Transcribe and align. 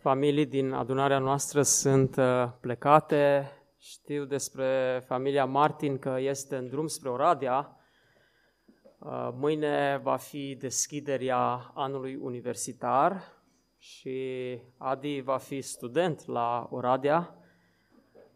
familii 0.00 0.46
din 0.46 0.72
adunarea 0.72 1.18
noastră 1.18 1.62
sunt 1.62 2.16
uh, 2.16 2.48
plecate. 2.60 3.50
Știu 3.78 4.24
despre 4.24 5.02
familia 5.06 5.44
Martin 5.44 5.98
că 5.98 6.16
este 6.18 6.56
în 6.56 6.68
drum 6.68 6.86
spre 6.86 7.08
Oradea. 7.08 7.76
Uh, 8.98 9.28
mâine 9.32 10.00
va 10.02 10.16
fi 10.16 10.54
deschiderea 10.54 11.70
anului 11.74 12.16
universitar 12.16 13.22
și 13.78 14.58
Adi 14.76 15.20
va 15.20 15.36
fi 15.36 15.60
student 15.60 16.26
la 16.26 16.68
Oradea. 16.70 17.34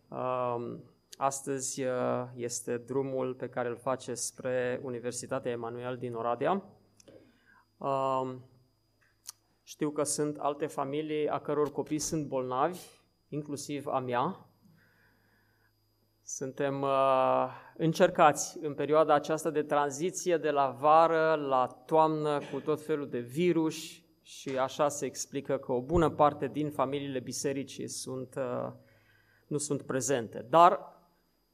Um, 0.09 0.85
astăzi 1.17 1.83
uh, 1.83 2.25
este 2.35 2.77
drumul 2.77 3.35
pe 3.35 3.49
care 3.49 3.69
îl 3.69 3.77
face 3.77 4.15
spre 4.15 4.81
Universitatea 4.83 5.51
Emanuel 5.51 5.97
din 5.97 6.15
Oradea. 6.15 6.63
Um, 9.65 9.71
știu 9.71 9.91
că 9.91 10.03
sunt 10.03 10.39
alte 10.39 10.67
familii 10.67 11.29
a 11.29 11.39
căror 11.39 11.73
copii 11.73 11.99
sunt 11.99 12.27
bolnavi, 12.27 12.79
inclusiv 13.29 13.87
a 13.87 13.99
mea. 13.99 14.49
Suntem 16.23 16.83
uh, 16.83 17.49
încercați 17.77 18.59
în 18.63 18.75
perioada 18.75 19.15
aceasta 19.15 19.51
de 19.51 19.63
tranziție 19.63 20.37
de 20.37 20.51
la 20.51 20.77
vară 20.81 21.35
la 21.35 21.67
toamnă 21.87 22.41
cu 22.53 22.61
tot 22.61 22.85
felul 22.85 23.09
de 23.09 23.19
virus 23.19 23.75
și 24.23 24.59
așa 24.59 24.89
se 24.89 25.07
explică 25.07 25.57
că 25.57 25.73
o 25.73 25.81
bună 25.81 26.11
parte 26.11 26.47
din 26.47 26.71
familiile 26.71 27.21
bisericii 27.21 27.89
sunt, 27.89 28.35
uh, 28.37 28.73
nu 29.47 29.59
sunt 29.59 29.83
prezente. 29.83 30.47
Dar, 30.49 30.81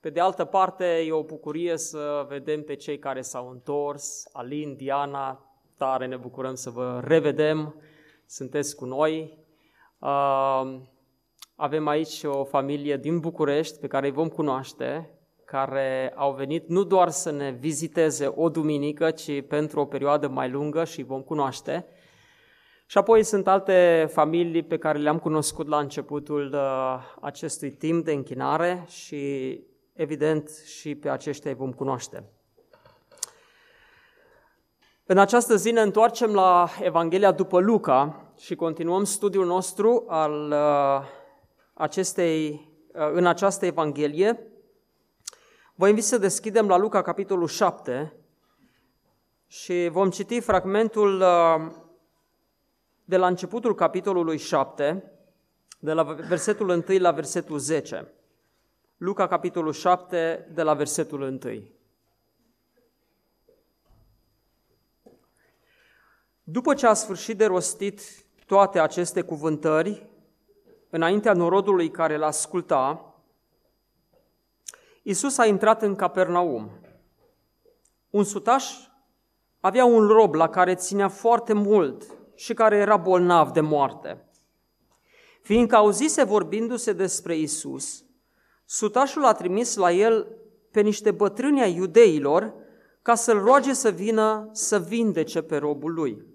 pe 0.00 0.11
de 0.11 0.20
altă 0.20 0.44
parte, 0.44 0.84
e 0.84 1.12
o 1.12 1.25
bucurie 1.25 1.77
să 1.77 2.27
vedem 2.28 2.62
pe 2.62 2.75
cei 2.75 2.98
care 2.98 3.20
s-au 3.20 3.50
întors, 3.50 4.28
Alin, 4.33 4.77
Diana, 4.77 5.44
tare 5.77 6.06
ne 6.06 6.16
bucurăm 6.16 6.55
să 6.55 6.70
vă 6.70 7.00
revedem 7.05 7.75
sunteți 8.31 8.77
cu 8.77 8.84
noi. 8.84 9.39
Avem 11.55 11.86
aici 11.86 12.23
o 12.25 12.45
familie 12.45 12.97
din 12.97 13.19
București 13.19 13.78
pe 13.78 13.87
care 13.87 14.06
îi 14.06 14.12
vom 14.12 14.28
cunoaște, 14.28 15.11
care 15.45 16.12
au 16.17 16.33
venit 16.33 16.69
nu 16.69 16.84
doar 16.84 17.09
să 17.09 17.31
ne 17.31 17.50
viziteze 17.50 18.33
o 18.34 18.48
duminică, 18.48 19.11
ci 19.11 19.47
pentru 19.47 19.81
o 19.81 19.84
perioadă 19.84 20.28
mai 20.28 20.50
lungă 20.50 20.84
și 20.84 21.03
vom 21.03 21.22
cunoaște. 21.22 21.87
Și 22.87 22.98
apoi 22.98 23.22
sunt 23.22 23.48
alte 23.48 24.09
familii 24.12 24.62
pe 24.62 24.78
care 24.78 24.98
le-am 24.98 25.19
cunoscut 25.19 25.69
la 25.69 25.78
începutul 25.78 26.53
uh, 26.55 26.98
acestui 27.20 27.70
timp 27.70 28.05
de 28.05 28.12
închinare 28.12 28.84
și 28.89 29.61
evident 29.92 30.48
și 30.48 30.94
pe 30.94 31.09
aceștia 31.09 31.50
îi 31.50 31.56
vom 31.56 31.72
cunoaște. 31.72 32.39
În 35.11 35.19
această 35.19 35.56
zi 35.56 35.70
ne 35.70 35.80
întoarcem 35.80 36.34
la 36.34 36.69
Evanghelia 36.80 37.33
după 37.33 37.61
Luca 37.61 38.33
și 38.39 38.55
continuăm 38.55 39.05
studiul 39.05 39.47
nostru 39.47 40.05
al 40.08 40.50
uh, 40.50 41.08
acestei, 41.75 42.50
uh, 42.92 43.11
în 43.12 43.27
această 43.27 43.66
Evanghelie. 43.66 44.47
Vă 45.75 45.88
invit 45.88 46.05
să 46.05 46.19
deschidem 46.19 46.69
la 46.69 46.77
Luca, 46.77 47.03
capitolul 47.03 47.47
7, 47.47 48.12
și 49.47 49.88
vom 49.93 50.10
citi 50.10 50.41
fragmentul 50.41 51.21
uh, 51.21 51.72
de 53.04 53.16
la 53.16 53.27
începutul 53.27 53.75
capitolului 53.75 54.38
7, 54.38 55.12
de 55.78 55.92
la 55.92 56.03
versetul 56.03 56.69
1 56.69 56.98
la 56.98 57.10
versetul 57.10 57.59
10. 57.59 58.12
Luca, 58.97 59.27
capitolul 59.27 59.72
7, 59.72 60.50
de 60.54 60.62
la 60.62 60.75
versetul 60.75 61.21
1. 61.21 61.79
După 66.53 66.75
ce 66.75 66.87
a 66.87 66.94
sfârșit 66.94 67.38
de 67.38 67.47
rostit 67.47 68.00
toate 68.47 68.78
aceste 68.78 69.22
cuvântări, 69.22 70.06
înaintea 70.91 71.33
norodului 71.33 71.91
care 71.91 72.16
l 72.16 72.22
asculta, 72.22 73.15
Iisus 75.03 75.39
a 75.39 75.47
intrat 75.47 75.83
în 75.83 75.94
Capernaum. 75.94 76.71
Un 78.10 78.25
sutaș 78.25 78.75
avea 79.60 79.84
un 79.84 80.06
rob 80.06 80.34
la 80.34 80.49
care 80.49 80.75
ținea 80.75 81.09
foarte 81.09 81.53
mult 81.53 82.05
și 82.34 82.55
care 82.55 82.77
era 82.77 82.97
bolnav 82.97 83.50
de 83.50 83.60
moarte. 83.60 84.28
Fiindcă 85.43 85.77
auzise 85.77 86.22
vorbindu-se 86.22 86.93
despre 86.93 87.37
Isus, 87.37 88.05
sutașul 88.65 89.25
a 89.25 89.33
trimis 89.33 89.77
la 89.77 89.93
el 89.93 90.37
pe 90.71 90.81
niște 90.81 91.10
bătrâni 91.10 91.62
ai 91.62 91.75
iudeilor 91.75 92.55
ca 93.03 93.15
să-l 93.15 93.39
roage 93.39 93.72
să 93.72 93.91
vină 93.91 94.49
să 94.53 94.78
vindece 94.78 95.43
pe 95.43 95.56
robul 95.56 95.94
lui. 95.94 96.29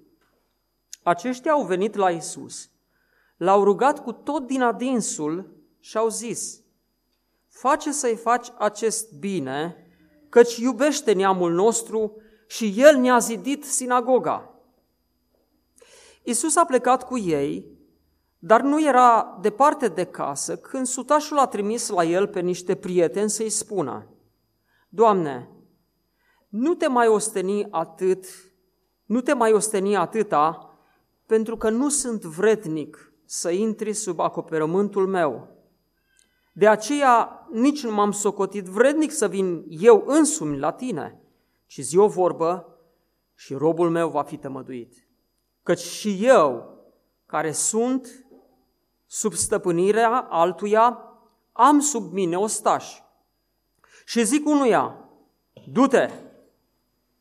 Aceștia 1.06 1.52
au 1.52 1.64
venit 1.64 1.96
la 1.96 2.10
Isus, 2.10 2.70
l-au 3.38 3.64
rugat 3.64 4.04
cu 4.04 4.12
tot 4.12 4.48
din 4.48 4.62
adinsul 4.62 5.58
și 5.80 5.98
au 5.98 6.10
zis, 6.10 6.62
face 7.48 7.92
să-i 7.92 8.16
faci 8.16 8.48
acest 8.58 9.14
bine, 9.14 9.88
căci 10.30 10.58
iubește 10.58 11.14
neamul 11.14 11.54
nostru 11.54 12.16
și 12.48 12.74
el 12.78 12.98
ne-a 12.98 13.18
zidit 13.18 13.66
sinagoga. 13.66 14.54
Isus 16.24 16.56
a 16.56 16.66
plecat 16.66 17.04
cu 17.04 17.18
ei, 17.18 17.78
dar 18.40 18.62
nu 18.62 18.86
era 18.86 19.38
departe 19.42 19.88
de 19.88 20.04
casă 20.04 20.58
când 20.58 20.86
sutașul 20.86 21.38
a 21.38 21.48
trimis 21.48 21.90
la 21.90 22.04
el 22.04 22.28
pe 22.28 22.40
niște 22.40 22.76
prieteni 22.76 23.30
să-i 23.30 23.50
spună, 23.50 24.08
Doamne, 24.90 25.50
nu 26.50 26.74
te 26.74 26.88
mai 26.88 27.08
osteni 27.08 27.68
atât, 27.72 28.26
nu 29.06 29.22
te 29.22 29.34
mai 29.34 29.52
osteni 29.52 29.96
atâta 29.96 30.70
pentru 31.25 31.58
că 31.58 31.69
nu 31.69 31.90
sunt 31.90 32.24
vrednic 32.24 33.13
să 33.25 33.50
intri 33.50 33.94
sub 33.94 34.19
acoperământul 34.19 35.08
meu. 35.08 35.47
De 36.53 36.68
aceea 36.68 37.47
nici 37.52 37.84
nu 37.84 37.94
m-am 37.94 38.12
socotit 38.12 38.66
vrednic 38.66 39.12
să 39.12 39.28
vin 39.28 39.66
eu 39.69 40.03
însumi 40.08 40.59
la 40.59 40.72
tine, 40.72 41.22
ci 41.66 41.80
zi 41.80 41.97
o 41.97 42.08
vorbă 42.08 42.78
și 43.34 43.53
robul 43.53 43.90
meu 43.90 44.09
va 44.09 44.24
fi 44.24 44.38
tămăduit. 44.38 45.08
Căci 45.63 45.80
și 45.80 46.25
eu, 46.25 46.78
care 47.25 47.52
sunt 47.52 48.25
sub 49.06 49.34
stăpânirea 49.34 50.19
altuia, 50.30 51.00
am 51.52 51.80
sub 51.80 52.12
mine 52.12 52.38
ostași. 52.38 53.03
Și 54.06 54.24
zic 54.24 54.47
unuia, 54.47 55.09
du-te, 55.72 56.09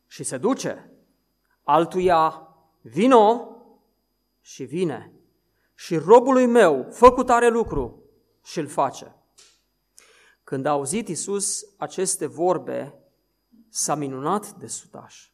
și 0.07 0.23
se 0.23 0.37
duce. 0.37 0.91
Altuia, 1.63 2.47
vino, 2.81 3.54
și 4.45 4.63
vine. 4.63 5.11
Și 5.75 5.97
robului 5.97 6.45
meu, 6.45 6.87
făcut 6.91 7.29
are 7.29 7.49
lucru 7.49 8.03
și 8.43 8.59
îl 8.59 8.67
face. 8.67 9.15
Când 10.43 10.65
a 10.65 10.69
auzit 10.69 11.07
Isus 11.07 11.65
aceste 11.77 12.25
vorbe, 12.25 12.99
s-a 13.69 13.95
minunat 13.95 14.51
de 14.51 14.67
sutaș. 14.67 15.29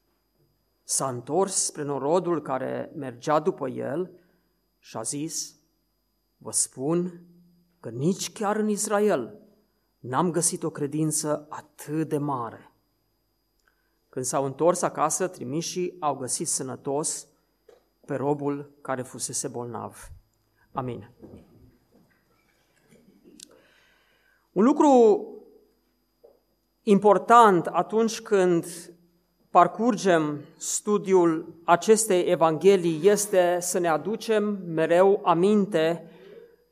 S-a 0.84 1.10
întors 1.10 1.54
spre 1.54 1.84
norodul 1.84 2.42
care 2.42 2.92
mergea 2.96 3.40
după 3.40 3.70
el 3.70 4.12
și 4.80 4.98
a 4.98 5.02
zis, 5.02 5.56
vă 6.38 6.52
spun 6.52 7.26
că 7.80 7.90
nici 7.90 8.32
chiar 8.32 8.56
în 8.56 8.70
Israel 8.70 9.40
n-am 10.00 10.32
găsit 10.32 10.64
o 10.64 10.70
credință 10.70 11.46
atât 11.50 12.10
de 12.10 12.18
mare. 12.18 12.72
Când 14.10 14.26
s-au 14.26 14.46
întors 14.46 14.82
acasă, 14.82 15.28
trimișii 15.28 15.96
au 16.00 16.16
găsit 16.16 16.48
sănătos 16.48 17.26
pe 18.06 18.16
robul 18.16 18.72
care 18.82 19.02
fusese 19.02 19.48
bolnav. 19.48 20.10
Amin. 20.72 21.10
Un 24.52 24.64
lucru 24.64 25.26
important 26.84 27.68
atunci 27.68 28.22
când 28.22 28.66
parcurgem 29.50 30.42
studiul 30.58 31.56
acestei 31.64 32.24
evanghelii 32.24 33.00
este 33.04 33.58
să 33.62 33.80
ne 33.80 33.88
aducem 33.88 34.44
mereu 34.66 35.22
aminte 35.24 36.10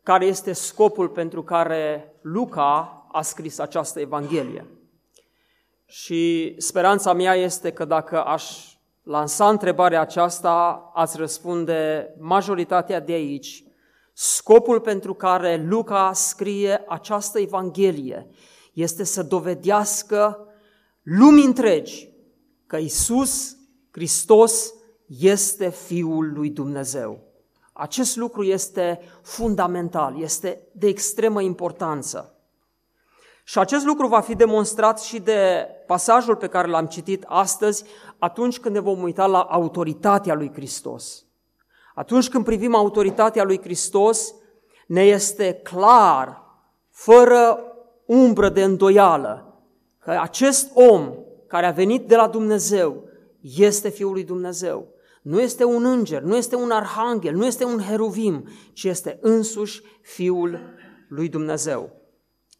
care 0.04 0.26
este 0.26 0.54
scopul 0.54 1.10
pentru 1.10 1.44
care 1.44 2.14
Luca 2.22 3.08
a 3.12 3.22
scris 3.22 3.60
această 3.60 4.00
evanghelie. 4.00 4.66
Și 5.86 6.56
speranța 6.58 7.14
mea 7.14 7.36
este 7.36 7.72
că 7.72 7.86
dacă 7.86 8.24
aș 8.24 8.74
lansa 9.10 9.50
întrebarea 9.50 10.02
aceasta, 10.02 10.90
ați 10.94 11.18
răspunde 11.18 12.10
majoritatea 12.20 13.00
de 13.00 13.12
aici, 13.12 13.64
Scopul 14.14 14.80
pentru 14.80 15.14
care 15.14 15.66
Luca 15.68 16.12
scrie 16.14 16.84
această 16.88 17.40
Evanghelie 17.40 18.28
este 18.74 19.04
să 19.04 19.24
dovedească 19.24 20.48
lumii 21.04 21.46
întregi 21.46 22.10
că 22.68 22.78
Isus 22.78 23.58
Hristos 23.92 24.74
este 25.20 25.70
Fiul 25.70 26.32
lui 26.34 26.50
Dumnezeu. 26.50 27.20
Acest 27.74 28.16
lucru 28.16 28.44
este 28.44 29.00
fundamental, 29.22 30.22
este 30.22 30.68
de 30.72 30.88
extremă 30.88 31.42
importanță. 31.42 32.39
Și 33.50 33.60
acest 33.60 33.86
lucru 33.86 34.08
va 34.08 34.20
fi 34.20 34.36
demonstrat 34.36 35.02
și 35.02 35.20
de 35.20 35.68
pasajul 35.88 36.36
pe 36.36 36.48
care 36.48 36.68
l-am 36.68 36.86
citit 36.86 37.24
astăzi, 37.28 37.84
atunci 38.20 38.60
când 38.60 38.76
ne 38.76 38.82
vom 38.82 39.02
uita 39.02 39.26
la 39.26 39.40
autoritatea 39.40 40.34
lui 40.34 40.52
Hristos. 40.54 41.26
Atunci 41.96 42.30
când 42.30 42.46
privim 42.46 42.76
autoritatea 42.76 43.44
lui 43.44 43.62
Hristos, 43.62 44.34
ne 44.88 45.02
este 45.02 45.54
clar, 45.54 46.44
fără 46.90 47.60
umbră 48.06 48.50
de 48.50 48.64
îndoială, 48.64 49.62
că 50.00 50.12
acest 50.22 50.72
om 50.74 51.14
care 51.48 51.66
a 51.66 51.72
venit 51.72 52.08
de 52.08 52.16
la 52.16 52.28
Dumnezeu 52.28 53.04
este 53.42 53.90
Fiul 53.90 54.12
lui 54.12 54.24
Dumnezeu. 54.24 54.88
Nu 55.22 55.40
este 55.40 55.64
un 55.64 55.86
înger, 55.86 56.22
nu 56.22 56.36
este 56.36 56.56
un 56.56 56.72
arhanghel, 56.72 57.36
nu 57.36 57.46
este 57.46 57.66
un 57.66 57.80
heruvim, 57.80 58.48
ci 58.74 58.84
este 58.84 59.18
însuși 59.22 59.82
Fiul 60.02 60.60
lui 61.08 61.30
Dumnezeu. 61.30 61.99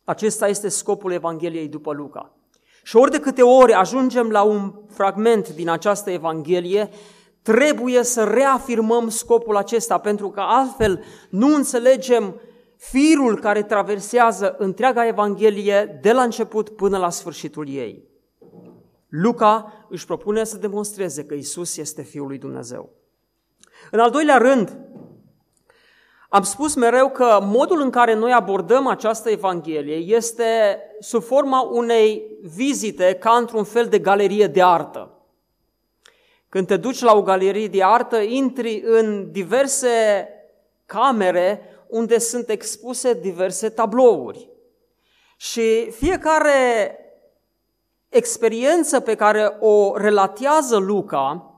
Acesta 0.10 0.48
este 0.48 0.70
scopul 0.70 1.12
Evangheliei 1.12 1.68
după 1.68 1.94
Luca. 1.94 2.34
Și 2.84 2.96
ori 2.96 3.12
de 3.12 3.20
câte 3.20 3.42
ori 3.42 3.74
ajungem 3.74 4.30
la 4.30 4.42
un 4.42 4.74
fragment 4.88 5.50
din 5.50 5.70
această 5.70 6.12
Evanghelie, 6.12 6.90
trebuie 7.42 8.04
să 8.04 8.24
reafirmăm 8.24 9.10
scopul 9.10 9.58
acesta, 9.58 9.98
pentru 9.98 10.30
că 10.30 10.40
altfel 10.40 11.04
nu 11.30 11.56
înțelegem 11.56 12.42
firul 12.78 13.40
care 13.40 13.64
traversează 13.64 14.56
întreaga 14.58 15.08
Evanghelie 15.08 16.00
de 16.02 16.12
la 16.12 16.22
început 16.22 16.70
până 16.70 16.98
la 16.98 17.10
sfârșitul 17.10 17.70
ei. 17.70 18.04
Luca 19.10 19.86
își 19.90 20.06
propune 20.06 20.44
să 20.44 20.58
demonstreze 20.58 21.24
că 21.24 21.34
Isus 21.34 21.78
este 21.78 22.02
Fiul 22.02 22.28
lui 22.28 22.38
Dumnezeu. 22.38 22.90
În 23.92 24.00
al 24.00 24.10
doilea 24.10 24.38
rând, 24.38 24.78
am 26.32 26.44
spus 26.44 26.76
mereu 26.76 27.10
că 27.10 27.40
modul 27.42 27.82
în 27.82 27.90
care 27.90 28.14
noi 28.14 28.32
abordăm 28.32 28.88
această 28.88 29.30
Evanghelie 29.30 29.96
este 29.96 30.80
sub 31.00 31.24
forma 31.24 31.62
unei 31.62 32.24
vizite 32.42 33.14
ca 33.20 33.32
într-un 33.32 33.64
fel 33.64 33.86
de 33.86 34.00
galerie 34.00 34.48
de 34.48 34.64
artă. 34.64 35.12
Când 36.50 36.68
te 36.68 36.78
duci 36.78 37.02
la 37.02 37.16
o 37.16 37.22
galerie 37.22 37.68
de 37.68 37.84
artă, 37.84 38.18
intri 38.18 38.82
în 38.86 39.32
diverse 39.32 40.28
camere 40.86 41.62
unde 41.88 42.18
sunt 42.18 42.50
expuse 42.50 43.14
diverse 43.14 43.70
tablouri. 43.70 44.50
Și 45.38 45.92
fiecare 45.92 46.98
experiență 48.10 49.00
pe 49.00 49.16
care 49.16 49.58
o 49.60 49.98
relatează 49.98 50.78
Luca 50.78 51.49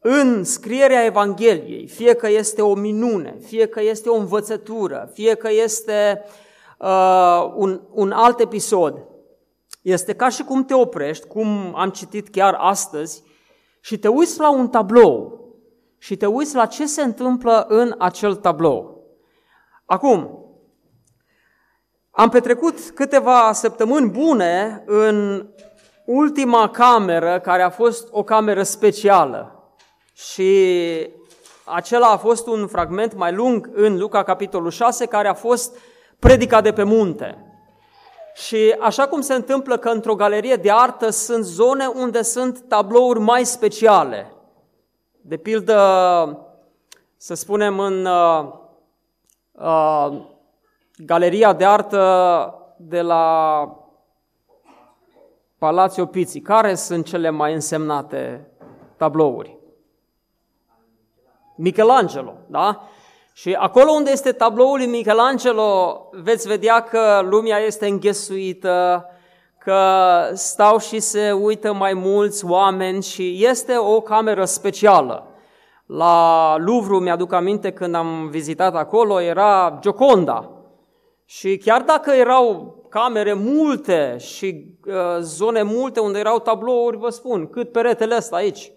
în 0.00 0.44
scrierea 0.44 1.04
Evangheliei, 1.04 1.86
fie 1.86 2.14
că 2.14 2.28
este 2.28 2.62
o 2.62 2.74
minune, 2.74 3.38
fie 3.40 3.66
că 3.66 3.82
este 3.82 4.08
o 4.08 4.16
învățătură, 4.16 5.10
fie 5.12 5.34
că 5.34 5.50
este 5.50 6.24
uh, 6.78 7.52
un, 7.54 7.80
un 7.90 8.12
alt 8.12 8.40
episod, 8.40 9.06
este 9.82 10.14
ca 10.14 10.28
și 10.28 10.42
cum 10.42 10.64
te 10.64 10.74
oprești, 10.74 11.26
cum 11.26 11.74
am 11.76 11.90
citit 11.90 12.28
chiar 12.28 12.54
astăzi, 12.58 13.22
și 13.80 13.98
te 13.98 14.08
uiți 14.08 14.40
la 14.40 14.50
un 14.50 14.68
tablou 14.68 15.38
și 15.98 16.16
te 16.16 16.26
uiți 16.26 16.54
la 16.54 16.66
ce 16.66 16.86
se 16.86 17.02
întâmplă 17.02 17.66
în 17.68 17.94
acel 17.98 18.34
tablou. 18.34 19.06
Acum, 19.84 20.42
am 22.10 22.28
petrecut 22.28 22.90
câteva 22.90 23.52
săptămâni 23.52 24.10
bune 24.10 24.82
în 24.86 25.48
ultima 26.04 26.70
cameră, 26.70 27.40
care 27.40 27.62
a 27.62 27.70
fost 27.70 28.08
o 28.10 28.22
cameră 28.22 28.62
specială. 28.62 29.57
Și 30.18 31.10
acela 31.64 32.06
a 32.06 32.16
fost 32.16 32.46
un 32.46 32.66
fragment 32.66 33.14
mai 33.14 33.32
lung 33.32 33.70
în 33.74 33.98
Luca, 33.98 34.22
capitolul 34.22 34.70
6, 34.70 35.06
care 35.06 35.28
a 35.28 35.34
fost 35.34 35.76
predica 36.18 36.60
de 36.60 36.72
pe 36.72 36.82
munte. 36.82 37.42
Și 38.34 38.76
așa 38.80 39.06
cum 39.06 39.20
se 39.20 39.34
întâmplă 39.34 39.76
că 39.76 39.88
într-o 39.88 40.14
galerie 40.14 40.54
de 40.56 40.70
artă 40.70 41.10
sunt 41.10 41.44
zone 41.44 41.86
unde 41.86 42.22
sunt 42.22 42.64
tablouri 42.68 43.18
mai 43.20 43.44
speciale. 43.44 44.32
De 45.20 45.36
pildă, 45.36 45.78
să 47.16 47.34
spunem, 47.34 47.78
în 47.78 48.04
uh, 48.04 48.48
uh, 49.52 50.20
galeria 50.96 51.52
de 51.52 51.64
artă 51.64 52.54
de 52.76 53.00
la 53.00 53.64
Palațiu 55.58 56.06
Piții. 56.06 56.40
Care 56.40 56.74
sunt 56.74 57.04
cele 57.04 57.30
mai 57.30 57.54
însemnate 57.54 58.50
tablouri? 58.96 59.57
Michelangelo, 61.58 62.34
da? 62.46 62.82
Și 63.32 63.56
acolo 63.58 63.90
unde 63.90 64.10
este 64.10 64.32
tabloul 64.32 64.76
lui 64.76 64.86
Michelangelo, 64.86 66.00
veți 66.12 66.48
vedea 66.48 66.80
că 66.80 67.20
lumea 67.30 67.58
este 67.58 67.86
înghesuită, 67.86 69.06
că 69.58 69.80
stau 70.32 70.78
și 70.78 71.00
se 71.00 71.32
uită 71.32 71.72
mai 71.72 71.94
mulți 71.94 72.44
oameni 72.44 73.02
și 73.02 73.44
este 73.44 73.76
o 73.76 74.00
cameră 74.00 74.44
specială. 74.44 75.26
La 75.86 76.56
Louvre, 76.58 76.98
mi-aduc 76.98 77.32
aminte 77.32 77.72
când 77.72 77.94
am 77.94 78.28
vizitat 78.30 78.74
acolo, 78.74 79.20
era 79.20 79.78
Gioconda. 79.80 80.50
Și 81.24 81.56
chiar 81.56 81.82
dacă 81.82 82.10
erau 82.10 82.76
camere 82.88 83.32
multe 83.32 84.16
și 84.18 84.66
uh, 84.86 84.94
zone 85.20 85.62
multe 85.62 86.00
unde 86.00 86.18
erau 86.18 86.38
tablouri, 86.38 86.96
vă 86.96 87.08
spun, 87.08 87.46
cât 87.50 87.72
peretele 87.72 88.16
ăsta 88.16 88.36
aici, 88.36 88.72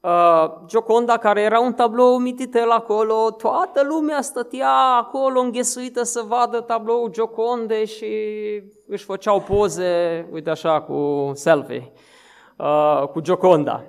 Uh, 0.00 0.50
Gioconda, 0.66 1.16
care 1.16 1.40
era 1.40 1.60
un 1.60 1.72
tablou 1.72 2.18
mititel 2.18 2.70
acolo, 2.70 3.30
toată 3.30 3.82
lumea 3.88 4.20
stătea 4.20 4.72
acolo 4.98 5.40
înghesuită 5.40 6.02
să 6.02 6.24
vadă 6.26 6.60
tablou 6.60 7.08
Gioconde 7.08 7.84
și 7.84 8.06
își 8.88 9.04
făceau 9.04 9.40
poze, 9.40 10.28
uite 10.32 10.50
așa, 10.50 10.80
cu 10.80 11.30
selfie, 11.34 11.92
uh, 12.56 13.08
cu 13.12 13.20
Gioconda. 13.20 13.84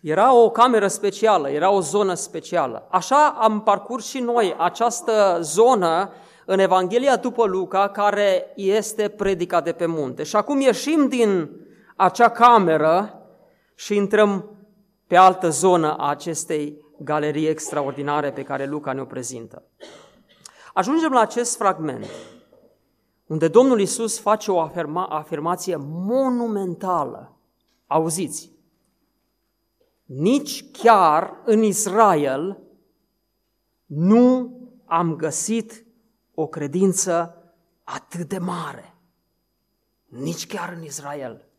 Era 0.00 0.34
o 0.34 0.50
cameră 0.50 0.86
specială, 0.86 1.48
era 1.48 1.70
o 1.70 1.80
zonă 1.80 2.14
specială. 2.14 2.86
Așa 2.90 3.36
am 3.40 3.62
parcurs 3.62 4.06
și 4.06 4.18
noi 4.18 4.54
această 4.58 5.38
zonă 5.40 6.10
în 6.46 6.58
Evanghelia 6.58 7.16
după 7.16 7.44
Luca, 7.44 7.88
care 7.88 8.52
este 8.54 9.08
predica 9.08 9.60
de 9.60 9.72
pe 9.72 9.86
munte. 9.86 10.22
Și 10.22 10.36
acum 10.36 10.60
ieșim 10.60 11.08
din 11.08 11.50
acea 11.96 12.28
cameră 12.28 13.22
și 13.74 13.96
intrăm 13.96 14.51
pe 15.12 15.18
altă 15.18 15.48
zonă 15.48 15.96
a 15.96 16.08
acestei 16.08 16.84
galerii 16.98 17.46
extraordinare 17.46 18.32
pe 18.32 18.42
care 18.42 18.66
Luca 18.66 18.92
ne-o 18.92 19.04
prezintă. 19.04 19.62
Ajungem 20.74 21.12
la 21.12 21.20
acest 21.20 21.56
fragment, 21.56 22.06
unde 23.26 23.48
Domnul 23.48 23.80
Isus 23.80 24.20
face 24.20 24.50
o 24.50 24.60
afirma, 24.60 25.06
afirmație 25.06 25.76
monumentală. 25.80 27.36
Auziți, 27.86 28.50
nici 30.04 30.70
chiar 30.70 31.40
în 31.44 31.62
Israel 31.62 32.62
nu 33.86 34.56
am 34.84 35.16
găsit 35.16 35.84
o 36.34 36.46
credință 36.46 37.36
atât 37.84 38.28
de 38.28 38.38
mare. 38.38 38.94
Nici 40.06 40.46
chiar 40.46 40.72
în 40.76 40.82
Israel. 40.82 41.51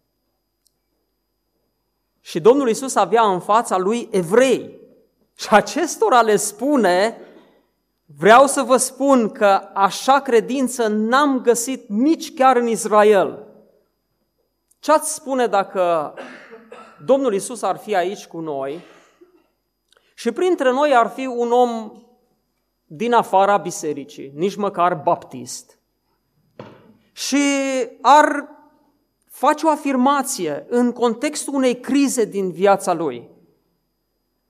Și 2.26 2.40
Domnul 2.40 2.70
Isus 2.70 2.96
avea 2.96 3.24
în 3.24 3.40
fața 3.40 3.78
lui 3.78 4.08
evrei. 4.12 4.80
Și 5.36 5.48
acestora 5.50 6.22
le 6.22 6.36
spune, 6.36 7.18
vreau 8.18 8.48
să 8.48 8.62
vă 8.62 8.78
spun 8.78 9.30
că 9.30 9.70
așa 9.74 10.20
credință 10.20 10.88
n-am 10.88 11.42
găsit 11.42 11.90
nici 11.90 12.34
chiar 12.34 12.56
în 12.56 12.68
Israel. 12.68 13.48
Ce 14.80 14.92
ați 14.92 15.14
spune 15.14 15.48
dacă 15.48 16.14
Domnul 17.06 17.34
Isus 17.34 17.62
ar 17.62 17.78
fi 17.78 17.96
aici 17.96 18.26
cu 18.26 18.40
noi 18.40 18.82
și 20.14 20.32
printre 20.32 20.72
noi 20.72 20.96
ar 20.96 21.08
fi 21.08 21.26
un 21.26 21.52
om 21.52 21.92
din 22.86 23.14
afara 23.14 23.58
bisericii, 23.58 24.32
nici 24.36 24.56
măcar 24.56 24.96
baptist, 24.96 25.80
și 27.12 27.46
ar 28.02 28.50
face 29.34 29.66
o 29.66 29.70
afirmație 29.70 30.66
în 30.70 30.92
contextul 30.92 31.54
unei 31.54 31.80
crize 31.80 32.26
din 32.26 32.52
viața 32.52 32.94
lui. 32.94 33.30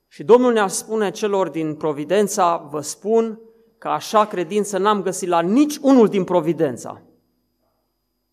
Și 0.07 0.23
Domnul 0.23 0.53
ne-a 0.53 0.67
spune 0.67 1.11
celor 1.11 1.49
din 1.49 1.75
Providența, 1.75 2.67
vă 2.69 2.81
spun 2.81 3.39
că 3.77 3.87
așa 3.87 4.25
credință 4.25 4.77
n-am 4.77 5.01
găsit 5.01 5.27
la 5.27 5.41
nici 5.41 5.77
unul 5.81 6.07
din 6.07 6.23
Providența. 6.23 7.01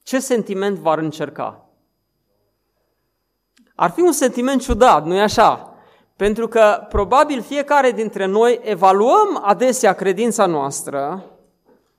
Ce 0.02 0.18
sentiment 0.18 0.78
v-ar 0.78 0.98
încerca? 0.98 1.68
Ar 3.74 3.90
fi 3.90 4.00
un 4.00 4.12
sentiment 4.12 4.60
ciudat, 4.60 5.04
nu-i 5.04 5.20
așa? 5.20 5.74
Pentru 6.16 6.48
că 6.48 6.86
probabil 6.88 7.42
fiecare 7.42 7.90
dintre 7.90 8.24
noi 8.24 8.60
evaluăm 8.62 9.40
adesea 9.42 9.92
credința 9.92 10.46
noastră 10.46 11.24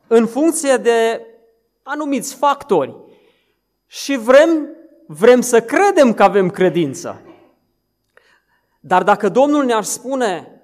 în 0.07 0.25
funcție 0.25 0.77
de 0.77 1.25
anumiți 1.83 2.35
factori 2.35 3.00
și 3.93 4.17
vrem, 4.17 4.69
vrem 5.07 5.41
să 5.41 5.61
credem 5.61 6.13
că 6.13 6.23
avem 6.23 6.49
credință. 6.49 7.21
Dar 8.79 9.03
dacă 9.03 9.29
Domnul 9.29 9.63
ne-ar 9.63 9.83
spune, 9.83 10.61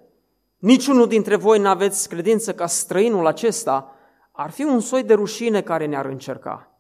niciunul 0.57 1.07
dintre 1.07 1.35
voi 1.35 1.59
nu 1.59 1.67
aveți 1.67 2.09
credință 2.09 2.53
ca 2.53 2.67
străinul 2.67 3.27
acesta, 3.27 3.95
ar 4.31 4.49
fi 4.49 4.63
un 4.63 4.79
soi 4.79 5.03
de 5.03 5.13
rușine 5.13 5.61
care 5.61 5.85
ne-ar 5.85 6.05
încerca. 6.05 6.71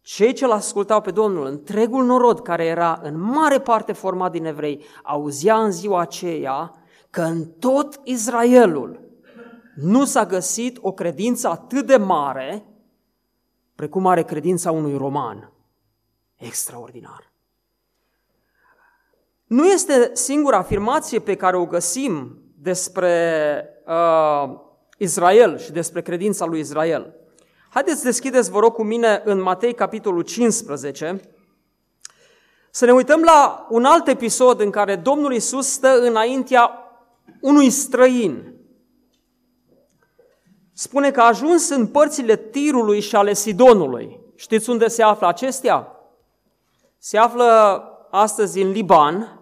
Cei 0.00 0.32
ce 0.32 0.46
l-ascultau 0.46 1.00
pe 1.00 1.10
Domnul, 1.10 1.46
întregul 1.46 2.04
norod 2.04 2.40
care 2.40 2.64
era 2.64 3.00
în 3.02 3.20
mare 3.20 3.60
parte 3.60 3.92
format 3.92 4.30
din 4.32 4.44
evrei, 4.44 4.84
auzea 5.02 5.56
în 5.56 5.70
ziua 5.70 6.00
aceea 6.00 6.72
că 7.10 7.22
în 7.22 7.44
tot 7.44 8.00
Israelul 8.02 9.00
nu 9.74 10.04
s-a 10.04 10.26
găsit 10.26 10.78
o 10.80 10.92
credință 10.92 11.48
atât 11.48 11.86
de 11.86 11.96
mare 11.96 12.64
precum 13.74 14.06
are 14.06 14.22
credința 14.22 14.70
unui 14.70 14.96
roman. 14.96 15.50
Extraordinar. 16.36 17.32
Nu 19.46 19.66
este 19.66 20.10
singura 20.12 20.56
afirmație 20.56 21.18
pe 21.18 21.36
care 21.36 21.56
o 21.56 21.66
găsim 21.66 22.38
despre 22.58 23.64
uh, 23.86 24.58
Israel 24.98 25.58
și 25.58 25.72
despre 25.72 26.02
credința 26.02 26.44
lui 26.44 26.60
Israel. 26.60 27.14
Haideți 27.68 28.02
deschideți, 28.02 28.50
vă 28.50 28.58
rog, 28.58 28.72
cu 28.72 28.82
mine 28.82 29.22
în 29.24 29.42
Matei, 29.42 29.74
capitolul 29.74 30.22
15, 30.22 31.20
să 32.70 32.84
ne 32.84 32.92
uităm 32.92 33.22
la 33.22 33.66
un 33.70 33.84
alt 33.84 34.06
episod 34.06 34.60
în 34.60 34.70
care 34.70 34.96
Domnul 34.96 35.32
Isus 35.32 35.66
stă 35.66 36.00
înaintea 36.00 36.70
unui 37.40 37.70
străin. 37.70 38.54
Spune 40.72 41.10
că 41.10 41.20
a 41.20 41.26
ajuns 41.26 41.68
în 41.68 41.86
părțile 41.86 42.36
Tirului 42.36 43.00
și 43.00 43.16
ale 43.16 43.34
Sidonului. 43.34 44.20
Știți 44.34 44.70
unde 44.70 44.88
se 44.88 45.02
află 45.02 45.26
acestea? 45.26 45.95
Se 47.08 47.18
află 47.18 47.82
astăzi 48.10 48.60
în 48.60 48.70
Liban, 48.70 49.40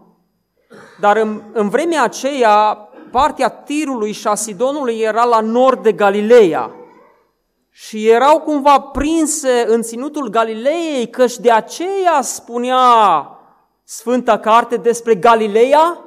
dar 1.01 1.17
în, 1.17 1.43
în 1.53 1.69
vremea 1.69 2.03
aceea 2.03 2.89
partea 3.11 3.49
Tirului 3.49 4.13
și 4.13 4.27
a 4.27 4.35
Sidonului 4.35 4.99
era 4.99 5.25
la 5.25 5.41
nord 5.41 5.83
de 5.83 5.93
Galileea 5.93 6.71
și 7.71 8.09
erau 8.09 8.41
cumva 8.41 8.81
prinse 8.81 9.65
în 9.67 9.83
ținutul 9.83 10.29
Galileei, 10.29 11.11
căci 11.11 11.37
de 11.37 11.51
aceea 11.51 12.21
spunea 12.21 12.79
Sfânta 13.85 14.39
Carte 14.39 14.77
despre 14.77 15.15
Galileea 15.15 15.99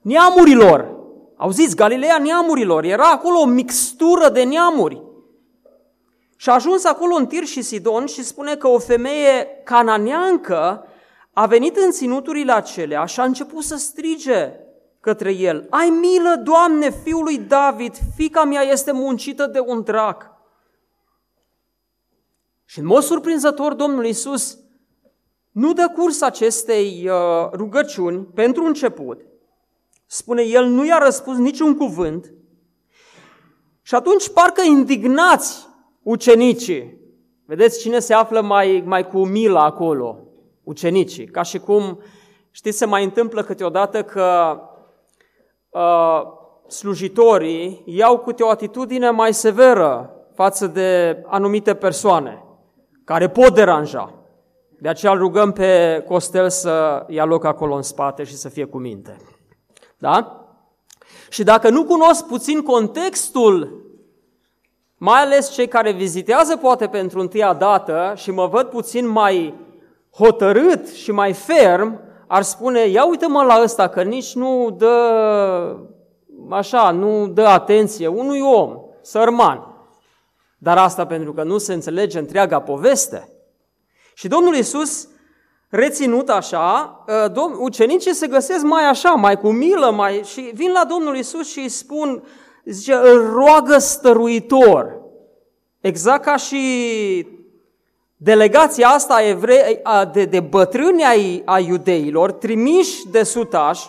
neamurilor. 0.00 0.96
Auziți, 1.36 1.76
Galileea 1.76 2.18
neamurilor, 2.18 2.84
era 2.84 3.10
acolo 3.10 3.38
o 3.38 3.46
mixtură 3.46 4.28
de 4.28 4.42
neamuri. 4.42 5.02
Și 6.36 6.50
a 6.50 6.54
ajuns 6.54 6.84
acolo 6.84 7.14
în 7.14 7.26
Tir 7.26 7.44
și 7.44 7.62
Sidon 7.62 8.06
și 8.06 8.24
spune 8.24 8.56
că 8.56 8.68
o 8.68 8.78
femeie 8.78 9.46
cananeancă 9.64 10.86
a 11.32 11.46
venit 11.46 11.76
în 11.76 11.90
ținuturile 11.90 12.52
acelea 12.52 13.04
și 13.04 13.20
a 13.20 13.24
început 13.24 13.62
să 13.62 13.76
strige 13.76 14.52
către 15.00 15.32
el, 15.32 15.66
Ai 15.70 15.88
milă, 15.88 16.40
Doamne, 16.42 16.90
fiul 16.90 17.22
lui 17.22 17.38
David, 17.38 17.94
fica 18.14 18.44
mea 18.44 18.62
este 18.62 18.92
muncită 18.92 19.46
de 19.46 19.60
un 19.60 19.82
drac. 19.82 20.30
Și 22.64 22.78
în 22.78 22.86
mod 22.86 23.02
surprinzător, 23.02 23.74
Domnul 23.74 24.06
Isus 24.06 24.58
nu 25.50 25.72
dă 25.72 25.92
curs 25.94 26.20
acestei 26.20 27.08
uh, 27.08 27.50
rugăciuni 27.52 28.24
pentru 28.34 28.64
început. 28.64 29.20
Spune, 30.06 30.42
El 30.42 30.64
nu 30.64 30.84
i-a 30.84 30.98
răspuns 30.98 31.38
niciun 31.38 31.76
cuvânt. 31.76 32.32
Și 33.82 33.94
atunci 33.94 34.28
parcă 34.28 34.62
indignați 34.62 35.68
ucenicii. 36.02 37.00
Vedeți 37.44 37.80
cine 37.80 37.98
se 37.98 38.14
află 38.14 38.40
mai, 38.40 38.82
mai 38.86 39.08
cu 39.08 39.26
milă 39.26 39.58
acolo? 39.58 40.31
Ucenicii. 40.64 41.26
Ca 41.26 41.42
și 41.42 41.58
cum, 41.58 42.00
știți, 42.50 42.78
se 42.78 42.86
mai 42.86 43.04
întâmplă 43.04 43.42
câteodată 43.42 44.02
că 44.02 44.60
uh, 45.70 46.22
slujitorii 46.68 47.82
iau 47.86 48.18
câte 48.18 48.42
o 48.42 48.48
atitudine 48.48 49.10
mai 49.10 49.34
severă 49.34 50.16
față 50.34 50.66
de 50.66 51.22
anumite 51.26 51.74
persoane 51.74 52.44
care 53.04 53.28
pot 53.28 53.54
deranja. 53.54 54.14
De 54.78 54.88
aceea 54.88 55.12
îl 55.12 55.18
rugăm 55.18 55.52
pe 55.52 56.02
Costel 56.08 56.50
să 56.50 57.04
ia 57.08 57.24
loc 57.24 57.44
acolo 57.44 57.74
în 57.74 57.82
spate 57.82 58.24
și 58.24 58.36
să 58.36 58.48
fie 58.48 58.64
cu 58.64 58.78
minte. 58.78 59.16
Da? 59.98 60.46
Și 61.28 61.42
dacă 61.42 61.70
nu 61.70 61.84
cunosc 61.84 62.26
puțin 62.26 62.62
contextul, 62.62 63.82
mai 64.96 65.20
ales 65.20 65.50
cei 65.50 65.68
care 65.68 65.92
vizitează 65.92 66.56
poate 66.56 66.86
pentru 66.86 67.20
întâia 67.20 67.52
dată 67.52 68.12
și 68.16 68.30
mă 68.30 68.46
văd 68.46 68.66
puțin 68.66 69.08
mai 69.08 69.54
hotărât 70.14 70.88
și 70.88 71.10
mai 71.10 71.32
ferm, 71.32 72.00
ar 72.26 72.42
spune, 72.42 72.86
ia 72.86 73.06
uite-mă 73.06 73.42
la 73.42 73.62
ăsta 73.62 73.88
că 73.88 74.02
nici 74.02 74.34
nu 74.34 74.74
dă, 74.78 75.76
așa, 76.50 76.90
nu 76.90 77.26
dă 77.26 77.42
atenție 77.42 78.06
unui 78.06 78.40
om, 78.40 78.76
sărman. 79.02 79.66
Dar 80.58 80.78
asta 80.78 81.06
pentru 81.06 81.32
că 81.32 81.42
nu 81.42 81.58
se 81.58 81.72
înțelege 81.72 82.18
întreaga 82.18 82.60
poveste. 82.60 83.28
Și 84.14 84.28
Domnul 84.28 84.54
Iisus, 84.54 85.08
reținut 85.68 86.28
așa, 86.28 87.04
ă, 87.08 87.52
ucenicii 87.58 88.14
se 88.14 88.26
găsesc 88.26 88.62
mai 88.64 88.84
așa, 88.84 89.10
mai 89.10 89.38
cu 89.38 89.50
milă, 89.50 89.90
mai... 89.90 90.22
și 90.24 90.40
vin 90.54 90.72
la 90.72 90.84
Domnul 90.84 91.16
Iisus 91.16 91.50
și 91.50 91.58
îi 91.58 91.68
spun, 91.68 92.22
zice, 92.64 92.94
îl 92.94 93.30
roagă 93.32 93.78
stăruitor. 93.78 95.00
Exact 95.80 96.24
ca 96.24 96.36
și 96.36 96.60
delegația 98.22 98.88
asta 98.88 99.14
a 99.14 99.28
evrei, 99.28 99.82
de, 100.12 100.24
de 100.24 100.40
bătrâni 100.40 101.04
ai, 101.04 101.42
a 101.44 101.58
iudeilor, 101.58 102.32
trimiși 102.32 103.08
de 103.10 103.22
sutași, 103.22 103.88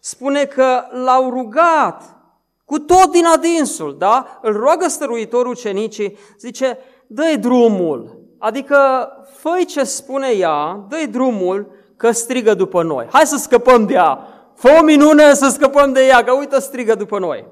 spune 0.00 0.44
că 0.44 0.84
l-au 1.04 1.30
rugat 1.30 2.16
cu 2.64 2.78
tot 2.78 3.10
din 3.10 3.24
adinsul, 3.24 3.96
da? 3.98 4.38
Îl 4.42 4.52
roagă 4.52 4.88
stăruitorul 4.88 5.50
ucenicii, 5.50 6.18
zice, 6.38 6.78
dă 7.06 7.36
drumul, 7.40 8.20
adică 8.38 9.08
fă 9.36 9.50
ce 9.66 9.84
spune 9.84 10.28
ea, 10.28 10.86
dă 10.88 11.06
drumul 11.10 11.70
că 11.96 12.10
strigă 12.10 12.54
după 12.54 12.82
noi. 12.82 13.06
Hai 13.12 13.26
să 13.26 13.36
scăpăm 13.36 13.86
de 13.86 13.92
ea, 13.92 14.28
fă 14.54 14.76
o 14.80 14.82
minune 14.82 15.34
să 15.34 15.48
scăpăm 15.48 15.92
de 15.92 16.06
ea, 16.06 16.24
că 16.24 16.32
uite 16.32 16.60
strigă 16.60 16.94
după 16.94 17.18
noi. 17.18 17.46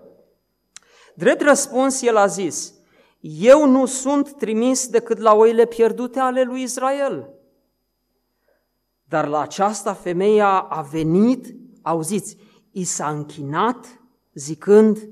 Drept 1.14 1.42
răspuns, 1.42 2.02
el 2.02 2.16
a 2.16 2.26
zis, 2.26 2.72
eu 3.20 3.66
nu 3.66 3.86
sunt 3.86 4.32
trimis 4.32 4.88
decât 4.88 5.18
la 5.18 5.34
oile 5.34 5.66
pierdute 5.66 6.18
ale 6.18 6.42
lui 6.42 6.62
Israel. 6.62 7.34
Dar 9.04 9.28
la 9.28 9.40
aceasta 9.40 9.94
femeia 9.94 10.58
a 10.58 10.82
venit, 10.82 11.54
auziți, 11.82 12.36
i 12.70 12.84
s-a 12.84 13.08
închinat 13.08 14.00
zicând, 14.32 15.08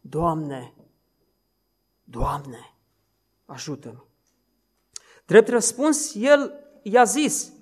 Doamne, 0.00 0.74
Doamne, 2.04 2.74
ajută-mi. 3.44 4.02
Drept 5.26 5.48
răspuns, 5.48 6.14
el 6.14 6.52
i-a 6.82 7.04
zis, 7.04 7.52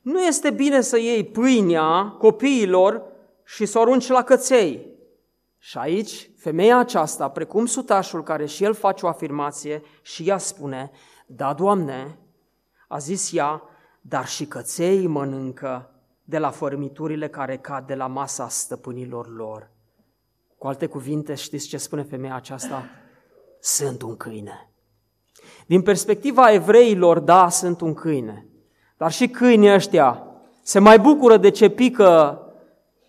nu 0.00 0.22
este 0.22 0.50
bine 0.50 0.80
să 0.80 0.98
iei 0.98 1.24
pâinea 1.24 2.14
copiilor 2.18 3.02
și 3.44 3.66
să 3.66 3.78
o 3.78 3.80
arunci 3.80 4.08
la 4.08 4.22
căței. 4.22 4.86
Și 5.58 5.78
aici, 5.78 6.30
femeia 6.44 6.78
aceasta, 6.78 7.28
precum 7.28 7.66
sutașul 7.66 8.22
care 8.22 8.46
și 8.46 8.64
el 8.64 8.74
face 8.74 9.06
o 9.06 9.08
afirmație 9.08 9.82
și 10.02 10.28
ea 10.28 10.38
spune, 10.38 10.90
da, 11.26 11.52
Doamne, 11.52 12.18
a 12.88 12.98
zis 12.98 13.32
ea, 13.32 13.62
dar 14.00 14.26
și 14.26 14.46
căței 14.46 15.06
mănâncă 15.06 15.90
de 16.24 16.38
la 16.38 16.50
fărmiturile 16.50 17.28
care 17.28 17.56
cad 17.56 17.86
de 17.86 17.94
la 17.94 18.06
masa 18.06 18.48
stăpânilor 18.48 19.34
lor. 19.36 19.70
Cu 20.58 20.66
alte 20.66 20.86
cuvinte, 20.86 21.34
știți 21.34 21.68
ce 21.68 21.76
spune 21.76 22.02
femeia 22.02 22.34
aceasta? 22.34 22.84
Sunt 23.60 24.02
un 24.02 24.16
câine. 24.16 24.72
Din 25.66 25.82
perspectiva 25.82 26.52
evreilor, 26.52 27.18
da, 27.18 27.48
sunt 27.48 27.80
un 27.80 27.94
câine. 27.94 28.46
Dar 28.96 29.12
și 29.12 29.28
câinii 29.28 29.72
ăștia 29.72 30.22
se 30.62 30.78
mai 30.78 30.98
bucură 30.98 31.36
de 31.36 31.50
ce 31.50 31.68
pică 31.68 32.38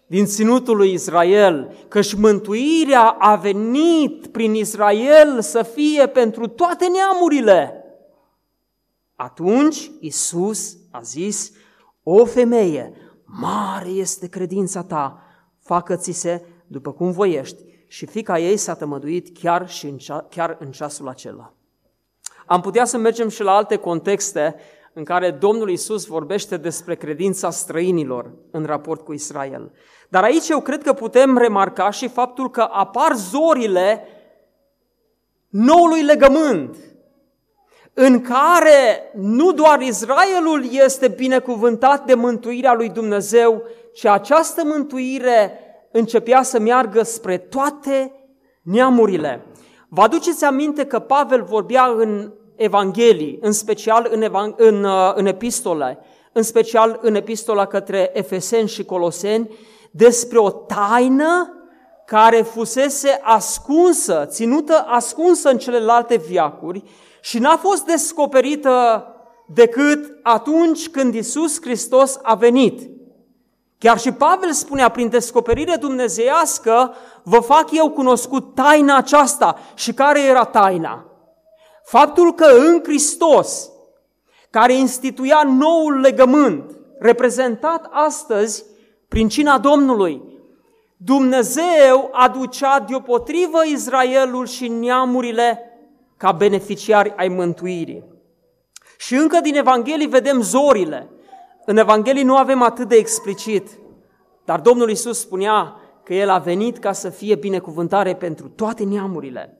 din 0.07 0.25
ținutul 0.25 0.77
lui 0.77 0.93
Israel, 0.93 1.75
și 2.01 2.19
mântuirea 2.19 3.09
a 3.09 3.35
venit 3.35 4.27
prin 4.27 4.53
Israel 4.53 5.41
să 5.41 5.63
fie 5.63 6.07
pentru 6.07 6.47
toate 6.47 6.88
neamurile. 6.88 7.83
Atunci 9.15 9.91
Isus 10.00 10.77
a 10.91 11.01
zis, 11.01 11.51
o 12.03 12.25
femeie, 12.25 12.93
mare 13.25 13.89
este 13.89 14.27
credința 14.27 14.83
ta, 14.83 15.21
facă-ți 15.59 16.12
se 16.12 16.45
după 16.67 16.91
cum 16.91 17.12
voiești. 17.12 17.63
Și 17.88 18.05
fica 18.05 18.39
ei 18.39 18.57
s-a 18.57 18.75
tămăduit 18.75 19.38
chiar, 19.38 19.69
și 19.69 19.85
în, 19.85 19.97
cea, 19.97 20.27
chiar 20.29 20.57
în 20.59 20.71
ceasul 20.71 21.07
acela. 21.07 21.53
Am 22.45 22.62
putea 22.62 22.85
să 22.85 22.97
mergem 22.97 23.29
și 23.29 23.43
la 23.43 23.55
alte 23.55 23.75
contexte 23.75 24.55
în 24.97 25.03
care 25.03 25.31
Domnul 25.31 25.69
Isus 25.69 26.05
vorbește 26.05 26.57
despre 26.57 26.95
credința 26.95 27.49
străinilor 27.49 28.31
în 28.51 28.65
raport 28.65 29.01
cu 29.01 29.13
Israel. 29.13 29.71
Dar 30.09 30.23
aici 30.23 30.49
eu 30.49 30.59
cred 30.59 30.83
că 30.83 30.93
putem 30.93 31.37
remarca 31.37 31.89
și 31.89 32.07
faptul 32.07 32.49
că 32.49 32.67
apar 32.71 33.15
zorile 33.15 34.07
noului 35.49 36.01
legământ, 36.01 36.77
în 37.93 38.21
care 38.21 39.11
nu 39.15 39.51
doar 39.51 39.81
Israelul 39.81 40.65
este 40.71 41.07
binecuvântat 41.07 42.05
de 42.05 42.13
mântuirea 42.13 42.73
lui 42.73 42.89
Dumnezeu, 42.89 43.63
ci 43.93 44.05
această 44.05 44.63
mântuire 44.63 45.59
începea 45.91 46.41
să 46.41 46.59
meargă 46.59 47.03
spre 47.03 47.37
toate 47.37 48.11
neamurile. 48.61 49.45
Vă 49.89 50.01
aduceți 50.01 50.45
aminte 50.45 50.85
că 50.85 50.99
Pavel 50.99 51.43
vorbea 51.43 51.85
în 51.85 52.31
Evanghelii, 52.55 53.38
în 53.41 53.51
special 53.51 54.07
în, 54.12 54.24
evang- 54.24 54.55
în, 54.55 54.83
uh, 54.83 55.12
în 55.15 55.25
epistole, 55.25 56.00
în 56.31 56.43
special 56.43 57.00
în 57.01 57.15
epistola 57.15 57.65
către 57.65 58.12
Efeseni 58.13 58.67
și 58.67 58.83
Coloseni, 58.83 59.57
despre 59.91 60.38
o 60.38 60.50
taină 60.50 61.50
care 62.05 62.41
fusese 62.41 63.19
ascunsă, 63.24 64.25
ținută 64.29 64.85
ascunsă 64.88 65.50
în 65.50 65.57
celelalte 65.57 66.15
viacuri 66.15 66.83
și 67.21 67.39
n-a 67.39 67.57
fost 67.57 67.85
descoperită 67.85 69.07
decât 69.45 70.19
atunci 70.24 70.89
când 70.89 71.13
Isus 71.13 71.62
Hristos 71.62 72.19
a 72.21 72.35
venit. 72.35 72.89
Chiar 73.77 74.00
și 74.00 74.12
Pavel 74.12 74.51
spunea, 74.51 74.89
prin 74.89 75.09
descoperire 75.09 75.75
dumnezeiască, 75.75 76.93
vă 77.24 77.39
fac 77.39 77.67
eu 77.71 77.89
cunoscut 77.89 78.55
taina 78.55 78.97
aceasta. 78.97 79.59
Și 79.74 79.93
care 79.93 80.24
era 80.24 80.43
taina? 80.43 81.05
Faptul 81.85 82.33
că 82.33 82.45
în 82.45 82.79
Hristos, 82.83 83.69
care 84.49 84.73
instituia 84.73 85.41
noul 85.43 85.99
legământ, 85.99 86.77
reprezentat 86.99 87.87
astăzi 87.91 88.65
prin 89.07 89.29
cina 89.29 89.57
Domnului, 89.57 90.21
Dumnezeu 90.97 92.09
aducea 92.11 92.79
deopotrivă 92.79 93.65
Israelul 93.65 94.47
și 94.47 94.67
neamurile 94.67 95.59
ca 96.17 96.31
beneficiari 96.31 97.13
ai 97.15 97.27
mântuirii. 97.27 98.03
Și 98.97 99.15
încă 99.15 99.39
din 99.41 99.55
Evanghelii 99.55 100.07
vedem 100.07 100.41
zorile. 100.41 101.09
În 101.65 101.77
Evanghelii 101.77 102.23
nu 102.23 102.35
avem 102.35 102.61
atât 102.61 102.87
de 102.87 102.95
explicit, 102.95 103.67
dar 104.45 104.59
Domnul 104.59 104.89
Isus 104.89 105.19
spunea 105.19 105.75
că 106.03 106.13
El 106.13 106.29
a 106.29 106.37
venit 106.37 106.77
ca 106.77 106.91
să 106.91 107.09
fie 107.09 107.35
binecuvântare 107.35 108.15
pentru 108.15 108.47
toate 108.47 108.83
neamurile. 108.83 109.59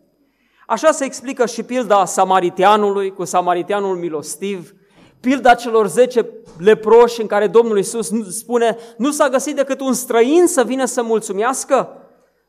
Așa 0.68 0.92
se 0.92 1.06
explică 1.06 1.46
și 1.46 1.64
pilda 1.64 2.06
samariteanului 2.06 3.14
cu 3.14 3.24
samariteanul 3.24 3.96
milostiv, 3.96 4.74
pilda 5.20 5.54
celor 5.54 5.88
zece 5.88 6.30
leproși 6.58 7.22
în 7.22 7.28
care 7.28 7.48
Domnul 7.48 7.78
Isus 7.78 8.10
spune 8.30 8.78
nu 8.98 9.12
s-a 9.12 9.30
găsit 9.30 9.56
decât 9.56 9.80
un 9.80 9.94
străin 9.94 10.48
să 10.48 10.64
vină 10.64 10.86
să 10.86 11.04
mulțumească, 11.04 12.00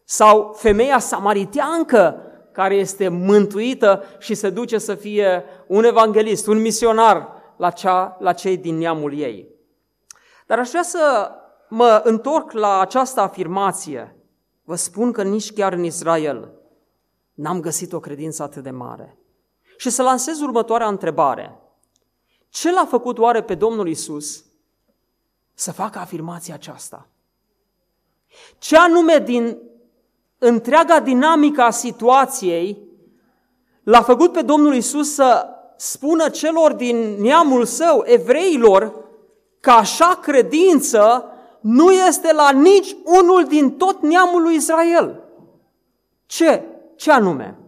sau 0.05 0.55
femeia 0.57 0.99
samariteancă 0.99 2.21
care 2.53 2.75
este 2.75 3.09
mântuită 3.09 4.05
și 4.19 4.35
se 4.35 4.51
duce 4.51 4.79
să 4.79 4.95
fie 4.95 5.45
un 5.67 5.85
evanghelist, 5.85 6.47
un 6.47 6.61
misionar 6.61 7.29
la, 7.57 7.71
cea, 7.71 8.17
la 8.21 8.33
cei 8.33 8.57
din 8.57 8.79
neamul 8.79 9.19
ei. 9.19 9.49
Dar 10.47 10.59
aș 10.59 10.69
vrea 10.69 10.83
să 10.83 11.31
mă 11.69 12.01
întorc 12.05 12.53
la 12.53 12.81
această 12.81 13.21
afirmație. 13.21 14.17
Vă 14.65 14.75
spun 14.75 15.13
că 15.13 15.23
nici 15.23 15.53
chiar 15.53 15.73
în 15.73 15.85
Israel 15.85 16.56
n-am 17.37 17.61
găsit 17.61 17.93
o 17.93 18.01
credință 18.01 18.43
atât 18.43 18.63
de 18.63 18.71
mare. 18.71 19.19
Și 19.77 19.91
să 19.91 20.03
lansez 20.03 20.41
următoarea 20.41 20.89
întrebare. 20.89 21.61
Ce 22.49 22.73
l-a 22.73 22.85
făcut 22.85 23.19
oare 23.19 23.43
pe 23.43 23.55
Domnul 23.55 23.89
Isus 23.89 24.45
să 25.55 25.73
facă 25.73 25.99
afirmația 25.99 26.55
aceasta? 26.55 27.09
Ce 28.59 28.77
anume 28.77 29.19
din 29.19 29.59
întreaga 30.39 31.01
dinamică 31.01 31.63
a 31.63 31.71
situației 31.71 32.79
l-a 33.83 34.03
făcut 34.03 34.33
pe 34.33 34.43
Domnul 34.43 34.75
Isus 34.75 35.15
să 35.15 35.49
spună 35.77 36.29
celor 36.29 36.73
din 36.73 37.21
neamul 37.21 37.65
său, 37.65 38.03
evreilor, 38.05 39.05
că 39.61 39.71
așa 39.71 40.19
credință 40.23 41.31
nu 41.61 41.91
este 41.91 42.33
la 42.33 42.51
nici 42.51 42.97
unul 43.05 43.45
din 43.45 43.77
tot 43.77 44.03
neamul 44.03 44.43
lui 44.43 44.55
Israel. 44.55 45.23
Ce? 46.27 46.76
Ce 46.97 47.13
anume? 47.13 47.59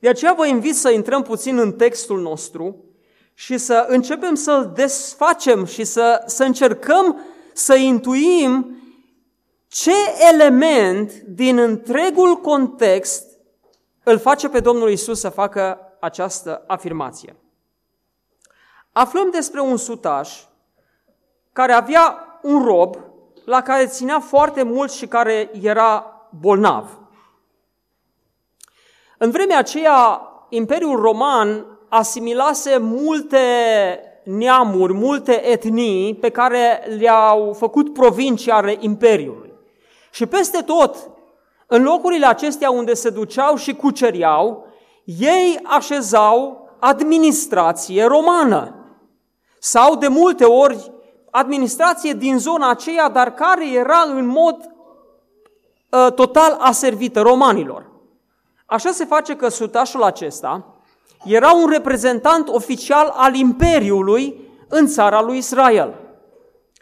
De 0.00 0.08
aceea 0.08 0.32
vă 0.32 0.46
invit 0.46 0.76
să 0.76 0.90
intrăm 0.90 1.22
puțin 1.22 1.58
în 1.58 1.72
textul 1.72 2.20
nostru 2.20 2.84
și 3.34 3.58
să 3.58 3.86
începem 3.88 4.34
să-l 4.34 4.72
desfacem 4.74 5.64
și 5.64 5.84
să, 5.84 6.22
să 6.26 6.44
încercăm 6.44 7.20
să 7.52 7.74
intuim 7.74 8.80
ce 9.68 9.92
element 10.32 11.12
din 11.12 11.58
întregul 11.58 12.36
context 12.36 13.24
îl 14.02 14.18
face 14.18 14.48
pe 14.48 14.60
Domnul 14.60 14.90
Isus 14.90 15.20
să 15.20 15.28
facă 15.28 15.78
această 16.00 16.64
afirmație. 16.66 17.36
Aflăm 18.92 19.30
despre 19.30 19.60
un 19.60 19.76
sutaș 19.76 20.44
care 21.52 21.72
avea 21.72 22.38
un 22.42 22.64
rob 22.64 22.96
la 23.44 23.62
care 23.62 23.86
ținea 23.86 24.20
foarte 24.20 24.62
mult 24.62 24.92
și 24.92 25.06
care 25.06 25.50
era 25.62 26.12
bolnav. 26.40 27.00
În 29.18 29.30
vremea 29.30 29.58
aceea, 29.58 30.20
Imperiul 30.48 31.00
Roman 31.00 31.66
asimilase 31.88 32.78
multe 32.78 33.38
neamuri, 34.24 34.92
multe 34.92 35.50
etnii 35.50 36.14
pe 36.14 36.28
care 36.28 36.82
le-au 36.98 37.52
făcut 37.52 37.92
provincii 37.92 38.50
ale 38.50 38.76
Imperiului. 38.80 39.52
Și 40.10 40.26
peste 40.26 40.62
tot, 40.62 41.10
în 41.66 41.82
locurile 41.82 42.26
acestea 42.26 42.70
unde 42.70 42.94
se 42.94 43.10
duceau 43.10 43.56
și 43.56 43.74
cuceriau, 43.74 44.66
ei 45.04 45.60
așezau 45.62 46.68
administrație 46.78 48.04
romană. 48.04 48.74
Sau 49.58 49.96
de 49.96 50.08
multe 50.08 50.44
ori 50.44 50.92
administrație 51.30 52.12
din 52.12 52.38
zona 52.38 52.70
aceea, 52.70 53.08
dar 53.08 53.34
care 53.34 53.72
era 53.72 54.04
în 54.14 54.26
mod 54.26 54.56
uh, 55.90 56.12
total 56.12 56.56
aservită 56.60 57.20
romanilor. 57.20 57.95
Așa 58.66 58.90
se 58.90 59.04
face 59.04 59.36
că 59.36 59.48
sutașul 59.48 60.02
acesta 60.02 60.76
era 61.24 61.52
un 61.52 61.70
reprezentant 61.70 62.48
oficial 62.48 63.12
al 63.14 63.34
Imperiului 63.34 64.40
în 64.68 64.86
țara 64.86 65.20
lui 65.20 65.36
Israel. 65.36 65.94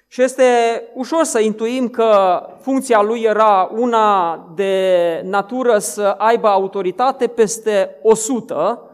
Și 0.06 0.22
este 0.22 0.82
ușor 0.94 1.24
să 1.24 1.38
intuim 1.38 1.88
că 1.88 2.40
funcția 2.60 3.02
lui 3.02 3.20
era 3.20 3.70
una 3.72 4.36
de 4.54 5.20
natură 5.24 5.78
să 5.78 6.14
aibă 6.18 6.48
autoritate 6.48 7.26
peste 7.26 7.98
100 8.02 8.90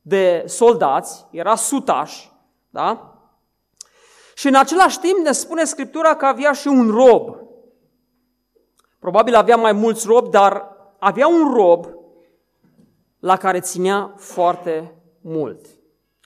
de 0.00 0.44
soldați, 0.46 1.26
era 1.30 1.54
sutaș, 1.54 2.28
da? 2.70 3.12
Și 4.34 4.46
în 4.46 4.54
același 4.54 4.98
timp 5.00 5.18
ne 5.18 5.32
spune 5.32 5.64
Scriptura 5.64 6.14
că 6.14 6.26
avea 6.26 6.52
și 6.52 6.68
un 6.68 6.90
rob. 6.90 7.36
Probabil 8.98 9.34
avea 9.34 9.56
mai 9.56 9.72
mulți 9.72 10.06
robi, 10.06 10.30
dar 10.30 10.76
avea 10.98 11.26
un 11.26 11.52
rob 11.54 11.86
la 13.18 13.36
care 13.36 13.60
ținea 13.60 14.14
foarte 14.16 14.94
mult. 15.20 15.66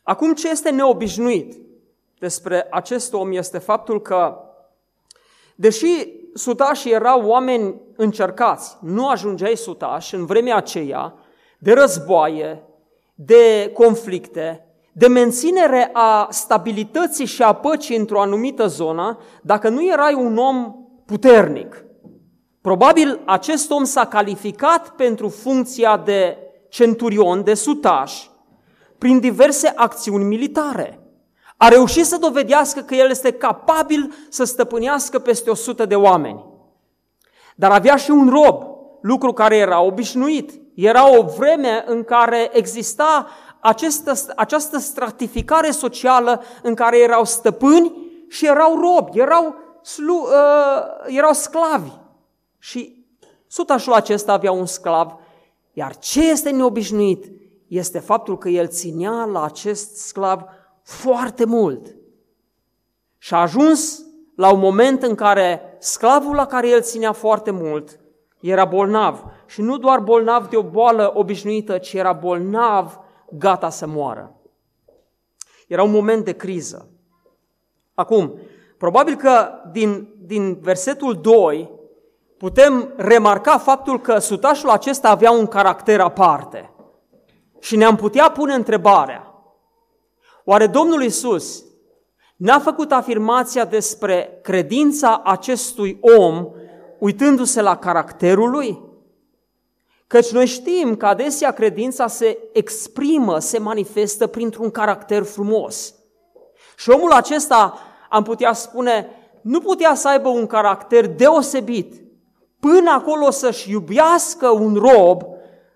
Acum 0.02 0.32
ce 0.32 0.50
este 0.50 0.70
neobișnuit 0.70 1.60
despre 2.18 2.66
acest 2.70 3.12
om 3.12 3.32
este 3.32 3.58
faptul 3.58 4.00
că, 4.00 4.36
deși 5.54 6.20
sutașii 6.34 6.92
erau 6.92 7.26
oameni 7.26 7.80
încercați, 7.96 8.76
nu 8.80 9.08
ajungeai 9.08 9.56
sutași 9.56 10.14
în 10.14 10.26
vremea 10.26 10.56
aceea 10.56 11.14
de 11.58 11.72
războaie, 11.72 12.62
de 13.14 13.70
conflicte, 13.74 14.66
de 14.92 15.06
menținere 15.06 15.90
a 15.92 16.26
stabilității 16.30 17.26
și 17.26 17.42
a 17.42 17.52
păcii 17.52 17.96
într-o 17.96 18.20
anumită 18.20 18.66
zonă, 18.66 19.18
dacă 19.42 19.68
nu 19.68 19.86
erai 19.86 20.14
un 20.14 20.36
om 20.36 20.74
puternic. 21.06 21.84
Probabil 22.60 23.20
acest 23.24 23.70
om 23.70 23.84
s-a 23.84 24.06
calificat 24.06 24.88
pentru 24.88 25.28
funcția 25.28 25.96
de 25.96 26.36
centurion, 26.72 27.44
de 27.44 27.54
sutaș, 27.54 28.26
prin 28.98 29.20
diverse 29.20 29.72
acțiuni 29.76 30.24
militare. 30.24 31.00
A 31.56 31.68
reușit 31.68 32.06
să 32.06 32.16
dovedească 32.16 32.80
că 32.80 32.94
el 32.94 33.10
este 33.10 33.32
capabil 33.32 34.14
să 34.28 34.44
stăpânească 34.44 35.18
peste 35.18 35.50
100 35.50 35.86
de 35.86 35.94
oameni. 35.94 36.44
Dar 37.54 37.70
avea 37.70 37.96
și 37.96 38.10
un 38.10 38.28
rob, 38.28 38.64
lucru 39.00 39.32
care 39.32 39.56
era 39.56 39.80
obișnuit. 39.80 40.60
Era 40.74 41.16
o 41.18 41.22
vreme 41.22 41.84
în 41.86 42.04
care 42.04 42.50
exista 42.52 43.26
această, 43.60 44.12
această 44.36 44.78
stratificare 44.78 45.70
socială 45.70 46.42
în 46.62 46.74
care 46.74 46.98
erau 46.98 47.24
stăpâni 47.24 48.10
și 48.28 48.46
erau 48.46 48.80
robi, 48.80 49.18
erau, 49.18 49.54
slu, 49.82 50.14
uh, 50.14 51.16
erau 51.16 51.32
sclavi. 51.32 51.90
Și 52.58 53.06
sutașul 53.46 53.92
acesta 53.92 54.32
avea 54.32 54.52
un 54.52 54.66
sclav, 54.66 55.21
iar 55.72 55.96
ce 55.96 56.30
este 56.30 56.50
neobișnuit 56.50 57.32
este 57.66 57.98
faptul 57.98 58.38
că 58.38 58.48
el 58.48 58.68
ținea 58.68 59.24
la 59.24 59.44
acest 59.44 59.96
sclav 59.96 60.44
foarte 60.82 61.44
mult. 61.44 61.96
Și 63.18 63.34
a 63.34 63.40
ajuns 63.40 64.02
la 64.36 64.52
un 64.52 64.58
moment 64.58 65.02
în 65.02 65.14
care 65.14 65.76
sclavul 65.78 66.34
la 66.34 66.46
care 66.46 66.68
el 66.68 66.80
ținea 66.80 67.12
foarte 67.12 67.50
mult 67.50 68.00
era 68.40 68.64
bolnav. 68.64 69.24
Și 69.46 69.60
nu 69.60 69.78
doar 69.78 70.00
bolnav 70.00 70.48
de 70.48 70.56
o 70.56 70.62
boală 70.62 71.12
obișnuită, 71.14 71.78
ci 71.78 71.92
era 71.92 72.12
bolnav 72.12 72.98
gata 73.30 73.70
să 73.70 73.86
moară. 73.86 74.36
Era 75.68 75.82
un 75.82 75.90
moment 75.90 76.24
de 76.24 76.32
criză. 76.32 76.88
Acum, 77.94 78.38
probabil 78.78 79.16
că 79.16 79.48
din, 79.72 80.14
din 80.18 80.58
versetul 80.60 81.20
2 81.20 81.70
putem 82.42 82.92
remarca 82.96 83.58
faptul 83.58 84.00
că 84.00 84.18
sutașul 84.18 84.70
acesta 84.70 85.08
avea 85.08 85.30
un 85.30 85.46
caracter 85.46 86.00
aparte. 86.00 86.70
Și 87.60 87.76
ne-am 87.76 87.96
putea 87.96 88.30
pune 88.30 88.54
întrebarea, 88.54 89.34
oare 90.44 90.66
Domnul 90.66 91.02
Isus 91.02 91.64
n-a 92.36 92.58
făcut 92.58 92.92
afirmația 92.92 93.64
despre 93.64 94.38
credința 94.42 95.20
acestui 95.24 95.98
om 96.00 96.48
uitându-se 96.98 97.60
la 97.60 97.76
caracterul 97.76 98.50
lui? 98.50 98.80
Căci 100.06 100.30
noi 100.30 100.46
știm 100.46 100.96
că 100.96 101.06
adesea 101.06 101.50
credința 101.52 102.06
se 102.06 102.38
exprimă, 102.52 103.38
se 103.38 103.58
manifestă 103.58 104.26
printr-un 104.26 104.70
caracter 104.70 105.22
frumos. 105.22 105.94
Și 106.76 106.90
omul 106.90 107.12
acesta, 107.12 107.78
am 108.08 108.22
putea 108.22 108.52
spune, 108.52 109.08
nu 109.42 109.60
putea 109.60 109.94
să 109.94 110.08
aibă 110.08 110.28
un 110.28 110.46
caracter 110.46 111.06
deosebit, 111.06 112.01
până 112.62 112.90
acolo 112.90 113.30
să-și 113.30 113.70
iubească 113.70 114.48
un 114.48 114.74
rob, 114.74 115.22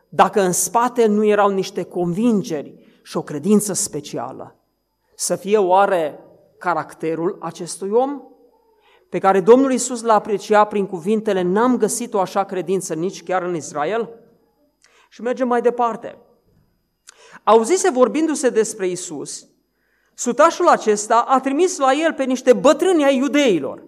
dacă 0.08 0.40
în 0.40 0.52
spate 0.52 1.06
nu 1.06 1.24
erau 1.24 1.50
niște 1.50 1.82
convingeri 1.82 2.74
și 3.02 3.16
o 3.16 3.22
credință 3.22 3.72
specială. 3.72 4.56
Să 5.14 5.36
fie 5.36 5.58
oare 5.58 6.20
caracterul 6.58 7.38
acestui 7.40 7.90
om? 7.90 8.22
Pe 9.08 9.18
care 9.18 9.40
Domnul 9.40 9.72
Isus 9.72 10.02
l-a 10.02 10.14
apreciat 10.14 10.68
prin 10.68 10.86
cuvintele, 10.86 11.42
n-am 11.42 11.76
găsit 11.76 12.14
o 12.14 12.20
așa 12.20 12.44
credință 12.44 12.94
nici 12.94 13.22
chiar 13.22 13.42
în 13.42 13.54
Israel? 13.54 14.08
Și 15.08 15.22
mergem 15.22 15.48
mai 15.48 15.60
departe. 15.60 16.18
Auzise 17.44 17.90
vorbindu-se 17.90 18.48
despre 18.48 18.88
Isus, 18.88 19.46
sutașul 20.14 20.68
acesta 20.68 21.24
a 21.28 21.40
trimis 21.40 21.78
la 21.78 21.92
el 21.92 22.12
pe 22.12 22.24
niște 22.24 22.52
bătrâni 22.52 23.04
ai 23.04 23.16
iudeilor. 23.16 23.84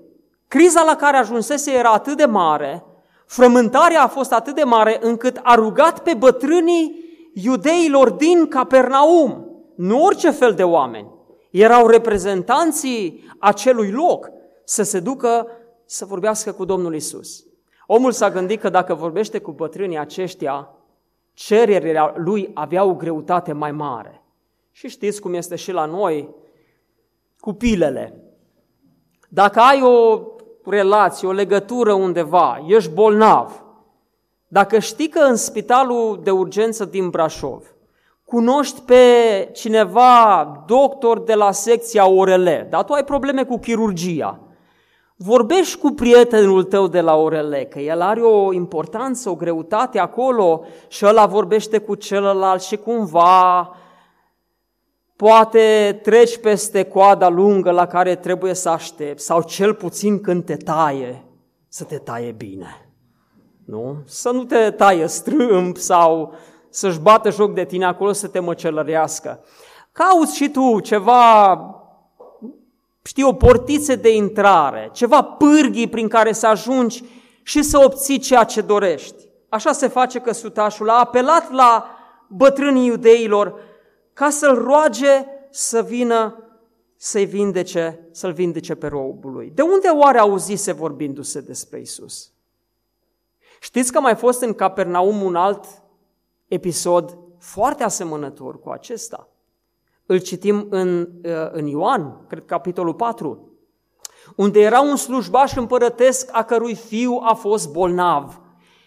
Criza 0.49 0.83
la 0.83 0.97
care 0.97 1.17
ajunsese 1.17 1.73
era 1.73 1.91
atât 1.91 2.17
de 2.17 2.25
mare, 2.25 2.83
frământarea 3.29 4.03
a 4.03 4.07
fost 4.07 4.33
atât 4.33 4.55
de 4.55 4.63
mare 4.63 4.99
încât 5.01 5.41
a 5.43 5.55
rugat 5.55 6.03
pe 6.03 6.15
bătrânii 6.15 7.05
iudeilor 7.33 8.11
din 8.11 8.49
Capernaum, 8.49 9.51
nu 9.77 10.03
orice 10.03 10.31
fel 10.31 10.55
de 10.55 10.65
oameni, 10.65 11.11
erau 11.51 11.87
reprezentanții 11.87 13.25
acelui 13.39 13.91
loc 13.91 14.31
să 14.65 14.83
se 14.83 15.01
ducă 15.01 15.47
să 15.85 16.05
vorbească 16.05 16.53
cu 16.53 16.65
Domnul 16.65 16.95
Isus. 16.95 17.45
Omul 17.87 18.13
s-a 18.13 18.31
gândit 18.31 18.61
că 18.61 18.69
dacă 18.69 18.95
vorbește 18.95 19.39
cu 19.39 19.53
bătrânii 19.53 19.99
aceștia, 19.99 20.75
cererile 21.35 22.13
lui 22.17 22.51
aveau 22.55 22.91
o 22.91 22.95
greutate 22.95 23.53
mai 23.53 23.73
mare. 23.73 24.23
Și 24.71 24.89
știți 24.89 25.21
cum 25.21 25.35
este 25.35 25.57
și 25.57 25.73
la 25.73 25.85
noi 25.85 26.35
cu 27.41 27.53
pilele. 27.53 28.23
Dacă 29.29 29.61
ai 29.61 29.83
o 29.83 30.23
relație, 30.71 31.29
o 31.29 31.33
legătură 31.33 31.93
undeva, 31.93 32.65
ești 32.67 32.91
bolnav, 32.91 33.63
dacă 34.49 34.79
știi 34.79 35.09
că 35.09 35.19
în 35.19 35.37
spitalul 35.37 36.21
de 36.23 36.31
urgență 36.31 36.85
din 36.85 37.09
Brașov 37.09 37.73
cunoști 38.25 38.81
pe 38.81 39.03
cineva, 39.53 40.65
doctor 40.67 41.21
de 41.21 41.35
la 41.35 41.53
secția 41.53 42.09
ORL, 42.09 42.49
dar 42.71 42.85
tu 42.85 42.93
ai 42.93 43.05
probleme 43.05 43.45
cu 43.45 43.59
chirurgia, 43.59 44.41
Vorbești 45.21 45.79
cu 45.79 45.91
prietenul 45.91 46.65
tău 46.65 46.87
de 46.87 47.01
la 47.01 47.17
orele, 47.17 47.65
că 47.65 47.79
el 47.79 48.01
are 48.01 48.21
o 48.21 48.53
importanță, 48.53 49.31
o 49.31 49.35
greutate 49.35 49.99
acolo 49.99 50.65
și 50.89 51.07
ăla 51.07 51.27
vorbește 51.27 51.79
cu 51.79 51.95
celălalt 51.95 52.63
și 52.63 52.77
cumva 52.77 53.71
poate 55.19 55.99
treci 56.03 56.39
peste 56.39 56.83
coada 56.83 57.29
lungă 57.29 57.71
la 57.71 57.87
care 57.87 58.15
trebuie 58.15 58.55
să 58.55 58.69
aștepți 58.69 59.25
sau 59.25 59.43
cel 59.43 59.75
puțin 59.75 60.21
când 60.21 60.45
te 60.45 60.57
taie, 60.57 61.25
să 61.69 61.85
te 61.85 61.99
taie 61.99 62.31
bine. 62.31 62.89
Nu? 63.65 63.97
Să 64.07 64.31
nu 64.31 64.45
te 64.45 64.71
taie 64.71 65.07
strâmb 65.07 65.77
sau 65.77 66.35
să-și 66.71 66.99
bată 66.99 67.31
joc 67.31 67.55
de 67.55 67.65
tine 67.65 67.85
acolo 67.85 68.13
să 68.13 68.29
te 68.29 68.39
măcelărească. 68.39 69.45
Cauți 69.93 70.37
și 70.37 70.49
tu 70.49 70.81
ceva 70.81 71.55
știi, 73.03 73.25
o 73.25 73.33
portiță 73.33 73.97
de 73.97 74.15
intrare, 74.15 74.91
ceva 74.93 75.23
pârghii 75.23 75.89
prin 75.89 76.09
care 76.09 76.33
să 76.33 76.47
ajungi 76.47 77.05
și 77.43 77.63
să 77.63 77.79
obții 77.85 78.19
ceea 78.19 78.45
ce 78.45 78.61
dorești. 78.61 79.29
Așa 79.49 79.73
se 79.73 79.89
face 79.89 80.19
că 80.19 80.33
sutașul 80.33 80.91
a 80.91 80.99
apelat 80.99 81.53
la 81.53 81.87
bătrânii 82.29 82.87
iudeilor 82.87 83.68
ca 84.19 84.31
să-l 84.31 84.63
roage 84.63 85.25
să 85.51 85.83
vină 85.83 86.43
să-i 86.97 87.25
vindece, 87.25 88.09
să-l 88.11 88.33
vindece 88.33 88.75
pe 88.75 88.87
robul 88.87 89.33
lui. 89.33 89.53
De 89.55 89.63
unde 89.63 89.89
oare 89.89 90.19
auzise 90.19 90.73
vorbindu-se 90.73 91.41
despre 91.41 91.81
Isus? 91.81 92.33
Știți 93.61 93.93
că 93.93 94.01
mai 94.01 94.15
fost 94.15 94.43
în 94.43 94.55
Capernaum 94.55 95.23
un 95.23 95.35
alt 95.35 95.65
episod 96.49 97.19
foarte 97.39 97.83
asemănător 97.83 98.61
cu 98.61 98.71
acesta. 98.71 99.29
Îl 100.07 100.19
citim 100.19 100.67
în, 100.71 101.09
uh, 101.25 101.51
în 101.51 101.67
Ioan, 101.67 102.27
cred 102.29 102.45
capitolul 102.45 102.95
4, 102.95 103.53
unde 104.37 104.61
era 104.61 104.81
un 104.81 104.97
slujbaș 104.97 105.55
împărătesc 105.57 106.29
a 106.33 106.45
cărui 106.45 106.75
fiu 106.75 107.21
a 107.23 107.35
fost 107.35 107.73
bolnav. 107.73 108.41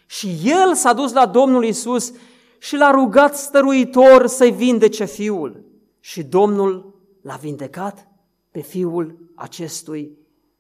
Și 0.06 0.38
el 0.44 0.74
s-a 0.74 0.94
dus 0.94 1.14
la 1.14 1.26
Domnul 1.26 1.64
Isus 1.64 2.14
și 2.62 2.76
l-a 2.76 2.92
rugat 2.92 3.38
stăruitor 3.38 4.28
să-i 4.28 4.52
vindece 4.52 5.06
fiul. 5.06 5.66
Și 6.00 6.24
Domnul 6.24 7.00
l-a 7.22 7.36
vindecat 7.36 8.08
pe 8.52 8.60
fiul 8.60 9.18
acestui 9.36 10.18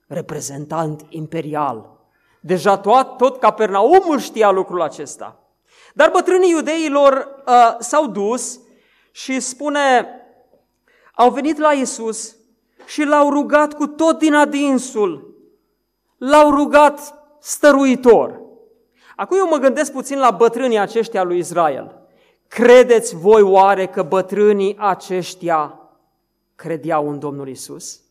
reprezentant 0.07 1.05
imperial. 1.09 1.99
Deja 2.39 2.77
tot, 2.77 3.17
tot 3.17 3.39
Capernaumul 3.39 4.19
știa 4.19 4.51
lucrul 4.51 4.81
acesta. 4.81 5.39
Dar 5.93 6.09
bătrânii 6.09 6.49
iudeilor 6.49 7.43
uh, 7.47 7.75
s-au 7.79 8.07
dus 8.07 8.59
și 9.11 9.39
spune 9.39 10.07
au 11.13 11.31
venit 11.31 11.57
la 11.57 11.71
Isus 11.71 12.35
și 12.85 13.03
l-au 13.03 13.29
rugat 13.29 13.73
cu 13.73 13.87
tot 13.87 14.17
din 14.17 14.33
adinsul. 14.33 15.35
L-au 16.17 16.51
rugat 16.51 17.13
stăruitor. 17.39 18.41
Acum 19.21 19.38
eu 19.38 19.47
mă 19.47 19.57
gândesc 19.57 19.91
puțin 19.91 20.19
la 20.19 20.31
bătrânii 20.31 20.77
aceștia 20.77 21.23
lui 21.23 21.38
Israel. 21.38 22.07
Credeți 22.47 23.15
voi 23.15 23.41
oare 23.41 23.88
că 23.88 24.03
bătrânii 24.03 24.77
aceștia 24.79 25.89
credeau 26.55 27.10
în 27.10 27.19
Domnul 27.19 27.47
Isus? 27.47 28.01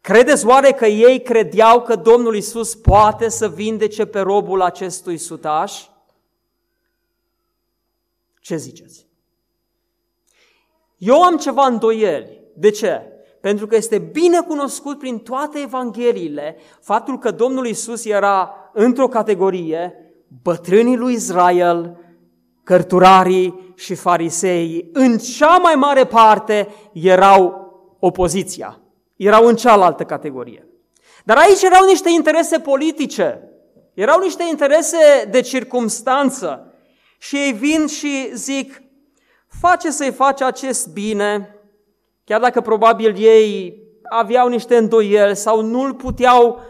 Credeți 0.00 0.46
oare 0.46 0.72
că 0.72 0.86
ei 0.86 1.22
credeau 1.22 1.82
că 1.82 1.96
Domnul 1.96 2.36
Isus 2.36 2.74
poate 2.74 3.28
să 3.28 3.48
vindece 3.48 4.06
pe 4.06 4.20
robul 4.20 4.62
acestui 4.62 5.18
sutaș? 5.18 5.86
Ce 8.40 8.56
ziceți? 8.56 9.06
Eu 10.98 11.22
am 11.22 11.36
ceva 11.36 11.66
îndoieli. 11.66 12.40
De 12.54 12.70
ce? 12.70 13.15
Pentru 13.46 13.66
că 13.66 13.76
este 13.76 13.98
bine 13.98 14.40
cunoscut 14.40 14.98
prin 14.98 15.18
toate 15.18 15.58
evangheliile 15.58 16.56
faptul 16.80 17.18
că 17.18 17.30
Domnul 17.30 17.66
Isus 17.66 18.04
era 18.04 18.54
într-o 18.72 19.08
categorie 19.08 19.94
bătrânii 20.42 20.96
lui 20.96 21.12
Israel, 21.12 21.98
cărturarii 22.64 23.72
și 23.74 23.94
farisei, 23.94 24.90
în 24.92 25.18
cea 25.18 25.56
mai 25.56 25.74
mare 25.74 26.04
parte 26.06 26.68
erau 26.92 27.70
opoziția, 27.98 28.80
erau 29.16 29.46
în 29.46 29.56
cealaltă 29.56 30.04
categorie. 30.04 30.66
Dar 31.24 31.36
aici 31.36 31.62
erau 31.62 31.86
niște 31.86 32.10
interese 32.10 32.58
politice, 32.58 33.48
erau 33.94 34.20
niște 34.20 34.44
interese 34.50 35.28
de 35.30 35.40
circumstanță 35.40 36.74
și 37.18 37.36
ei 37.36 37.52
vin 37.52 37.86
și 37.86 38.30
zic, 38.34 38.82
face 39.60 39.90
să-i 39.90 40.12
faci 40.12 40.40
acest 40.40 40.88
bine, 40.92 41.55
chiar 42.26 42.40
dacă 42.40 42.60
probabil 42.60 43.14
ei 43.18 43.82
aveau 44.02 44.48
niște 44.48 44.76
îndoieli 44.76 45.36
sau 45.36 45.60
nu-l 45.60 45.94
puteau 45.94 46.60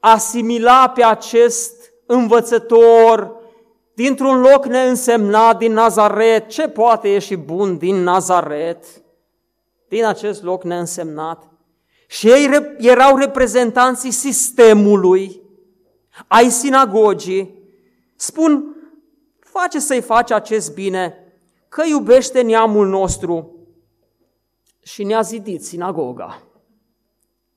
asimila 0.00 0.88
pe 0.88 1.04
acest 1.04 1.92
învățător 2.06 3.34
dintr-un 3.94 4.40
loc 4.40 4.66
neînsemnat 4.66 5.58
din 5.58 5.72
Nazaret. 5.72 6.48
Ce 6.48 6.68
poate 6.68 7.08
ieși 7.08 7.36
bun 7.36 7.78
din 7.78 8.02
Nazaret? 8.02 8.84
Din 9.88 10.04
acest 10.04 10.42
loc 10.42 10.64
neînsemnat. 10.64 11.48
Și 12.06 12.30
ei 12.30 12.74
erau 12.78 13.16
reprezentanții 13.16 14.10
sistemului, 14.10 15.40
ai 16.26 16.50
sinagogii. 16.50 17.54
Spun, 18.16 18.76
face 19.40 19.78
să-i 19.78 20.00
faci 20.00 20.30
acest 20.30 20.74
bine, 20.74 21.14
că 21.68 21.82
iubește 21.86 22.40
neamul 22.40 22.86
nostru 22.86 23.55
și 24.86 25.04
ne-a 25.04 25.20
zidit 25.20 25.64
sinagoga. 25.64 26.42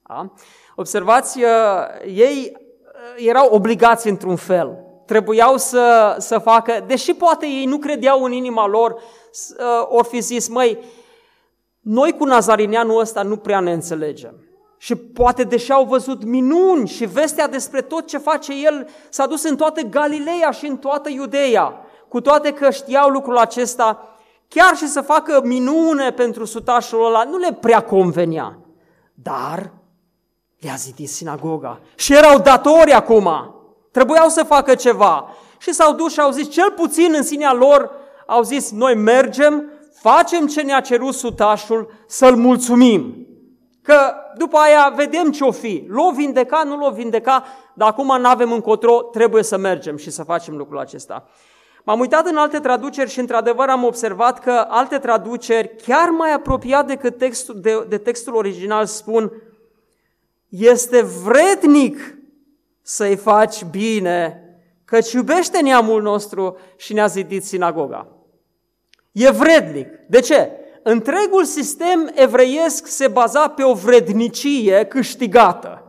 Da? 0.08 0.32
Observați, 0.76 1.40
uh, 1.44 1.48
ei 2.06 2.58
uh, 2.58 3.26
erau 3.28 3.48
obligați 3.52 4.08
într-un 4.08 4.36
fel. 4.36 4.78
Trebuiau 5.06 5.58
să, 5.58 6.16
să 6.18 6.38
facă, 6.38 6.84
deși 6.88 7.14
poate 7.14 7.46
ei 7.46 7.66
nu 7.66 7.78
credeau 7.78 8.24
în 8.24 8.32
inima 8.32 8.68
lor, 8.68 8.92
uh, 8.92 9.88
ori 9.88 10.08
fi 10.08 10.20
zis, 10.20 10.48
măi, 10.48 10.80
noi 11.80 12.16
cu 12.18 12.26
nazarineanul 12.26 13.00
ăsta 13.00 13.24
nu 13.24 13.38
prea 13.38 13.60
ne 13.60 13.72
înțelegem. 13.72 14.44
Și 14.78 14.96
poate 14.96 15.44
deși 15.44 15.72
au 15.72 15.86
văzut 15.86 16.24
minuni 16.24 16.88
și 16.88 17.06
vestea 17.06 17.48
despre 17.48 17.82
tot 17.82 18.08
ce 18.08 18.18
face 18.18 18.54
el 18.64 18.88
s-a 19.10 19.26
dus 19.26 19.44
în 19.44 19.56
toată 19.56 19.82
Galileea 19.82 20.52
și 20.52 20.66
în 20.66 20.78
toată 20.78 21.10
Iudeea, 21.10 21.86
cu 22.08 22.22
toate 22.22 22.54
că 22.54 22.70
știau 22.70 23.10
lucrul 23.10 23.38
acesta, 23.38 24.19
chiar 24.50 24.76
și 24.76 24.88
să 24.88 25.02
facă 25.02 25.42
minune 25.44 26.12
pentru 26.12 26.46
sutașul 26.46 27.06
ăla 27.06 27.24
nu 27.24 27.38
le 27.38 27.54
prea 27.54 27.84
convenea. 27.84 28.60
Dar 29.14 29.72
le-a 30.60 30.76
zidit 30.76 31.10
sinagoga 31.10 31.80
și 31.96 32.14
erau 32.14 32.40
datori 32.40 32.92
acum, 32.92 33.30
trebuiau 33.92 34.28
să 34.28 34.44
facă 34.44 34.76
ceva. 34.76 35.30
Și 35.58 35.74
s-au 35.74 35.94
dus 35.94 36.12
și 36.14 36.20
au 36.20 36.32
zis, 36.32 36.50
cel 36.50 36.72
puțin 36.72 37.14
în 37.16 37.24
sinea 37.24 37.54
lor, 37.54 37.92
au 38.26 38.44
zis, 38.44 38.72
noi 38.72 38.96
mergem, 38.96 39.64
facem 39.94 40.48
ce 40.48 40.62
ne-a 40.62 40.80
cerut 40.80 41.14
sutașul, 41.14 41.92
să-l 42.08 42.36
mulțumim. 42.36 43.28
Că 43.82 44.14
după 44.38 44.58
aia 44.58 44.94
vedem 44.96 45.32
ce 45.32 45.44
o 45.44 45.52
fi. 45.52 45.86
L-o 45.88 46.12
vindeca, 46.12 46.64
nu 46.64 46.78
l-o 46.78 46.92
vindeca, 46.92 47.44
dar 47.74 47.90
acum 47.90 48.22
nu 48.22 48.28
avem 48.28 48.52
încotro, 48.52 49.02
trebuie 49.02 49.44
să 49.44 49.58
mergem 49.58 49.98
și 49.98 50.12
să 50.12 50.24
facem 50.24 50.58
lucrul 50.58 50.80
acesta. 50.80 51.26
M-am 51.90 52.00
uitat 52.00 52.26
în 52.26 52.38
alte 52.38 52.60
traduceri 52.60 53.10
și 53.10 53.20
într-adevăr 53.20 53.70
am 53.70 53.84
observat 53.84 54.40
că 54.40 54.66
alte 54.68 54.98
traduceri, 54.98 55.76
chiar 55.76 56.10
mai 56.10 56.34
apropiat 56.34 56.88
decât 56.88 57.18
textul, 57.18 57.62
de, 57.62 57.86
de 57.88 57.98
textul 57.98 58.36
original, 58.36 58.86
spun 58.86 59.32
este 60.50 61.02
vrednic 61.02 62.18
să-i 62.82 63.16
faci 63.16 63.64
bine, 63.64 64.44
căci 64.86 65.12
iubește 65.12 65.62
neamul 65.62 66.02
nostru 66.02 66.58
și 66.78 66.94
ne-a 66.94 67.08
zidit 67.08 67.44
sinagoga. 67.44 68.08
E 69.12 69.30
vrednic. 69.30 69.88
De 70.08 70.20
ce? 70.20 70.52
Întregul 70.84 71.44
sistem 71.44 72.12
evreiesc 72.14 72.88
se 72.88 73.08
baza 73.08 73.48
pe 73.48 73.64
o 73.64 73.74
vrednicie 73.74 74.86
câștigată. 74.86 75.84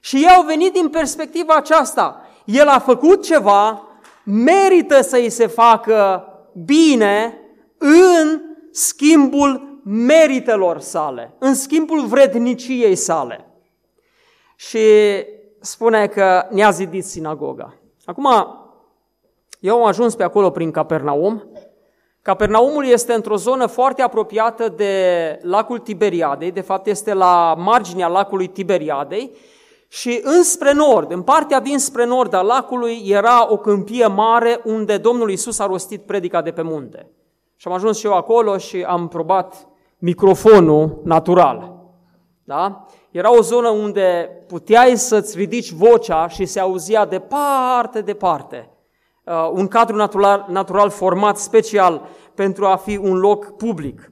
Și 0.00 0.16
ei 0.16 0.30
au 0.36 0.42
venit 0.42 0.72
din 0.72 0.88
perspectiva 0.88 1.54
aceasta. 1.54 2.20
El 2.44 2.68
a 2.68 2.78
făcut 2.78 3.24
ceva, 3.24 3.85
merită 4.26 5.00
să 5.00 5.16
îi 5.16 5.30
se 5.30 5.46
facă 5.46 6.24
bine 6.64 7.40
în 7.78 8.40
schimbul 8.70 9.80
meritelor 9.84 10.80
sale, 10.80 11.34
în 11.38 11.54
schimbul 11.54 12.06
vredniciei 12.06 12.94
sale. 12.94 13.50
Și 14.56 14.78
spune 15.60 16.06
că 16.06 16.46
ne-a 16.50 16.70
zidit 16.70 17.04
sinagoga. 17.04 17.74
Acum, 18.04 18.26
eu 19.60 19.76
am 19.76 19.84
ajuns 19.84 20.14
pe 20.14 20.22
acolo 20.22 20.50
prin 20.50 20.70
Capernaum 20.70 21.50
Capernaumul 22.26 22.86
este 22.86 23.12
într-o 23.12 23.36
zonă 23.36 23.66
foarte 23.66 24.02
apropiată 24.02 24.68
de 24.68 25.38
lacul 25.42 25.78
Tiberiadei, 25.78 26.50
de 26.50 26.60
fapt 26.60 26.86
este 26.86 27.14
la 27.14 27.54
marginea 27.58 28.08
lacului 28.08 28.46
Tiberiadei 28.46 29.30
și 29.88 30.20
înspre 30.22 30.72
nord, 30.72 31.12
în 31.12 31.22
partea 31.22 31.60
dinspre 31.60 32.04
nord 32.04 32.32
a 32.32 32.40
lacului, 32.40 33.02
era 33.04 33.52
o 33.52 33.56
câmpie 33.56 34.06
mare 34.06 34.60
unde 34.64 34.98
Domnul 34.98 35.30
Isus 35.30 35.58
a 35.58 35.66
rostit 35.66 36.02
predica 36.02 36.42
de 36.42 36.50
pe 36.50 36.62
munte. 36.62 37.10
Și 37.56 37.68
am 37.68 37.74
ajuns 37.74 37.98
și 37.98 38.06
eu 38.06 38.12
acolo 38.12 38.58
și 38.58 38.82
am 38.82 39.08
probat 39.08 39.68
microfonul 39.98 41.00
natural. 41.04 41.74
Da? 42.44 42.86
Era 43.10 43.36
o 43.36 43.40
zonă 43.40 43.68
unde 43.68 44.30
puteai 44.46 44.96
să-ți 44.96 45.36
ridici 45.36 45.70
vocea 45.70 46.28
și 46.28 46.44
se 46.44 46.60
auzia 46.60 47.04
departe, 47.04 48.00
departe 48.00 48.70
uh, 49.24 49.50
un 49.52 49.68
cadru 49.68 49.96
natural, 49.96 50.46
natural 50.48 50.90
format 50.90 51.36
special 51.36 52.08
pentru 52.34 52.64
a 52.66 52.76
fi 52.76 52.96
un 52.96 53.16
loc 53.16 53.56
public. 53.56 54.10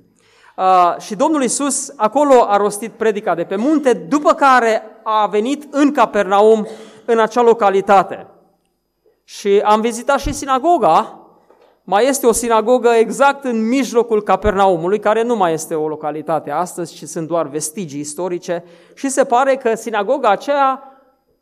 Uh, 0.57 0.95
și 0.99 1.15
Domnul 1.15 1.43
Isus 1.43 1.93
acolo 1.97 2.45
a 2.49 2.57
rostit 2.57 2.93
predica 2.93 3.35
de 3.35 3.45
pe 3.45 3.57
munte, 3.57 3.93
după 3.93 4.33
care 4.33 4.83
a 5.03 5.27
venit 5.27 5.75
în 5.75 5.93
Capernaum, 5.93 6.67
în 7.05 7.19
acea 7.19 7.43
localitate. 7.43 8.27
Și 9.25 9.63
am 9.65 9.81
vizitat 9.81 10.19
și 10.21 10.33
sinagoga, 10.33 11.19
mai 11.85 12.07
este 12.07 12.27
o 12.27 12.33
sinagogă 12.33 12.89
exact 12.89 13.45
în 13.45 13.69
mijlocul 13.69 14.23
Capernaumului, 14.23 14.99
care 14.99 15.23
nu 15.23 15.37
mai 15.37 15.53
este 15.53 15.75
o 15.75 15.89
localitate 15.89 16.51
astăzi, 16.51 16.95
ci 16.95 17.03
sunt 17.03 17.29
doar 17.29 17.47
vestigii 17.47 18.01
istorice 18.01 18.65
și 18.95 19.09
se 19.09 19.25
pare 19.25 19.57
că 19.57 19.75
sinagoga 19.75 20.29
aceea 20.29 20.83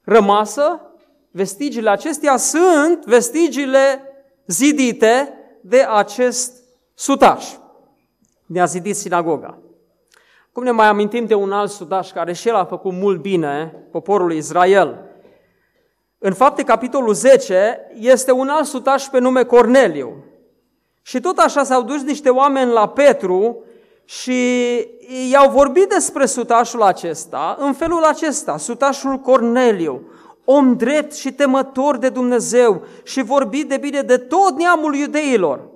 rămasă 0.04 0.80
vestigiile 1.30 1.90
acestea 1.90 2.36
sunt 2.36 3.04
vestigiile 3.04 4.02
zidite 4.46 5.34
de 5.60 5.86
acest 5.90 6.52
sutaș. 6.94 7.44
Ne-a 8.46 8.64
zidit 8.64 8.96
sinagoga. 8.96 9.58
Cum 10.52 10.62
ne 10.62 10.70
mai 10.70 10.86
amintim 10.86 11.26
de 11.26 11.34
un 11.34 11.52
alt 11.52 11.70
sutaș 11.70 12.12
care 12.12 12.32
și 12.32 12.48
el 12.48 12.54
a 12.54 12.64
făcut 12.64 12.92
mult 12.92 13.20
bine 13.20 13.74
poporului 13.90 14.36
Israel. 14.36 14.98
În 16.18 16.32
fapte, 16.32 16.62
capitolul 16.62 17.14
10, 17.14 17.78
este 17.94 18.32
un 18.32 18.48
alt 18.48 18.66
sutaș 18.66 19.04
pe 19.04 19.18
nume 19.18 19.44
Corneliu. 19.44 20.24
Și 21.02 21.20
tot 21.20 21.38
așa 21.38 21.64
s-au 21.64 21.82
dus 21.82 22.02
niște 22.02 22.28
oameni 22.28 22.72
la 22.72 22.88
Petru 22.88 23.64
și 24.04 24.42
i-au 25.30 25.50
vorbit 25.50 25.88
despre 25.88 26.26
sutașul 26.26 26.82
acesta 26.82 27.56
în 27.58 27.72
felul 27.72 28.02
acesta, 28.02 28.56
sutașul 28.56 29.16
Corneliu, 29.16 30.02
om 30.44 30.76
drept 30.76 31.14
și 31.14 31.32
temător 31.32 31.96
de 31.96 32.08
Dumnezeu 32.08 32.82
și 33.02 33.22
vorbit 33.22 33.68
de 33.68 33.76
bine 33.76 34.00
de 34.00 34.16
tot 34.16 34.56
neamul 34.58 34.94
iudeilor, 34.94 35.68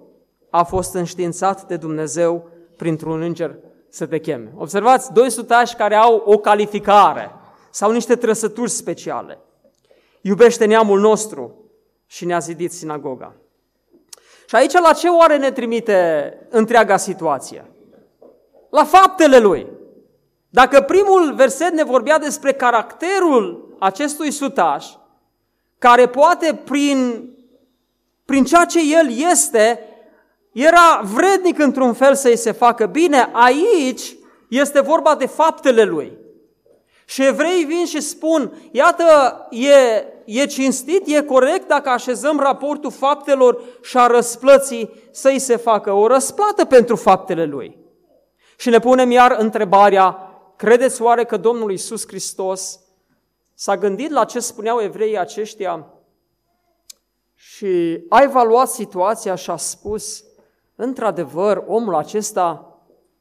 a 0.50 0.62
fost 0.62 0.94
înștiințat 0.94 1.66
de 1.66 1.76
Dumnezeu 1.76 2.48
printr-un 2.76 3.20
înger 3.20 3.58
să 3.88 4.06
te 4.06 4.18
cheme. 4.18 4.52
Observați, 4.56 5.12
doi 5.12 5.30
sutași 5.30 5.74
care 5.74 5.94
au 5.94 6.22
o 6.24 6.38
calificare 6.38 7.30
sau 7.70 7.90
niște 7.90 8.16
trăsături 8.16 8.70
speciale. 8.70 9.38
Iubește 10.20 10.64
neamul 10.64 11.00
nostru 11.00 11.54
și 12.06 12.24
ne-a 12.24 12.38
zidit 12.38 12.72
sinagoga. 12.72 13.34
Și 14.46 14.54
aici 14.54 14.72
la 14.72 14.92
ce 14.92 15.08
oare 15.08 15.36
ne 15.36 15.50
trimite 15.50 16.38
întreaga 16.50 16.96
situație? 16.96 17.70
La 18.70 18.84
faptele 18.84 19.38
lui. 19.38 19.66
Dacă 20.48 20.80
primul 20.80 21.34
verset 21.34 21.72
ne 21.72 21.84
vorbea 21.84 22.18
despre 22.18 22.52
caracterul 22.52 23.76
acestui 23.78 24.30
sutaș, 24.30 24.86
care 25.78 26.08
poate 26.08 26.60
prin, 26.64 27.30
prin 28.24 28.44
ceea 28.44 28.64
ce 28.64 28.78
el 28.98 29.30
este, 29.30 29.80
era 30.56 31.00
vrednic 31.02 31.58
într-un 31.58 31.92
fel 31.92 32.14
să-i 32.14 32.36
se 32.36 32.52
facă 32.52 32.86
bine, 32.86 33.28
aici 33.32 34.16
este 34.48 34.80
vorba 34.80 35.14
de 35.14 35.26
faptele 35.26 35.82
lui. 35.82 36.18
Și 37.04 37.24
evreii 37.24 37.64
vin 37.64 37.84
și 37.84 38.00
spun, 38.00 38.52
iată, 38.70 39.04
e, 39.50 40.04
e 40.24 40.46
cinstit, 40.46 41.06
e 41.06 41.22
corect 41.22 41.68
dacă 41.68 41.88
așezăm 41.88 42.38
raportul 42.38 42.90
faptelor 42.90 43.62
și 43.82 43.96
a 43.96 44.06
răsplății 44.06 44.90
să-i 45.10 45.38
se 45.38 45.56
facă 45.56 45.92
o 45.92 46.06
răsplată 46.06 46.64
pentru 46.64 46.96
faptele 46.96 47.44
lui. 47.44 47.76
Și 48.56 48.68
ne 48.68 48.78
punem 48.78 49.10
iar 49.10 49.36
întrebarea, 49.38 50.18
credeți 50.56 51.02
oare 51.02 51.24
că 51.24 51.36
Domnul 51.36 51.70
Iisus 51.70 52.06
Hristos 52.06 52.80
s-a 53.54 53.76
gândit 53.76 54.10
la 54.10 54.24
ce 54.24 54.38
spuneau 54.38 54.80
evreii 54.80 55.18
aceștia 55.18 55.86
și 57.34 58.04
a 58.08 58.22
evaluat 58.22 58.68
situația 58.68 59.34
și 59.34 59.50
a 59.50 59.56
spus, 59.56 60.24
într-adevăr, 60.76 61.64
omul 61.66 61.94
acesta 61.94 62.70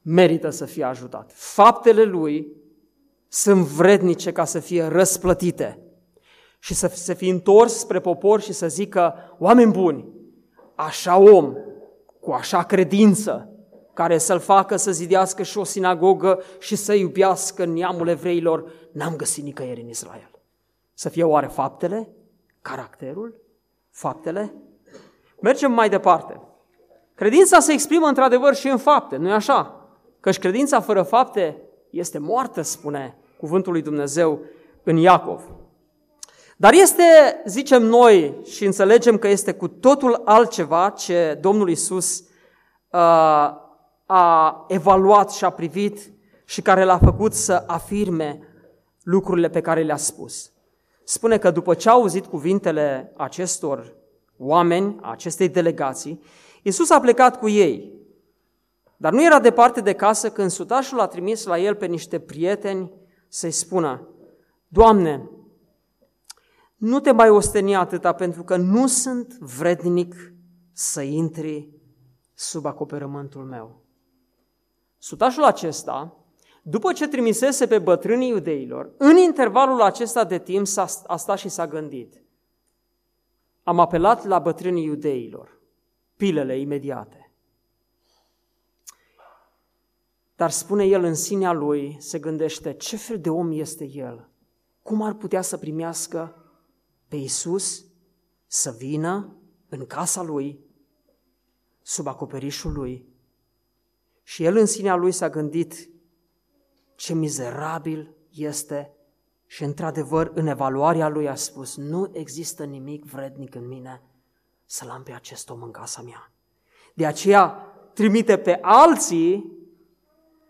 merită 0.01 0.49
să 0.49 0.65
fie 0.65 0.83
ajutat. 0.83 1.31
Faptele 1.33 2.03
lui 2.03 2.47
sunt 3.27 3.65
vrednice 3.65 4.31
ca 4.31 4.45
să 4.45 4.59
fie 4.59 4.85
răsplătite 4.85 5.79
și 6.59 6.73
să 6.73 6.87
se 6.87 7.13
fie 7.13 7.31
întors 7.31 7.77
spre 7.77 7.99
popor 7.99 8.41
și 8.41 8.53
să 8.53 8.67
zică, 8.67 9.15
oameni 9.39 9.71
buni, 9.71 10.05
așa 10.75 11.17
om, 11.17 11.53
cu 12.19 12.31
așa 12.31 12.63
credință, 12.63 13.49
care 13.93 14.17
să-l 14.17 14.39
facă 14.39 14.75
să 14.75 14.91
zidească 14.91 15.43
și 15.43 15.57
o 15.57 15.63
sinagogă 15.63 16.41
și 16.59 16.75
să 16.75 16.93
iubească 16.93 17.65
neamul 17.65 18.07
evreilor, 18.07 18.71
n-am 18.91 19.15
găsit 19.15 19.43
nicăieri 19.43 19.81
în 19.81 19.89
Israel. 19.89 20.31
Să 20.93 21.09
fie 21.09 21.23
oare 21.23 21.47
faptele? 21.47 22.09
Caracterul? 22.61 23.41
Faptele? 23.89 24.53
Mergem 25.41 25.71
mai 25.71 25.89
departe. 25.89 26.41
Credința 27.15 27.59
se 27.59 27.71
exprimă 27.71 28.07
într-adevăr 28.07 28.55
și 28.55 28.67
în 28.67 28.77
fapte, 28.77 29.15
nu-i 29.15 29.31
așa? 29.31 29.87
Căci 30.19 30.39
credința 30.39 30.79
fără 30.79 31.01
fapte 31.01 31.61
este 31.89 32.17
moartă, 32.17 32.61
spune 32.61 33.17
cuvântul 33.37 33.71
lui 33.71 33.81
Dumnezeu 33.81 34.39
în 34.83 34.97
Iacov. 34.97 35.41
Dar 36.57 36.73
este, 36.73 37.03
zicem 37.45 37.83
noi 37.83 38.35
și 38.45 38.65
înțelegem 38.65 39.17
că 39.17 39.27
este 39.27 39.53
cu 39.53 39.67
totul 39.67 40.21
altceva 40.25 40.89
ce 40.89 41.37
Domnul 41.41 41.69
Isus 41.69 42.23
a 44.05 44.65
evaluat 44.67 45.31
și 45.31 45.45
a 45.45 45.49
privit 45.49 46.13
și 46.45 46.61
care 46.61 46.83
l-a 46.83 46.97
făcut 46.97 47.33
să 47.33 47.63
afirme 47.67 48.39
lucrurile 49.03 49.49
pe 49.49 49.61
care 49.61 49.83
le-a 49.83 49.97
spus. 49.97 50.51
Spune 51.03 51.37
că 51.37 51.51
după 51.51 51.73
ce 51.73 51.89
a 51.89 51.91
auzit 51.91 52.25
cuvintele 52.25 53.13
acestor 53.17 53.93
oameni, 54.37 54.95
acestei 55.01 55.49
delegații, 55.49 56.21
Iisus 56.65 56.89
a 56.89 56.99
plecat 56.99 57.39
cu 57.39 57.47
ei. 57.47 57.93
Dar 58.97 59.13
nu 59.13 59.23
era 59.23 59.39
departe 59.39 59.81
de 59.81 59.93
casă 59.93 60.31
când 60.31 60.49
sutașul 60.49 60.99
a 60.99 61.07
trimis 61.07 61.43
la 61.43 61.59
el 61.59 61.75
pe 61.75 61.85
niște 61.85 62.19
prieteni 62.19 62.91
să-i 63.27 63.51
spună, 63.51 64.07
Doamne, 64.67 65.29
nu 66.75 66.99
te 66.99 67.11
mai 67.11 67.29
osteni 67.29 67.75
atâta 67.75 68.13
pentru 68.13 68.43
că 68.43 68.55
nu 68.55 68.87
sunt 68.87 69.33
vrednic 69.33 70.33
să 70.71 71.01
intri 71.01 71.69
sub 72.33 72.65
acoperământul 72.65 73.43
meu. 73.43 73.81
Sutașul 74.97 75.43
acesta, 75.43 76.17
după 76.63 76.93
ce 76.93 77.07
trimisese 77.07 77.67
pe 77.67 77.79
bătrânii 77.79 78.29
iudeilor, 78.29 78.91
în 78.97 79.17
intervalul 79.17 79.81
acesta 79.81 80.23
de 80.23 80.39
timp 80.39 80.67
s-a, 80.67 80.85
a 81.07 81.17
stat 81.17 81.37
și 81.37 81.49
s-a 81.49 81.67
gândit. 81.67 82.23
Am 83.63 83.79
apelat 83.79 84.25
la 84.25 84.39
bătrânii 84.39 84.83
iudeilor, 84.83 85.54
pilele 86.15 86.59
imediate. 86.59 87.31
Dar 90.35 90.51
spune 90.51 90.83
el 90.83 91.03
în 91.03 91.15
sinea 91.15 91.51
lui, 91.51 91.97
se 91.99 92.19
gândește, 92.19 92.73
ce 92.73 92.97
fel 92.97 93.19
de 93.19 93.29
om 93.29 93.51
este 93.51 93.89
el? 93.89 94.29
Cum 94.81 95.01
ar 95.01 95.13
putea 95.13 95.41
să 95.41 95.57
primească 95.57 96.35
pe 97.07 97.15
Iisus 97.15 97.85
să 98.47 98.71
vină 98.71 99.35
în 99.69 99.85
casa 99.85 100.21
lui, 100.21 100.59
sub 101.81 102.07
acoperișul 102.07 102.71
lui? 102.71 103.07
Și 104.23 104.43
el 104.43 104.57
în 104.57 104.65
sinea 104.65 104.95
lui 104.95 105.11
s-a 105.11 105.29
gândit 105.29 105.89
ce 106.95 107.13
mizerabil 107.13 108.15
este 108.29 108.93
și 109.45 109.63
într-adevăr 109.63 110.31
în 110.33 110.47
evaluarea 110.47 111.07
lui 111.07 111.27
a 111.27 111.35
spus 111.35 111.75
nu 111.75 112.09
există 112.13 112.65
nimic 112.65 113.05
vrednic 113.05 113.55
în 113.55 113.67
mine 113.67 114.01
să-l 114.65 114.89
am 114.89 115.03
pe 115.03 115.11
acest 115.11 115.49
om 115.49 115.61
în 115.61 115.71
casa 115.71 116.01
mea. 116.01 116.31
De 116.93 117.05
aceea 117.05 117.45
trimite 117.93 118.37
pe 118.37 118.59
alții 118.61 119.51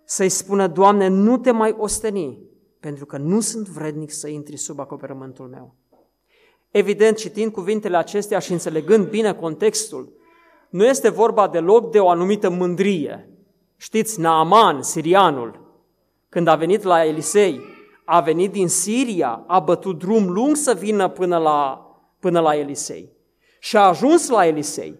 să-i 0.03 0.29
spună, 0.29 0.67
Doamne, 0.67 1.07
nu 1.07 1.37
te 1.37 1.51
mai 1.51 1.75
osteni, 1.77 2.39
pentru 2.79 3.05
că 3.05 3.17
nu 3.17 3.39
sunt 3.39 3.67
vrednic 3.67 4.11
să 4.11 4.27
intri 4.27 4.57
sub 4.57 4.79
acoperământul 4.79 5.47
meu. 5.47 5.75
Evident, 6.71 7.17
citind 7.17 7.51
cuvintele 7.51 7.97
acestea 7.97 8.39
și 8.39 8.51
înțelegând 8.51 9.07
bine 9.09 9.33
contextul, 9.33 10.13
nu 10.69 10.85
este 10.85 11.09
vorba 11.09 11.47
deloc 11.47 11.91
de 11.91 11.99
o 11.99 12.09
anumită 12.09 12.49
mândrie, 12.49 13.29
Știți, 13.77 14.19
Naaman, 14.19 14.81
sirianul, 14.81 15.59
când 16.29 16.47
a 16.47 16.55
venit 16.55 16.83
la 16.83 17.05
Elisei, 17.05 17.61
a 18.05 18.21
venit 18.21 18.51
din 18.51 18.67
Siria, 18.67 19.43
a 19.47 19.59
bătut 19.59 19.99
drum 19.99 20.29
lung 20.29 20.55
să 20.55 20.73
vină 20.73 21.09
până 21.09 21.37
la, 21.37 21.89
până 22.19 22.39
la 22.39 22.55
Elisei. 22.55 23.14
Și 23.65 23.77
a 23.77 23.81
ajuns 23.81 24.29
la 24.29 24.45
Elisei. 24.45 24.99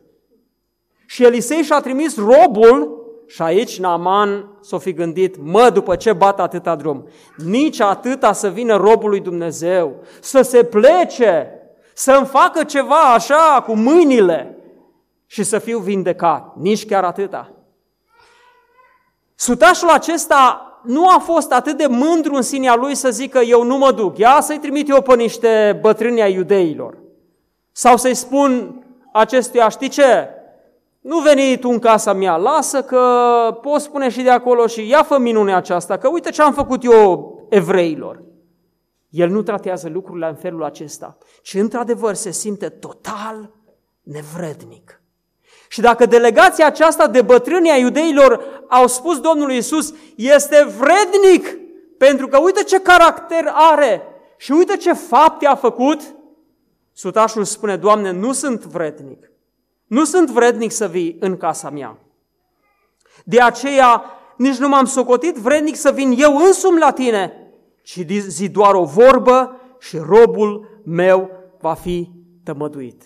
Și 1.05 1.23
Elisei 1.23 1.61
și-a 1.61 1.79
trimis 1.79 2.17
robul 2.17 3.05
și 3.27 3.41
aici 3.41 3.79
Naaman 3.79 4.57
s-a 4.61 4.77
fi 4.77 4.93
gândit, 4.93 5.35
mă, 5.39 5.69
după 5.69 5.95
ce 5.95 6.13
bat 6.13 6.39
atâta 6.39 6.75
drum, 6.75 7.07
nici 7.35 7.79
atâta 7.79 8.33
să 8.33 8.49
vină 8.49 8.75
robul 8.75 9.09
lui 9.09 9.19
Dumnezeu, 9.19 9.95
să 10.21 10.41
se 10.41 10.63
plece, 10.63 11.49
să-mi 11.93 12.25
facă 12.25 12.63
ceva 12.63 12.99
așa 13.13 13.63
cu 13.65 13.75
mâinile 13.75 14.57
și 15.25 15.43
să 15.43 15.59
fiu 15.59 15.79
vindecat. 15.79 16.55
Nici 16.55 16.85
chiar 16.85 17.03
atâta. 17.03 17.51
Sutașul 19.35 19.89
acesta 19.89 20.69
nu 20.83 21.07
a 21.07 21.19
fost 21.19 21.51
atât 21.51 21.77
de 21.77 21.87
mândru 21.87 22.33
în 22.33 22.41
sinea 22.41 22.75
lui 22.75 22.95
să 22.95 23.09
zică 23.09 23.39
eu 23.39 23.63
nu 23.63 23.77
mă 23.77 23.91
duc, 23.91 24.17
ia 24.17 24.37
să-i 24.41 24.59
trimit 24.59 24.89
eu 24.89 25.01
pe 25.01 25.15
niște 25.15 25.79
bătrâni 25.81 26.21
ai 26.21 26.33
iudeilor. 26.33 27.03
Sau 27.77 27.97
să-i 27.97 28.15
spun 28.15 28.83
acestuia, 29.13 29.69
știi 29.69 29.89
ce, 29.89 30.29
nu 31.01 31.19
veni 31.19 31.57
tu 31.57 31.69
în 31.69 31.79
casa 31.79 32.13
mea, 32.13 32.35
lasă 32.35 32.83
că 32.83 32.99
poți 33.61 33.83
spune 33.83 34.09
și 34.09 34.21
de 34.21 34.29
acolo 34.29 34.67
și 34.67 34.87
ia 34.87 35.03
fă 35.03 35.17
minunea 35.17 35.55
aceasta, 35.55 35.97
că 35.97 36.07
uite 36.07 36.29
ce 36.29 36.41
am 36.41 36.53
făcut 36.53 36.83
eu 36.83 37.39
evreilor. 37.49 38.23
El 39.09 39.29
nu 39.29 39.41
tratează 39.41 39.89
lucrurile 39.89 40.27
în 40.27 40.35
felul 40.35 40.63
acesta, 40.63 41.17
ci 41.41 41.53
într-adevăr 41.53 42.13
se 42.13 42.31
simte 42.31 42.69
total 42.69 43.51
nevrednic. 44.03 45.01
Și 45.67 45.81
dacă 45.81 46.05
delegația 46.05 46.65
aceasta 46.65 47.07
de 47.07 47.21
bătrâni 47.21 47.71
a 47.71 47.77
iudeilor 47.77 48.43
au 48.67 48.87
spus 48.87 49.19
Domnului 49.19 49.57
Isus, 49.57 49.93
este 50.15 50.67
vrednic, 50.77 51.57
pentru 51.97 52.27
că 52.27 52.37
uite 52.37 52.63
ce 52.63 52.79
caracter 52.79 53.51
are 53.53 54.01
și 54.37 54.51
uite 54.51 54.77
ce 54.77 54.93
fapte 54.93 55.45
a 55.45 55.55
făcut, 55.55 56.14
sutașul 56.95 57.43
spune, 57.43 57.75
Doamne, 57.75 58.11
nu 58.11 58.33
sunt 58.33 58.63
vrednic. 58.65 59.31
Nu 59.87 60.03
sunt 60.03 60.29
vrednic 60.29 60.71
să 60.71 60.87
vii 60.87 61.17
în 61.19 61.37
casa 61.37 61.69
mea. 61.69 61.97
De 63.23 63.41
aceea 63.41 64.03
nici 64.37 64.57
nu 64.57 64.67
m-am 64.67 64.85
socotit 64.85 65.35
vrednic 65.35 65.75
să 65.75 65.91
vin 65.91 66.15
eu 66.17 66.37
însumi 66.37 66.79
la 66.79 66.91
tine, 66.91 67.51
ci 67.83 68.05
zi 68.27 68.49
doar 68.49 68.73
o 68.73 68.83
vorbă 68.83 69.59
și 69.79 69.97
robul 69.97 70.81
meu 70.83 71.29
va 71.59 71.73
fi 71.73 72.09
tămăduit. 72.43 73.03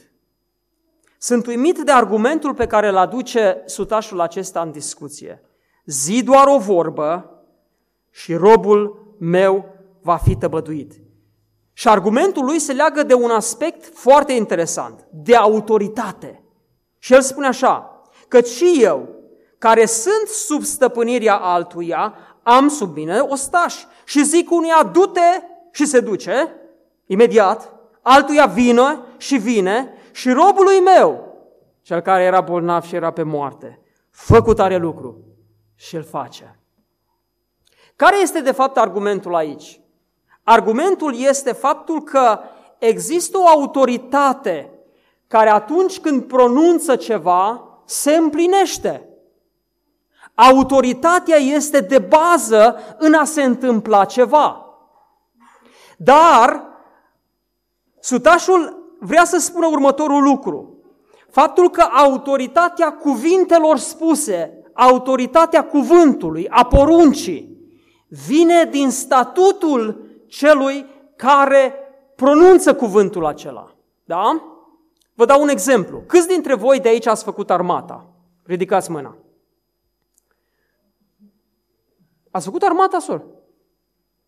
Sunt 1.18 1.46
uimit 1.46 1.78
de 1.78 1.92
argumentul 1.92 2.54
pe 2.54 2.68
care 2.68 2.88
îl 2.88 2.98
aduce 2.98 3.62
sutașul 3.66 4.20
acesta 4.20 4.62
în 4.62 4.72
discuție. 4.72 5.42
Zi 5.86 6.24
doar 6.24 6.48
o 6.48 6.58
vorbă 6.58 7.44
și 8.12 8.34
robul 8.34 9.14
meu 9.18 9.66
va 10.02 10.18
fi 10.18 10.36
tăbăduit. 10.36 10.94
Și 11.80 11.88
argumentul 11.88 12.46
lui 12.46 12.60
se 12.60 12.74
leagă 12.74 13.04
de 13.04 13.14
un 13.14 13.30
aspect 13.30 13.98
foarte 13.98 14.34
interesant, 14.34 15.08
de 15.12 15.36
autoritate. 15.36 16.44
Și 16.98 17.14
el 17.14 17.22
spune 17.22 17.48
așa, 17.48 18.02
că 18.28 18.42
și 18.42 18.80
eu, 18.82 19.10
care 19.58 19.86
sunt 19.86 20.28
sub 20.28 20.64
stăpânirea 20.64 21.36
altuia, 21.36 22.14
am 22.44 22.68
sub 22.68 22.96
mine 22.96 23.20
ostași 23.20 23.86
și 24.06 24.24
zic 24.24 24.52
unuia, 24.52 24.90
du-te 24.92 25.42
și 25.72 25.86
se 25.86 26.00
duce, 26.00 26.56
imediat, 27.06 27.74
altuia 28.02 28.46
vină 28.46 29.06
și 29.18 29.38
vine 29.38 29.94
și 30.12 30.32
robului 30.32 30.80
meu, 30.80 31.38
cel 31.82 32.02
care 32.02 32.24
era 32.24 32.42
bolnav 32.42 32.84
și 32.84 32.96
era 32.96 33.12
pe 33.12 33.24
moarte, 33.24 33.82
făcut 34.12 34.60
are 34.60 34.78
lucru 34.78 35.18
și 35.76 35.96
îl 35.96 36.04
face. 36.04 36.60
Care 37.96 38.22
este 38.22 38.42
de 38.42 38.52
fapt 38.52 38.78
argumentul 38.78 39.36
aici? 39.36 39.82
Argumentul 40.44 41.16
este 41.18 41.52
faptul 41.52 42.04
că 42.04 42.40
există 42.78 43.38
o 43.38 43.48
autoritate 43.48 44.72
care 45.28 45.50
atunci 45.50 46.00
când 46.00 46.24
pronunță 46.24 46.96
ceva, 46.96 47.64
se 47.86 48.16
împlinește. 48.16 49.10
Autoritatea 50.34 51.36
este 51.36 51.80
de 51.80 52.00
bază 52.00 52.76
în 52.98 53.14
a 53.14 53.24
se 53.24 53.44
întâmpla 53.44 54.06
ceva. 54.06 54.66
Dar 55.98 56.64
sutașul 58.00 58.94
vrea 59.00 59.26
să 59.26 59.38
spună 59.38 59.68
următorul 59.68 60.24
lucru. 60.24 60.74
Faptul 61.30 61.70
că 61.70 61.82
autoritatea 61.82 62.92
cuvintelor 62.92 63.78
spuse, 63.78 64.64
autoritatea 64.74 65.66
cuvântului, 65.66 66.48
a 66.50 66.66
poruncii, 66.66 67.58
vine 68.28 68.68
din 68.72 68.90
statutul 68.90 70.09
celui 70.30 70.86
care 71.16 71.74
pronunță 72.16 72.76
cuvântul 72.76 73.26
acela. 73.26 73.72
Da? 74.06 74.44
Vă 75.14 75.26
dau 75.26 75.42
un 75.42 75.50
exemplu. 75.50 76.04
Câți 76.08 76.28
dintre 76.28 76.56
voi 76.56 76.80
de 76.80 76.88
aici 76.88 77.08
ați 77.08 77.24
făcut 77.24 77.50
armata? 77.50 78.06
Ridicați 78.44 78.92
mâna. 78.92 79.18
Ați 82.32 82.46
făcut 82.46 82.62
armata, 82.62 83.00
sor? 83.00 83.26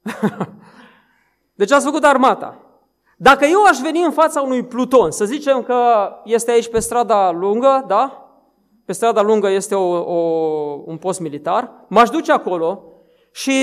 deci 1.60 1.72
ați 1.72 1.86
făcut 1.86 2.04
armata. 2.04 2.58
Dacă 3.18 3.46
eu 3.46 3.64
aș 3.64 3.78
veni 3.78 4.04
în 4.04 4.12
fața 4.12 4.42
unui 4.42 4.64
pluton, 4.64 5.12
să 5.12 5.26
zicem 5.26 5.64
că 5.64 6.10
este 6.24 6.52
aici 6.52 6.70
pe 6.70 6.80
strada 6.80 7.32
lungă, 7.32 7.84
da? 7.88 8.30
Pe 8.86 8.94
strada 8.94 9.22
lungă 9.22 9.50
este 9.50 9.76
o, 9.76 10.14
o, 10.14 10.18
un 10.86 10.98
post 10.98 11.20
militar, 11.20 11.72
m-aș 11.88 12.10
duce 12.10 12.32
acolo 12.32 12.91
și 13.32 13.54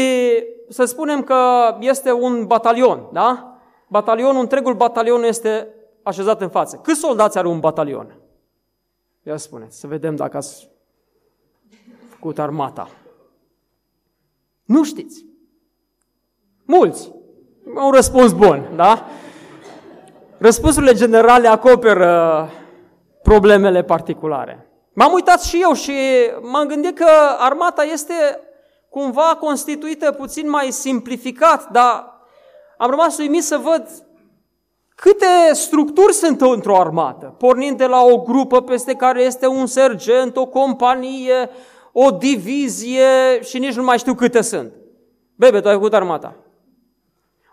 să 0.68 0.84
spunem 0.84 1.22
că 1.22 1.36
este 1.80 2.12
un 2.12 2.46
batalion, 2.46 3.08
da? 3.12 3.58
Batalionul, 3.88 4.40
întregul 4.40 4.74
batalion 4.74 5.22
este 5.22 5.68
așezat 6.02 6.40
în 6.40 6.48
față. 6.48 6.76
Câți 6.76 7.00
soldați 7.00 7.38
are 7.38 7.48
un 7.48 7.60
batalion? 7.60 8.14
Ia 9.22 9.36
spuneți, 9.36 9.78
să 9.78 9.86
vedem 9.86 10.16
dacă 10.16 10.36
ați 10.36 10.68
făcut 12.08 12.38
armata. 12.38 12.88
Nu 14.64 14.84
știți. 14.84 15.24
Mulți. 16.64 17.12
Un 17.74 17.90
răspuns 17.90 18.32
bun, 18.32 18.72
da? 18.76 19.06
Răspunsurile 20.38 20.92
generale 20.92 21.48
acoperă 21.48 22.48
problemele 23.22 23.82
particulare. 23.82 24.66
M-am 24.92 25.12
uitat 25.12 25.42
și 25.42 25.58
eu 25.62 25.72
și 25.72 25.92
m-am 26.40 26.66
gândit 26.66 26.98
că 26.98 27.08
armata 27.38 27.82
este 27.82 28.14
cumva 28.90 29.36
constituită 29.40 30.12
puțin 30.12 30.50
mai 30.50 30.70
simplificat, 30.70 31.70
dar 31.70 32.18
am 32.78 32.90
rămas 32.90 33.18
uimit 33.18 33.44
să 33.44 33.56
văd 33.56 33.88
câte 34.94 35.52
structuri 35.52 36.12
sunt 36.12 36.40
într-o 36.40 36.80
armată, 36.80 37.34
pornind 37.38 37.78
de 37.78 37.86
la 37.86 38.02
o 38.02 38.22
grupă 38.22 38.62
peste 38.62 38.94
care 38.94 39.22
este 39.22 39.46
un 39.46 39.66
sergent, 39.66 40.36
o 40.36 40.46
companie, 40.46 41.50
o 41.92 42.10
divizie 42.10 43.40
și 43.42 43.58
nici 43.58 43.74
nu 43.74 43.82
mai 43.82 43.98
știu 43.98 44.14
câte 44.14 44.40
sunt. 44.40 44.72
Bebe, 45.34 45.60
tu 45.60 45.68
ai 45.68 45.74
făcut 45.74 45.94
armata. 45.94 46.34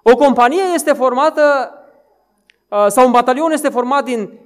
O 0.03 0.15
companie 0.15 0.61
este 0.73 0.93
formată, 0.93 1.73
uh, 2.69 2.85
sau 2.87 3.05
un 3.05 3.11
batalion 3.11 3.51
este 3.51 3.69
format 3.69 4.03
din 4.03 4.39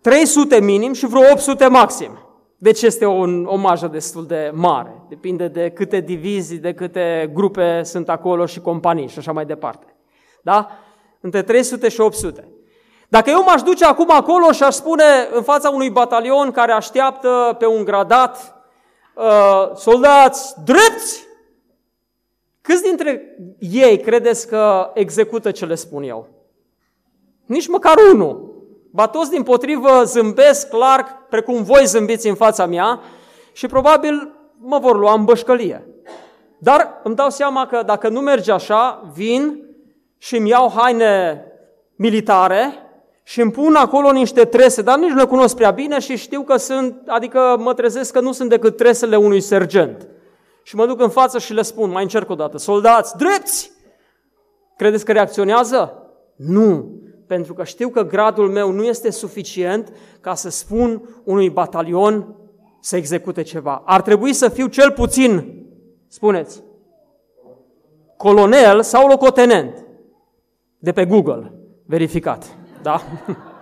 300 0.00 0.60
minim 0.60 0.92
și 0.92 1.06
vreo 1.06 1.30
800 1.30 1.66
maxim. 1.66 2.18
Deci 2.58 2.82
este 2.82 3.04
o, 3.04 3.20
o 3.44 3.56
marjă 3.56 3.86
destul 3.86 4.26
de 4.26 4.50
mare. 4.54 4.95
Depinde 5.08 5.48
de 5.48 5.70
câte 5.70 6.00
divizii, 6.00 6.58
de 6.58 6.74
câte 6.74 7.30
grupe 7.34 7.82
sunt 7.82 8.08
acolo 8.08 8.46
și 8.46 8.60
companii 8.60 9.08
și 9.08 9.18
așa 9.18 9.32
mai 9.32 9.46
departe. 9.46 9.94
Da? 10.42 10.70
Între 11.20 11.42
300 11.42 11.88
și 11.88 12.00
800. 12.00 12.48
Dacă 13.08 13.30
eu 13.30 13.42
m-aș 13.42 13.62
duce 13.62 13.84
acum 13.84 14.10
acolo 14.10 14.52
și 14.52 14.62
aș 14.62 14.74
spune 14.74 15.04
în 15.32 15.42
fața 15.42 15.70
unui 15.70 15.90
batalion 15.90 16.50
care 16.50 16.72
așteaptă 16.72 17.56
pe 17.58 17.66
un 17.66 17.84
gradat 17.84 18.62
uh, 19.14 19.76
soldați 19.76 20.54
drepți, 20.64 21.26
câți 22.60 22.82
dintre 22.82 23.36
ei 23.58 24.00
credeți 24.00 24.48
că 24.48 24.90
execută 24.94 25.50
ce 25.50 25.66
le 25.66 25.74
spun 25.74 26.02
eu? 26.02 26.28
Nici 27.46 27.68
măcar 27.68 27.94
unul. 28.12 28.54
Ba 28.90 29.06
toți 29.06 29.30
din 29.30 29.42
potrivă 29.42 30.02
zâmbesc 30.04 30.72
larg, 30.72 31.06
precum 31.28 31.62
voi 31.62 31.86
zâmbiți 31.86 32.28
în 32.28 32.34
fața 32.34 32.66
mea 32.66 33.00
și 33.52 33.66
probabil 33.66 34.35
mă 34.58 34.78
vor 34.78 34.98
lua 34.98 35.14
în 35.14 35.24
bășcălie. 35.24 35.86
Dar 36.58 37.00
îmi 37.02 37.14
dau 37.14 37.30
seama 37.30 37.66
că 37.66 37.82
dacă 37.86 38.08
nu 38.08 38.20
merge 38.20 38.52
așa, 38.52 39.10
vin 39.14 39.62
și 40.18 40.36
îmi 40.36 40.48
iau 40.48 40.72
haine 40.76 41.44
militare 41.96 42.72
și 43.22 43.40
îmi 43.40 43.50
pun 43.50 43.74
acolo 43.74 44.12
niște 44.12 44.44
trese, 44.44 44.82
dar 44.82 44.98
nici 44.98 45.10
nu 45.10 45.16
le 45.16 45.24
cunosc 45.24 45.56
prea 45.56 45.70
bine 45.70 45.98
și 45.98 46.16
știu 46.16 46.42
că 46.42 46.56
sunt, 46.56 47.02
adică 47.06 47.56
mă 47.58 47.74
trezesc 47.74 48.12
că 48.12 48.20
nu 48.20 48.32
sunt 48.32 48.48
decât 48.48 48.76
tresele 48.76 49.16
unui 49.16 49.40
sergent. 49.40 50.08
Și 50.62 50.76
mă 50.76 50.86
duc 50.86 51.00
în 51.00 51.08
față 51.08 51.38
și 51.38 51.52
le 51.52 51.62
spun, 51.62 51.90
mai 51.90 52.02
încerc 52.02 52.30
o 52.30 52.34
dată, 52.34 52.58
soldați, 52.58 53.16
drepți! 53.16 53.72
Credeți 54.76 55.04
că 55.04 55.12
reacționează? 55.12 56.10
Nu 56.36 56.96
pentru 57.26 57.54
că 57.54 57.64
știu 57.64 57.88
că 57.88 58.02
gradul 58.02 58.50
meu 58.50 58.70
nu 58.70 58.84
este 58.84 59.10
suficient 59.10 59.92
ca 60.20 60.34
să 60.34 60.50
spun 60.50 61.08
unui 61.24 61.50
batalion 61.50 62.34
să 62.86 62.96
execute 62.96 63.42
ceva. 63.42 63.82
Ar 63.84 64.02
trebui 64.02 64.32
să 64.32 64.48
fiu 64.48 64.66
cel 64.66 64.90
puțin, 64.90 65.62
spuneți, 66.08 66.62
colonel 68.16 68.82
sau 68.82 69.08
locotenent 69.08 69.84
de 70.78 70.92
pe 70.92 71.04
Google, 71.04 71.52
verificat. 71.86 72.44
Da? 72.82 73.02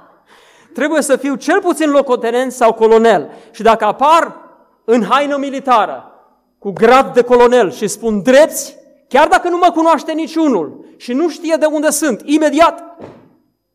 Trebuie 0.79 1.03
să 1.03 1.16
fiu 1.16 1.35
cel 1.35 1.61
puțin 1.61 1.91
locotenent 1.91 2.53
sau 2.53 2.72
colonel. 2.72 3.31
Și 3.51 3.62
dacă 3.62 3.85
apar 3.85 4.37
în 4.85 5.03
haină 5.03 5.37
militară 5.37 6.12
cu 6.59 6.70
grad 6.70 7.14
de 7.14 7.22
colonel 7.22 7.70
și 7.72 7.89
spun 7.89 8.22
drepți, 8.22 8.77
chiar 9.09 9.29
dacă 9.29 9.49
nu 9.49 9.57
mă 9.57 9.70
cunoaște 9.75 10.12
niciunul 10.12 10.85
și 10.97 11.12
nu 11.12 11.29
știe 11.29 11.57
de 11.59 11.66
unde 11.66 11.91
sunt, 11.91 12.20
imediat 12.25 12.85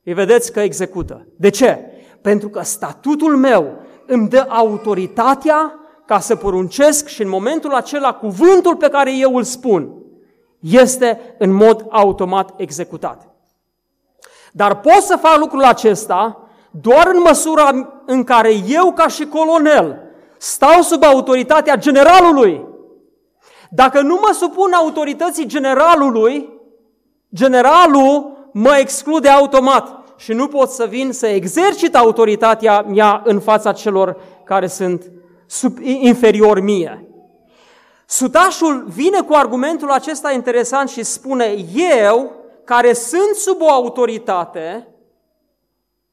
îi 0.04 0.14
vedeți 0.14 0.52
că 0.52 0.60
execută. 0.60 1.28
De 1.36 1.50
ce? 1.50 1.80
Pentru 2.22 2.50
că 2.50 2.62
statutul 2.64 3.38
meu 3.38 3.88
îmi 4.10 4.28
dă 4.28 4.46
autoritatea 4.50 5.80
ca 6.06 6.20
să 6.20 6.36
poruncesc 6.36 7.08
și 7.08 7.22
în 7.22 7.30
momentul 7.30 7.74
acela 7.74 8.14
cuvântul 8.14 8.76
pe 8.76 8.90
care 8.90 9.18
eu 9.18 9.36
îl 9.36 9.44
spun 9.44 9.94
este 10.60 11.36
în 11.38 11.54
mod 11.54 11.86
automat 11.90 12.54
executat. 12.58 13.28
Dar 14.52 14.80
pot 14.80 15.02
să 15.02 15.18
fac 15.22 15.38
lucrul 15.38 15.64
acesta 15.64 16.48
doar 16.72 17.08
în 17.14 17.22
măsura 17.22 17.70
în 18.06 18.24
care 18.24 18.54
eu 18.68 18.92
ca 18.92 19.08
și 19.08 19.26
colonel 19.26 20.02
stau 20.38 20.82
sub 20.82 21.04
autoritatea 21.04 21.76
generalului. 21.76 22.68
Dacă 23.70 24.02
nu 24.02 24.20
mă 24.22 24.34
supun 24.34 24.72
autorității 24.74 25.46
generalului, 25.46 26.50
generalul 27.34 28.38
mă 28.54 28.78
exclude 28.80 29.30
automat 29.30 29.99
și 30.20 30.34
nu 30.34 30.48
pot 30.48 30.70
să 30.70 30.86
vin 30.86 31.12
să 31.12 31.28
exercit 31.28 31.96
autoritatea 31.96 32.82
mea 32.82 33.22
în 33.26 33.40
fața 33.40 33.72
celor 33.72 34.22
care 34.44 34.68
sunt 34.68 35.12
sub, 35.46 35.78
inferior 35.82 36.60
mie. 36.60 37.08
Sutașul 38.06 38.86
vine 38.88 39.22
cu 39.22 39.34
argumentul 39.34 39.92
acesta 39.92 40.32
interesant 40.32 40.90
și 40.90 41.04
spune, 41.04 41.56
eu, 42.04 42.32
care 42.64 42.94
sunt 42.94 43.36
sub 43.36 43.62
o 43.62 43.70
autoritate, 43.70 44.88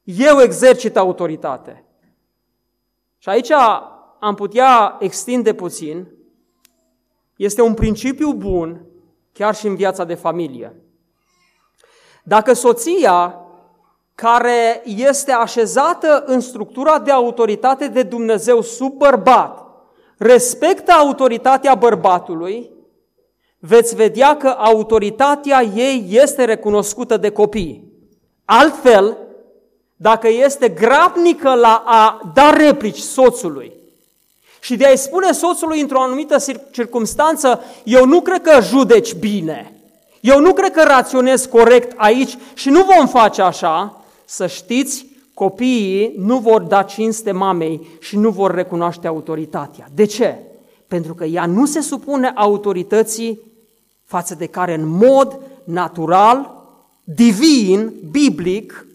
eu 0.03 0.41
exercit 0.41 0.97
autoritate. 0.97 1.85
Și 3.17 3.29
aici 3.29 3.51
am 4.19 4.35
putea 4.35 4.97
extinde 4.99 5.53
puțin, 5.53 6.07
este 7.35 7.61
un 7.61 7.73
principiu 7.73 8.33
bun 8.33 8.85
chiar 9.33 9.55
și 9.55 9.67
în 9.67 9.75
viața 9.75 10.03
de 10.03 10.13
familie. 10.13 10.75
Dacă 12.23 12.53
soția 12.53 13.41
care 14.21 14.81
este 14.85 15.31
așezată 15.31 16.23
în 16.25 16.39
structura 16.39 16.99
de 16.99 17.11
autoritate 17.11 17.87
de 17.87 18.03
Dumnezeu 18.03 18.61
sub 18.61 18.93
bărbat, 18.93 19.67
respectă 20.17 20.91
autoritatea 20.91 21.75
bărbatului, 21.75 22.69
veți 23.59 23.95
vedea 23.95 24.37
că 24.37 24.47
autoritatea 24.47 25.61
ei 25.75 26.07
este 26.09 26.43
recunoscută 26.45 27.17
de 27.17 27.29
copii. 27.29 27.91
Altfel, 28.45 29.17
dacă 29.95 30.27
este 30.27 30.69
grabnică 30.69 31.53
la 31.53 31.83
a 31.85 32.31
da 32.33 32.49
replici 32.49 32.99
soțului 32.99 33.73
și 34.59 34.75
de 34.75 34.85
a-i 34.85 34.97
spune 34.97 35.31
soțului 35.31 35.81
într-o 35.81 36.01
anumită 36.01 36.37
circunstanță, 36.71 37.61
eu 37.83 38.05
nu 38.05 38.21
cred 38.21 38.41
că 38.41 38.61
judeci 38.61 39.13
bine, 39.13 39.71
eu 40.21 40.39
nu 40.39 40.53
cred 40.53 40.71
că 40.71 40.83
raționez 40.83 41.45
corect 41.45 41.93
aici 41.95 42.37
și 42.53 42.69
nu 42.69 42.83
vom 42.97 43.07
face 43.07 43.41
așa, 43.41 44.01
să 44.29 44.47
știți, 44.47 45.05
copiii 45.33 46.13
nu 46.17 46.37
vor 46.37 46.61
da 46.61 46.83
cinste 46.83 47.31
mamei 47.31 47.87
și 47.99 48.17
nu 48.17 48.29
vor 48.29 48.53
recunoaște 48.53 49.07
autoritatea. 49.07 49.89
De 49.93 50.05
ce? 50.05 50.37
Pentru 50.87 51.13
că 51.13 51.25
ea 51.25 51.45
nu 51.45 51.65
se 51.65 51.81
supune 51.81 52.31
autorității 52.35 53.41
față 54.03 54.35
de 54.35 54.45
care 54.45 54.73
în 54.73 54.87
mod 54.87 55.39
natural, 55.63 56.65
divin, 57.03 57.93
biblic, 58.11 58.87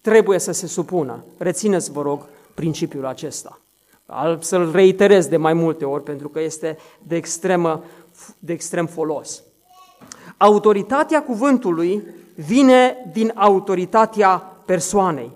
trebuie 0.00 0.38
să 0.38 0.52
se 0.52 0.66
supună. 0.66 1.24
Rețineți, 1.38 1.92
vă 1.92 2.02
rog, 2.02 2.26
principiul 2.54 3.06
acesta. 3.06 3.60
Să-l 4.40 4.70
reiterez 4.72 5.26
de 5.26 5.36
mai 5.36 5.52
multe 5.52 5.84
ori 5.84 6.02
pentru 6.02 6.28
că 6.28 6.40
este 6.40 6.78
de, 7.02 7.16
extremă, 7.16 7.84
de 8.38 8.52
extrem 8.52 8.86
folos. 8.86 9.42
Autoritatea 10.36 11.22
cuvântului 11.22 12.02
vine 12.34 12.96
din 13.12 13.32
autoritatea 13.34 14.55
persoanei. 14.66 15.30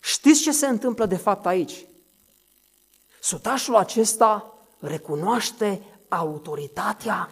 Știți 0.00 0.42
ce 0.42 0.52
se 0.52 0.66
întâmplă 0.66 1.06
de 1.06 1.16
fapt 1.16 1.46
aici? 1.46 1.86
Sutașul 3.20 3.76
acesta 3.76 4.54
recunoaște 4.78 5.82
autoritatea 6.08 7.28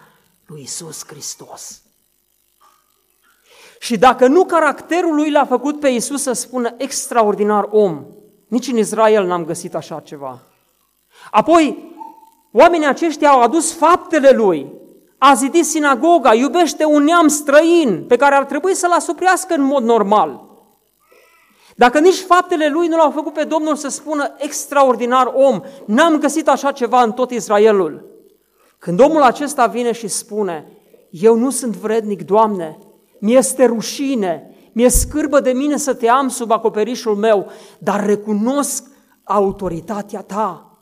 lui 0.47 0.63
Isus 0.63 1.07
Hristos. 1.07 1.83
Și 3.79 3.99
dacă 3.99 4.27
nu 4.27 4.45
caracterul 4.45 5.15
lui 5.15 5.31
l-a 5.31 5.45
făcut 5.45 5.81
pe 5.81 5.89
Isus 5.89 6.23
să 6.23 6.33
spună 6.33 6.75
extraordinar 6.77 7.69
om, 7.71 8.05
nici 8.49 8.67
în 8.67 8.77
Israel 8.77 9.27
n-am 9.27 9.45
găsit 9.45 9.75
așa 9.75 10.01
ceva. 10.01 10.43
Apoi, 11.31 11.95
oamenii 12.53 12.87
aceștia 12.87 13.31
au 13.31 13.41
adus 13.41 13.73
faptele 13.73 14.31
lui, 14.31 14.73
a 15.19 15.35
zidit 15.35 15.65
sinagoga, 15.65 16.35
iubește 16.35 16.85
un 16.85 17.03
neam 17.03 17.29
străin 17.29 18.05
pe 18.09 18.17
care 18.17 18.35
ar 18.35 18.45
trebui 18.45 18.75
să-l 18.75 18.93
asuprească 18.93 19.55
în 19.55 19.63
mod 19.63 19.83
normal. 19.83 20.52
Dacă 21.77 21.99
nici 21.99 22.21
faptele 22.21 22.69
lui 22.69 22.89
nu 22.89 22.97
l-au 22.97 23.11
făcut 23.11 23.33
pe 23.33 23.45
Domnul 23.45 23.77
să 23.77 23.89
spună 23.89 24.35
extraordinar 24.37 25.33
om, 25.35 25.61
n-am 25.87 26.19
găsit 26.19 26.49
așa 26.49 26.73
ceva 26.73 27.03
în 27.03 27.13
tot 27.13 27.31
Israelul. 27.31 28.11
Când 28.79 29.01
omul 29.01 29.23
acesta 29.23 29.67
vine 29.67 29.93
și 29.93 30.09
spune, 30.09 30.73
eu 31.11 31.37
nu 31.37 31.51
sunt 31.51 31.77
vrednic, 31.77 32.23
Doamne, 32.23 32.79
mi-este 33.19 33.65
rușine, 33.65 34.57
mi-e 34.73 34.89
scârbă 34.89 35.41
de 35.41 35.51
mine 35.51 35.77
să 35.77 35.95
te 35.95 36.09
am 36.09 36.29
sub 36.29 36.51
acoperișul 36.51 37.17
meu, 37.17 37.51
dar 37.79 38.07
recunosc 38.07 38.85
autoritatea 39.25 40.23
ta. 40.23 40.77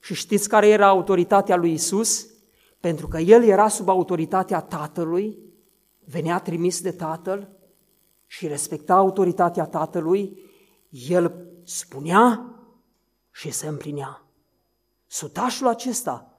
Și 0.00 0.14
știți 0.14 0.48
care 0.48 0.68
era 0.68 0.86
autoritatea 0.86 1.56
lui 1.56 1.72
Isus? 1.72 2.26
Pentru 2.80 3.08
că 3.08 3.18
el 3.18 3.44
era 3.44 3.68
sub 3.68 3.88
autoritatea 3.88 4.60
Tatălui, 4.60 5.38
venea 6.04 6.38
trimis 6.38 6.80
de 6.80 6.90
Tatăl, 6.90 7.48
și 8.30 8.46
respecta 8.46 8.94
autoritatea 8.94 9.64
tatălui, 9.64 10.38
el 11.08 11.32
spunea 11.64 12.44
și 13.30 13.50
se 13.50 13.66
împlinea. 13.66 14.22
Sutașul 15.06 15.66
acesta 15.66 16.38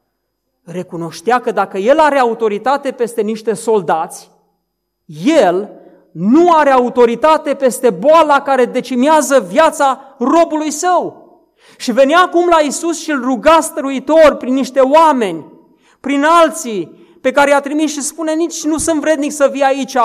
recunoștea 0.63 1.39
că 1.39 1.51
dacă 1.51 1.77
el 1.77 1.99
are 1.99 2.17
autoritate 2.17 2.91
peste 2.91 3.21
niște 3.21 3.53
soldați, 3.53 4.31
el 5.25 5.69
nu 6.11 6.51
are 6.51 6.69
autoritate 6.69 7.53
peste 7.53 7.89
boala 7.89 8.41
care 8.41 8.65
decimează 8.65 9.39
viața 9.39 10.15
robului 10.19 10.71
său. 10.71 11.27
Și 11.77 11.91
venea 11.91 12.21
acum 12.21 12.47
la 12.47 12.59
Isus 12.59 12.99
și 12.99 13.11
îl 13.11 13.21
ruga 13.21 13.59
stăruitor 13.61 14.35
prin 14.35 14.53
niște 14.53 14.79
oameni, 14.79 15.45
prin 15.99 16.23
alții 16.23 17.07
pe 17.21 17.31
care 17.31 17.49
i-a 17.49 17.59
trimis 17.59 17.91
și 17.91 18.01
spune 18.01 18.33
nici 18.33 18.63
nu 18.63 18.77
sunt 18.77 18.99
vrednic 18.99 19.31
să 19.31 19.49
vii 19.51 19.61
aici, 19.63 19.97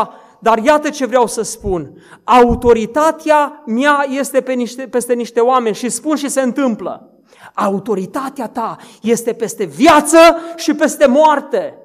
dar 0.44 0.58
iată 0.58 0.90
ce 0.90 1.06
vreau 1.06 1.26
să 1.26 1.42
spun. 1.42 2.02
Autoritatea 2.24 3.62
mea 3.66 4.06
este 4.08 4.40
pe 4.40 4.52
niște, 4.52 4.88
peste 4.88 5.14
niște 5.14 5.40
oameni 5.40 5.74
și 5.74 5.88
spun 5.88 6.16
și 6.16 6.28
se 6.28 6.40
întâmplă. 6.40 7.10
Autoritatea 7.54 8.48
ta 8.48 8.76
este 9.02 9.32
peste 9.32 9.64
viață 9.64 10.18
și 10.56 10.74
peste 10.74 11.06
moarte. 11.06 11.78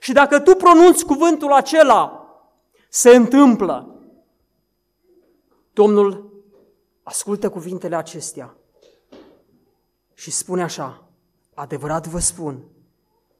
Și 0.00 0.12
dacă 0.12 0.40
tu 0.40 0.54
pronunți 0.54 1.04
cuvântul 1.04 1.52
acela, 1.52 2.28
se 2.88 3.10
întâmplă. 3.10 4.00
Domnul 5.72 6.32
ascultă 7.02 7.50
cuvintele 7.50 7.96
acestea 7.96 8.54
și 10.14 10.30
spune 10.30 10.62
așa, 10.62 11.04
adevărat 11.54 12.06
vă 12.06 12.18
spun 12.18 12.64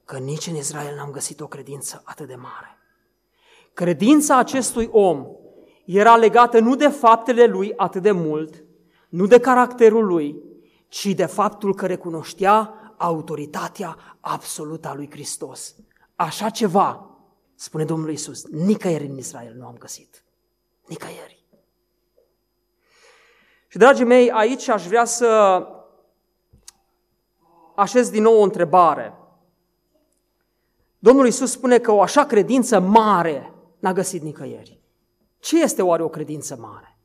că 0.05 0.17
nici 0.17 0.47
în 0.47 0.55
Israel 0.55 0.95
n-am 0.95 1.11
găsit 1.11 1.41
o 1.41 1.47
credință 1.47 2.01
atât 2.05 2.27
de 2.27 2.35
mare. 2.35 2.74
Credința 3.75 4.37
acestui 4.37 4.89
om 4.91 5.27
era 5.85 6.15
legată 6.15 6.59
nu 6.59 6.75
de 6.75 6.87
faptele 6.87 7.45
lui 7.45 7.73
atât 7.75 8.01
de 8.01 8.11
mult, 8.11 8.63
nu 9.09 9.25
de 9.25 9.39
caracterul 9.39 10.05
lui, 10.05 10.43
ci 10.87 11.05
de 11.05 11.25
faptul 11.25 11.75
că 11.75 11.85
recunoștea 11.85 12.73
autoritatea 12.97 14.17
absolută 14.19 14.87
a 14.87 14.93
lui 14.93 15.09
Hristos. 15.11 15.75
Așa 16.15 16.49
ceva, 16.49 17.09
spune 17.55 17.85
Domnul 17.85 18.11
Isus, 18.11 18.45
nicăieri 18.45 19.05
în 19.05 19.17
Israel 19.17 19.55
nu 19.57 19.65
am 19.65 19.75
găsit. 19.77 20.23
Nicăieri. 20.85 21.45
Și, 23.67 23.77
dragii 23.77 24.05
mei, 24.05 24.31
aici 24.31 24.67
aș 24.67 24.87
vrea 24.87 25.05
să 25.05 25.61
așez 27.75 28.09
din 28.09 28.21
nou 28.21 28.39
o 28.39 28.43
întrebare. 28.43 29.13
Domnul 30.99 31.27
Isus 31.27 31.51
spune 31.51 31.77
că 31.77 31.91
o 31.91 32.01
așa 32.01 32.25
credință 32.25 32.79
mare 32.79 33.49
n-a 33.85 33.93
găsit 33.93 34.21
nicăieri. 34.21 34.79
Ce 35.39 35.61
este 35.61 35.81
oare 35.81 36.03
o 36.03 36.09
credință 36.09 36.57
mare? 36.61 36.97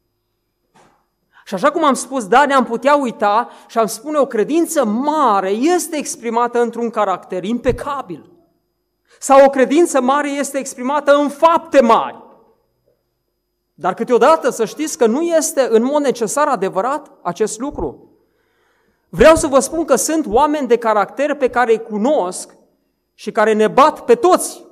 Și 1.44 1.54
așa 1.54 1.70
cum 1.70 1.84
am 1.84 1.94
spus, 1.94 2.26
da, 2.26 2.46
ne-am 2.46 2.64
putea 2.64 2.94
uita 2.94 3.48
și 3.68 3.78
am 3.78 3.86
spune 3.86 4.18
o 4.18 4.26
credință 4.26 4.84
mare 4.84 5.50
este 5.50 5.96
exprimată 5.96 6.60
într-un 6.60 6.90
caracter 6.90 7.44
impecabil. 7.44 8.30
Sau 9.18 9.44
o 9.44 9.50
credință 9.50 10.00
mare 10.00 10.30
este 10.30 10.58
exprimată 10.58 11.14
în 11.14 11.28
fapte 11.28 11.80
mari. 11.80 12.22
Dar 13.74 13.94
câteodată 13.94 14.50
să 14.50 14.64
știți 14.64 14.98
că 14.98 15.06
nu 15.06 15.22
este 15.22 15.66
în 15.70 15.82
mod 15.82 16.02
necesar 16.02 16.48
adevărat 16.48 17.10
acest 17.22 17.58
lucru. 17.58 18.10
Vreau 19.08 19.34
să 19.34 19.46
vă 19.46 19.58
spun 19.58 19.84
că 19.84 19.94
sunt 19.94 20.26
oameni 20.26 20.66
de 20.66 20.76
caracter 20.76 21.34
pe 21.34 21.50
care 21.50 21.72
îi 21.72 21.82
cunosc 21.82 22.54
și 23.14 23.32
care 23.32 23.52
ne 23.52 23.68
bat 23.68 24.04
pe 24.04 24.14
toți 24.14 24.68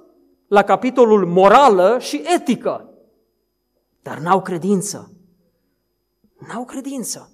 la 0.49 0.63
capitolul 0.63 1.27
morală 1.27 1.97
și 1.99 2.23
etică, 2.35 2.89
dar 4.03 4.19
n-au 4.19 4.43
credință. 4.43 5.13
N-au 6.49 6.65
credință. 6.65 7.33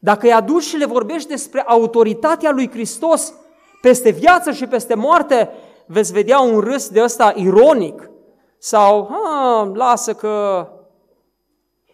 Dacă 0.00 0.26
îi 0.26 0.32
aduci 0.32 0.62
și 0.62 0.76
le 0.76 0.84
vorbești 0.84 1.28
despre 1.28 1.60
autoritatea 1.60 2.50
lui 2.50 2.70
Hristos 2.70 3.34
peste 3.80 4.10
viață 4.10 4.52
și 4.52 4.66
peste 4.66 4.94
moarte, 4.94 5.50
veți 5.86 6.12
vedea 6.12 6.40
un 6.40 6.60
râs 6.60 6.88
de 6.88 7.02
ăsta 7.02 7.32
ironic 7.36 8.10
sau, 8.58 9.08
ha, 9.10 9.70
lasă 9.74 10.14
că... 10.14 10.66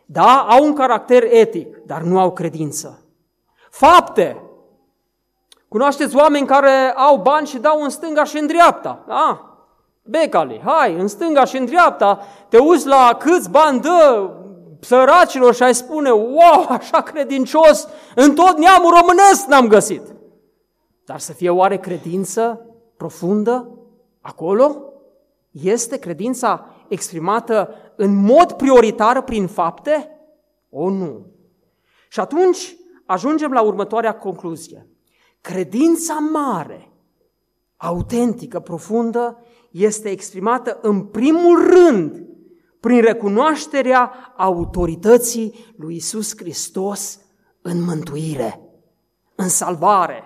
Da, 0.06 0.46
au 0.48 0.64
un 0.64 0.74
caracter 0.74 1.22
etic, 1.22 1.76
dar 1.76 2.02
nu 2.02 2.18
au 2.18 2.32
credință. 2.32 3.04
Fapte. 3.70 4.42
Cunoașteți 5.68 6.16
oameni 6.16 6.46
care 6.46 6.92
au 6.96 7.16
bani 7.16 7.46
și 7.46 7.58
dau 7.58 7.82
în 7.82 7.88
stânga 7.88 8.24
și 8.24 8.38
în 8.38 8.46
dreapta. 8.46 9.04
Da? 9.06 9.49
Becali, 10.10 10.60
hai, 10.64 10.94
în 10.94 11.08
stânga 11.08 11.44
și 11.44 11.56
în 11.56 11.64
dreapta, 11.64 12.20
te 12.48 12.58
uiți 12.58 12.86
la 12.86 13.16
câți 13.18 13.50
bani 13.50 13.80
dă 13.80 14.30
săracilor 14.80 15.54
și 15.54 15.62
ai 15.62 15.74
spune, 15.74 16.10
wow, 16.10 16.66
așa 16.68 17.00
credincios, 17.00 17.88
în 18.14 18.34
tot 18.34 18.58
neamul 18.58 18.94
românesc 19.00 19.46
n-am 19.46 19.66
găsit. 19.66 20.02
Dar 21.04 21.18
să 21.18 21.32
fie 21.32 21.50
oare 21.50 21.78
credință 21.78 22.66
profundă 22.96 23.78
acolo? 24.20 24.76
Este 25.50 25.98
credința 25.98 26.66
exprimată 26.88 27.74
în 27.96 28.14
mod 28.24 28.52
prioritar 28.52 29.22
prin 29.22 29.46
fapte? 29.46 30.20
O, 30.70 30.90
nu. 30.90 31.26
Și 32.08 32.20
atunci 32.20 32.76
ajungem 33.06 33.52
la 33.52 33.62
următoarea 33.62 34.18
concluzie. 34.18 34.86
Credința 35.40 36.14
mare, 36.32 36.92
autentică, 37.76 38.60
profundă, 38.60 39.38
este 39.70 40.08
exprimată 40.08 40.78
în 40.82 41.04
primul 41.04 41.70
rând 41.70 42.24
prin 42.80 43.00
recunoașterea 43.00 44.34
autorității 44.36 45.74
lui 45.76 45.96
Isus 45.96 46.36
Hristos 46.36 47.18
în 47.62 47.82
mântuire, 47.84 48.60
în 49.34 49.48
salvare. 49.48 50.24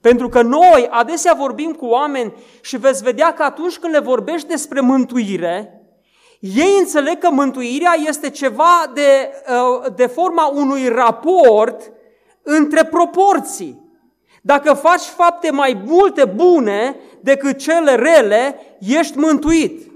Pentru 0.00 0.28
că 0.28 0.42
noi 0.42 0.88
adesea 0.90 1.34
vorbim 1.38 1.72
cu 1.72 1.86
oameni 1.86 2.32
și 2.60 2.76
veți 2.76 3.02
vedea 3.02 3.32
că 3.32 3.42
atunci 3.42 3.78
când 3.78 3.92
le 3.92 4.00
vorbești 4.00 4.48
despre 4.48 4.80
mântuire, 4.80 5.72
ei 6.40 6.76
înțeleg 6.78 7.18
că 7.18 7.30
mântuirea 7.30 7.94
este 8.06 8.30
ceva 8.30 8.90
de, 8.94 9.30
uh, 9.48 9.92
de 9.94 10.06
forma 10.06 10.46
unui 10.46 10.88
raport 10.88 11.92
între 12.42 12.84
proporții. 12.84 13.87
Dacă 14.42 14.72
faci 14.72 15.02
fapte 15.02 15.50
mai 15.50 15.82
multe 15.86 16.24
bune 16.24 16.96
decât 17.20 17.58
cele 17.58 17.94
rele, 17.94 18.60
ești 18.78 19.18
mântuit. 19.18 19.86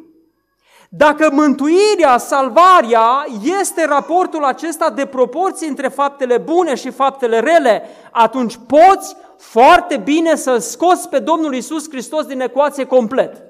Dacă 0.88 1.30
mântuirea, 1.32 2.18
salvarea 2.18 3.26
este 3.60 3.84
raportul 3.84 4.44
acesta 4.44 4.90
de 4.90 5.06
proporții 5.06 5.68
între 5.68 5.88
faptele 5.88 6.38
bune 6.38 6.74
și 6.74 6.90
faptele 6.90 7.40
rele, 7.40 7.88
atunci 8.10 8.58
poți 8.66 9.16
foarte 9.38 9.96
bine 9.96 10.34
să 10.34 10.56
scoți 10.56 11.08
pe 11.08 11.18
Domnul 11.18 11.54
Isus 11.54 11.88
Hristos 11.88 12.24
din 12.24 12.40
ecuație 12.40 12.86
complet. 12.86 13.42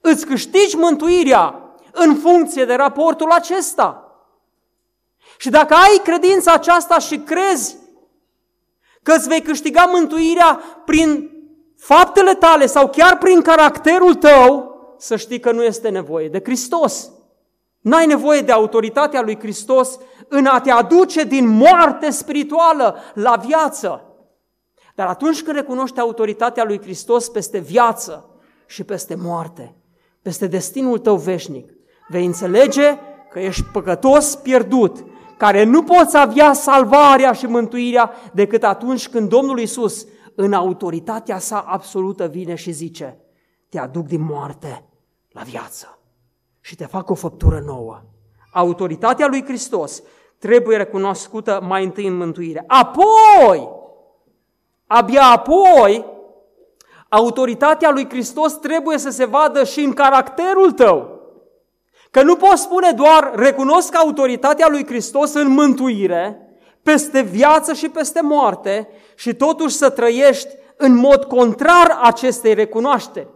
Îți 0.00 0.26
câștigi 0.26 0.76
mântuirea 0.76 1.62
în 1.92 2.14
funcție 2.14 2.64
de 2.64 2.74
raportul 2.74 3.30
acesta. 3.30 4.12
Și 5.38 5.50
dacă 5.50 5.74
ai 5.74 6.00
credința 6.04 6.52
aceasta 6.52 6.98
și 6.98 7.18
crezi 7.18 7.76
că 9.08 9.14
îți 9.14 9.28
vei 9.28 9.42
câștiga 9.42 9.90
mântuirea 9.92 10.60
prin 10.84 11.30
faptele 11.76 12.34
tale 12.34 12.66
sau 12.66 12.88
chiar 12.88 13.18
prin 13.18 13.40
caracterul 13.40 14.14
tău, 14.14 14.76
să 14.98 15.16
știi 15.16 15.40
că 15.40 15.52
nu 15.52 15.64
este 15.64 15.88
nevoie 15.88 16.28
de 16.28 16.40
Hristos. 16.44 17.10
N-ai 17.80 18.06
nevoie 18.06 18.40
de 18.40 18.52
autoritatea 18.52 19.22
lui 19.22 19.38
Hristos 19.38 19.98
în 20.28 20.46
a 20.46 20.60
te 20.60 20.70
aduce 20.70 21.24
din 21.24 21.48
moarte 21.48 22.10
spirituală 22.10 22.96
la 23.14 23.42
viață. 23.46 24.02
Dar 24.94 25.06
atunci 25.06 25.42
când 25.42 25.56
recunoști 25.56 26.00
autoritatea 26.00 26.64
lui 26.64 26.80
Hristos 26.80 27.28
peste 27.28 27.58
viață 27.58 28.30
și 28.66 28.84
peste 28.84 29.14
moarte, 29.14 29.76
peste 30.22 30.46
destinul 30.46 30.98
tău 30.98 31.16
veșnic, 31.16 31.72
vei 32.08 32.24
înțelege 32.24 32.98
că 33.30 33.38
ești 33.38 33.62
păcătos 33.62 34.34
pierdut, 34.34 35.04
care 35.38 35.64
nu 35.64 35.82
poți 35.82 36.16
avea 36.16 36.52
salvarea 36.52 37.32
și 37.32 37.46
mântuirea 37.46 38.10
decât 38.32 38.64
atunci 38.64 39.08
când 39.08 39.28
Domnul 39.28 39.58
Isus, 39.58 40.06
în 40.34 40.52
autoritatea 40.52 41.38
sa 41.38 41.64
absolută, 41.66 42.26
vine 42.26 42.54
și 42.54 42.70
zice, 42.70 43.18
te 43.68 43.78
aduc 43.78 44.06
din 44.06 44.22
moarte 44.22 44.84
la 45.28 45.42
viață 45.42 45.98
și 46.60 46.76
te 46.76 46.86
fac 46.86 47.10
o 47.10 47.14
făptură 47.14 47.62
nouă. 47.66 48.02
Autoritatea 48.52 49.26
lui 49.26 49.44
Hristos 49.44 50.02
trebuie 50.38 50.76
recunoscută 50.76 51.60
mai 51.62 51.84
întâi 51.84 52.06
în 52.06 52.16
mântuire. 52.16 52.64
Apoi, 52.66 53.68
abia 54.86 55.22
apoi, 55.22 56.04
autoritatea 57.08 57.90
lui 57.90 58.08
Hristos 58.08 58.52
trebuie 58.52 58.98
să 58.98 59.10
se 59.10 59.24
vadă 59.24 59.64
și 59.64 59.80
în 59.80 59.92
caracterul 59.92 60.72
tău. 60.72 61.17
Că 62.18 62.24
nu 62.24 62.36
poți 62.36 62.62
spune 62.62 62.90
doar 62.90 63.32
recunosc 63.34 63.96
autoritatea 63.96 64.68
lui 64.68 64.86
Hristos 64.86 65.34
în 65.34 65.48
mântuire, 65.48 66.48
peste 66.82 67.20
viață 67.20 67.72
și 67.72 67.88
peste 67.88 68.20
moarte 68.20 68.88
și 69.14 69.34
totuși 69.34 69.76
să 69.76 69.90
trăiești 69.90 70.48
în 70.76 70.94
mod 70.94 71.24
contrar 71.24 71.98
acestei 72.02 72.54
recunoașteri. 72.54 73.28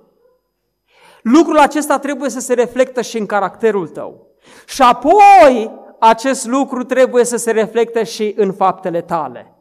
Lucrul 1.23 1.59
acesta 1.59 1.99
trebuie 1.99 2.31
să 2.31 2.41
se 2.41 2.55
reflectă 2.55 3.03
și 3.03 3.19
în 3.19 3.27
caracterul 3.27 3.89
tău. 3.89 4.27
Și 4.67 4.83
apoi 4.83 5.71
acest 5.99 6.47
lucru 6.47 6.85
trebuie 6.85 7.25
să 7.25 7.37
se 7.37 7.51
reflecte 7.51 8.05
și 8.05 8.35
în 8.37 8.53
faptele 8.53 9.01
tale. 9.01 9.55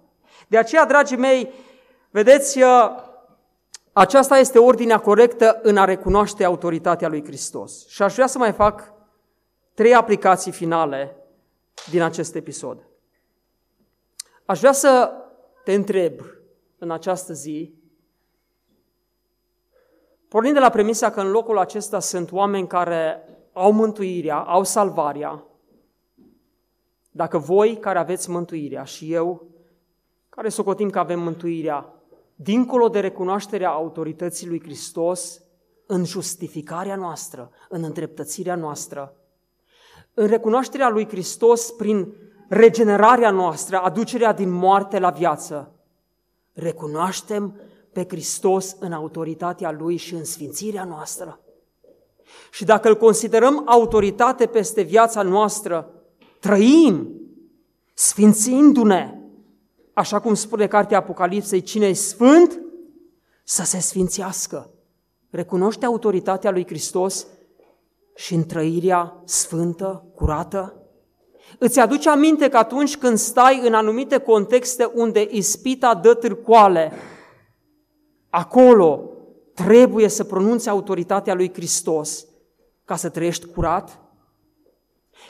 De 0.48 0.58
aceea, 0.58 0.86
dragii 0.86 1.18
mei, 1.18 1.52
vedeți, 2.10 2.60
aceasta 3.94 4.38
este 4.38 4.60
ordinea 4.60 4.98
corectă 4.98 5.60
în 5.62 5.78
a 5.78 5.86
recunoaște 5.86 6.44
autoritatea 6.44 7.08
lui 7.08 7.24
Hristos. 7.26 7.88
Și 7.88 8.02
aș 8.02 8.14
vrea 8.14 8.28
să 8.28 8.38
mai 8.38 8.52
fac 8.52 9.00
trei 9.74 9.94
aplicații 9.94 10.52
finale 10.52 11.16
din 11.90 12.02
acest 12.02 12.36
episod. 12.36 12.86
Aș 14.46 14.60
vrea 14.60 14.72
să 14.72 15.12
te 15.64 15.74
întreb 15.74 16.20
în 16.78 16.92
această 16.92 17.34
zi, 17.34 17.74
pornind 20.28 20.54
de 20.54 20.60
la 20.60 20.70
premisa 20.70 21.12
că 21.12 21.22
în 21.22 21.32
locul 21.32 21.58
acesta 21.58 22.00
sunt 22.00 22.32
oameni 22.32 22.68
care 22.68 23.24
au 23.54 23.72
mântuirea, 23.72 24.38
au 24.38 24.64
salvarea, 24.64 25.46
dacă 27.12 27.38
voi 27.38 27.78
care 27.78 28.00
aveți 28.00 28.30
mântuirea 28.30 28.84
și 28.84 29.14
eu, 29.14 29.48
care 30.30 30.50
socotim 30.50 30.90
că 30.90 31.00
avem 31.00 31.20
mântuirea, 31.20 31.94
dincolo 32.36 32.90
de 32.90 33.00
recunoașterea 33.00 33.70
autorității 33.70 34.48
lui 34.48 34.62
Hristos, 34.62 35.42
în 35.86 36.06
justificarea 36.06 36.96
noastră, 36.96 37.52
în 37.70 37.84
îndreptățirea 37.84 38.56
noastră, 38.56 39.16
în 40.14 40.28
recunoașterea 40.28 40.90
lui 40.90 41.08
Hristos 41.08 41.72
prin 41.72 42.14
regenerarea 42.50 43.32
noastră, 43.32 43.78
aducerea 43.78 44.34
din 44.34 44.50
moarte 44.50 45.00
la 45.00 45.10
viață, 45.10 45.72
recunoaștem 46.54 47.56
pe 47.92 48.06
Hristos 48.08 48.76
în 48.80 48.92
autoritatea 48.92 49.72
Lui 49.72 49.98
și 49.98 50.14
în 50.14 50.24
sfințirea 50.24 50.84
noastră. 50.84 51.40
Și 52.52 52.66
dacă 52.66 52.88
îl 52.88 52.98
considerăm 52.98 53.64
autoritate 53.66 54.46
peste 54.46 54.82
viața 54.82 55.22
noastră, 55.22 55.94
trăim 56.40 57.10
sfințindu-ne. 57.94 59.16
Așa 59.94 60.20
cum 60.20 60.34
spune 60.34 60.68
cartea 60.68 60.98
Apocalipsei, 60.98 61.62
cine 61.62 61.86
e 61.86 61.94
sfânt, 61.94 62.60
să 63.44 63.64
se 63.64 63.80
sfințească. 63.80 64.70
Recunoște 65.30 65.86
autoritatea 65.86 66.52
lui 66.52 66.66
Hristos 66.66 67.28
și 68.16 68.34
în 68.34 68.46
trăirea 68.46 69.22
sfântă, 69.26 70.12
curată? 70.16 70.76
Îți 71.58 71.80
aduce 71.80 72.10
aminte 72.10 72.50
că 72.50 72.58
atunci 72.58 72.98
când 72.98 73.18
stai 73.18 73.62
în 73.68 73.74
anumite 73.74 74.18
contexte 74.18 74.92
unde 74.94 75.28
ispita 75.30 75.94
dă 75.94 76.14
târcoale, 76.14 76.92
acolo 78.30 79.12
trebuie 79.54 80.08
să 80.08 80.24
pronunți 80.24 80.70
autoritatea 80.70 81.34
lui 81.34 81.54
Hristos 81.54 82.26
ca 82.86 82.96
să 82.96 83.10
trăiești 83.10 83.46
curat? 83.46 84.00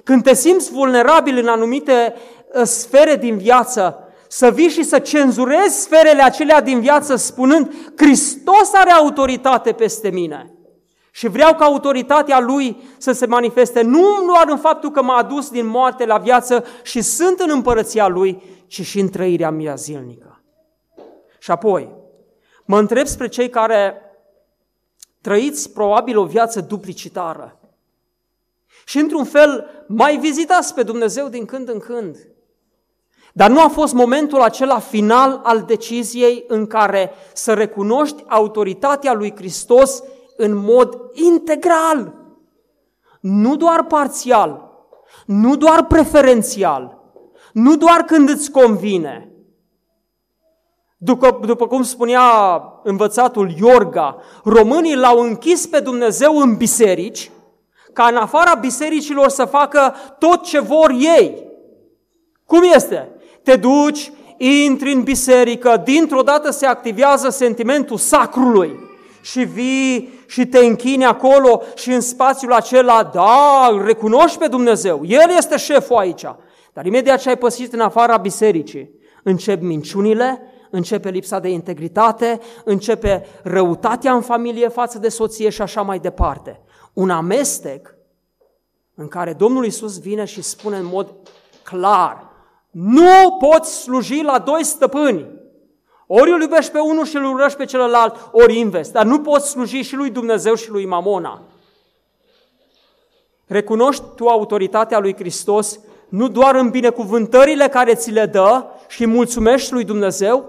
Când 0.03 0.23
te 0.23 0.33
simți 0.33 0.71
vulnerabil 0.71 1.37
în 1.37 1.47
anumite 1.47 2.13
uh, 2.53 2.63
sfere 2.63 3.15
din 3.15 3.37
viață, 3.37 4.05
să 4.27 4.51
vii 4.51 4.69
și 4.69 4.83
să 4.83 4.99
cenzurezi 4.99 5.81
sferele 5.81 6.21
acelea 6.21 6.61
din 6.61 6.79
viață 6.79 7.15
spunând 7.15 7.73
Hristos 7.95 8.73
are 8.73 8.91
autoritate 8.91 9.71
peste 9.71 10.09
mine. 10.09 10.55
Și 11.11 11.27
vreau 11.27 11.55
ca 11.55 11.65
autoritatea 11.65 12.39
Lui 12.39 12.81
să 12.97 13.11
se 13.11 13.25
manifeste 13.25 13.81
nu 13.81 14.05
doar 14.25 14.45
în 14.47 14.57
faptul 14.57 14.91
că 14.91 15.01
m-a 15.01 15.17
adus 15.17 15.49
din 15.49 15.65
moarte 15.65 16.05
la 16.05 16.17
viață 16.17 16.65
și 16.83 17.01
sunt 17.01 17.39
în 17.39 17.49
împărăția 17.49 18.07
Lui, 18.07 18.41
ci 18.67 18.81
și 18.85 18.99
în 18.99 19.09
trăirea 19.09 19.51
mea 19.51 19.75
zilnică. 19.75 20.43
Și 21.39 21.51
apoi, 21.51 21.93
mă 22.65 22.79
întreb 22.79 23.05
spre 23.05 23.27
cei 23.27 23.49
care 23.49 24.01
trăiți 25.21 25.71
probabil 25.71 26.17
o 26.17 26.25
viață 26.25 26.61
duplicitară. 26.61 27.59
Și 28.85 28.97
într-un 28.97 29.23
fel 29.23 29.85
mai 29.87 30.17
vizitați 30.17 30.73
pe 30.73 30.83
Dumnezeu 30.83 31.27
din 31.27 31.45
când 31.45 31.69
în 31.69 31.79
când. 31.79 32.17
Dar 33.33 33.49
nu 33.49 33.61
a 33.61 33.67
fost 33.67 33.93
momentul 33.93 34.41
acela 34.41 34.79
final 34.79 35.39
al 35.43 35.61
deciziei 35.61 36.43
în 36.47 36.67
care 36.67 37.11
să 37.33 37.53
recunoști 37.53 38.23
autoritatea 38.27 39.13
lui 39.13 39.35
Hristos 39.35 40.03
în 40.37 40.55
mod 40.55 40.97
integral, 41.13 42.13
nu 43.19 43.55
doar 43.55 43.83
parțial, 43.83 44.69
nu 45.25 45.55
doar 45.55 45.85
preferențial, 45.85 46.97
nu 47.53 47.75
doar 47.75 48.01
când 48.01 48.29
îți 48.29 48.51
convine. 48.51 49.31
După, 50.97 51.39
după 51.45 51.67
cum 51.67 51.83
spunea 51.83 52.21
învățatul 52.83 53.53
Iorga, 53.59 54.17
românii 54.43 54.95
l-au 54.95 55.19
închis 55.19 55.67
pe 55.67 55.79
Dumnezeu 55.79 56.37
în 56.37 56.55
biserici, 56.55 57.31
ca 57.93 58.03
în 58.03 58.15
afara 58.15 58.53
bisericilor 58.53 59.29
să 59.29 59.45
facă 59.45 59.95
tot 60.19 60.43
ce 60.43 60.59
vor 60.59 60.89
ei. 60.89 61.43
Cum 62.45 62.61
este? 62.73 63.09
Te 63.43 63.55
duci, 63.55 64.11
intri 64.37 64.93
în 64.93 65.03
biserică, 65.03 65.81
dintr-o 65.83 66.21
dată 66.21 66.51
se 66.51 66.65
activează 66.65 67.29
sentimentul 67.29 67.97
sacrului 67.97 68.90
și 69.21 69.43
vii 69.43 70.23
și 70.27 70.45
te 70.45 70.57
închini 70.57 71.05
acolo 71.05 71.61
și 71.75 71.91
în 71.91 72.01
spațiul 72.01 72.53
acela, 72.53 73.03
da, 73.03 73.67
îl 73.71 73.85
recunoști 73.85 74.37
pe 74.37 74.47
Dumnezeu, 74.47 75.01
El 75.05 75.29
este 75.37 75.57
șeful 75.57 75.97
aici. 75.97 76.25
Dar 76.73 76.85
imediat 76.85 77.19
ce 77.19 77.29
ai 77.29 77.37
păsit 77.37 77.73
în 77.73 77.79
afara 77.79 78.17
bisericii, 78.17 78.91
încep 79.23 79.61
minciunile, 79.61 80.41
începe 80.69 81.09
lipsa 81.09 81.39
de 81.39 81.49
integritate, 81.49 82.39
începe 82.63 83.25
răutatea 83.43 84.13
în 84.13 84.21
familie 84.21 84.67
față 84.67 84.99
de 84.99 85.09
soție 85.09 85.49
și 85.49 85.61
așa 85.61 85.81
mai 85.81 85.99
departe. 85.99 86.61
Un 86.93 87.09
amestec 87.09 87.95
în 88.95 89.07
care 89.07 89.33
Domnul 89.33 89.65
Isus 89.65 89.99
vine 89.99 90.25
și 90.25 90.41
spune 90.41 90.77
în 90.77 90.85
mod 90.85 91.15
clar, 91.63 92.29
nu 92.71 93.37
poți 93.39 93.81
sluji 93.81 94.21
la 94.21 94.39
doi 94.39 94.63
stăpâni. 94.63 95.25
Ori 96.13 96.31
îl 96.31 96.41
iubești 96.41 96.71
pe 96.71 96.79
unul 96.79 97.05
și 97.05 97.15
îl 97.15 97.25
urăști 97.25 97.57
pe 97.57 97.65
celălalt, 97.65 98.15
ori 98.31 98.57
invers. 98.57 98.89
Dar 98.89 99.05
nu 99.05 99.19
poți 99.19 99.49
sluji 99.49 99.81
și 99.81 99.95
lui 99.95 100.09
Dumnezeu 100.09 100.55
și 100.55 100.69
lui 100.69 100.85
Mamona. 100.85 101.41
Recunoști 103.47 104.03
tu 104.15 104.27
autoritatea 104.27 104.99
lui 104.99 105.15
Hristos 105.15 105.79
nu 106.09 106.27
doar 106.27 106.55
în 106.55 106.69
binecuvântările 106.69 107.67
care 107.67 107.95
ți 107.95 108.11
le 108.11 108.25
dă 108.25 108.63
și 108.87 109.05
mulțumești 109.05 109.73
lui 109.73 109.83
Dumnezeu, 109.83 110.45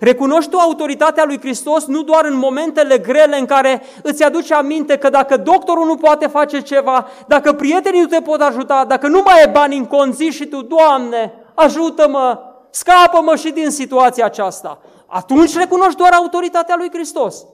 Recunoști 0.00 0.50
tu 0.50 0.56
autoritatea 0.56 1.24
lui 1.24 1.38
Hristos 1.38 1.86
nu 1.86 2.02
doar 2.02 2.24
în 2.24 2.36
momentele 2.36 2.98
grele 2.98 3.38
în 3.38 3.46
care 3.46 3.82
îți 4.02 4.24
aduce 4.24 4.54
aminte 4.54 4.96
că 4.96 5.08
dacă 5.08 5.36
doctorul 5.36 5.86
nu 5.86 5.96
poate 5.96 6.26
face 6.26 6.60
ceva, 6.60 7.06
dacă 7.26 7.52
prietenii 7.52 8.00
nu 8.00 8.06
te 8.06 8.20
pot 8.20 8.40
ajuta, 8.40 8.84
dacă 8.84 9.08
nu 9.08 9.22
mai 9.24 9.42
e 9.42 9.50
bani 9.52 9.76
în 9.76 9.86
conzi 9.86 10.24
și 10.24 10.46
tu, 10.46 10.62
Doamne, 10.62 11.32
ajută-mă, 11.54 12.53
Scapă-mă 12.74 13.36
și 13.36 13.50
din 13.50 13.70
situația 13.70 14.24
aceasta. 14.24 14.82
Atunci 15.06 15.56
recunoști 15.56 15.96
doar 15.96 16.12
autoritatea 16.12 16.76
lui 16.76 16.88
Hristos. 16.92 17.46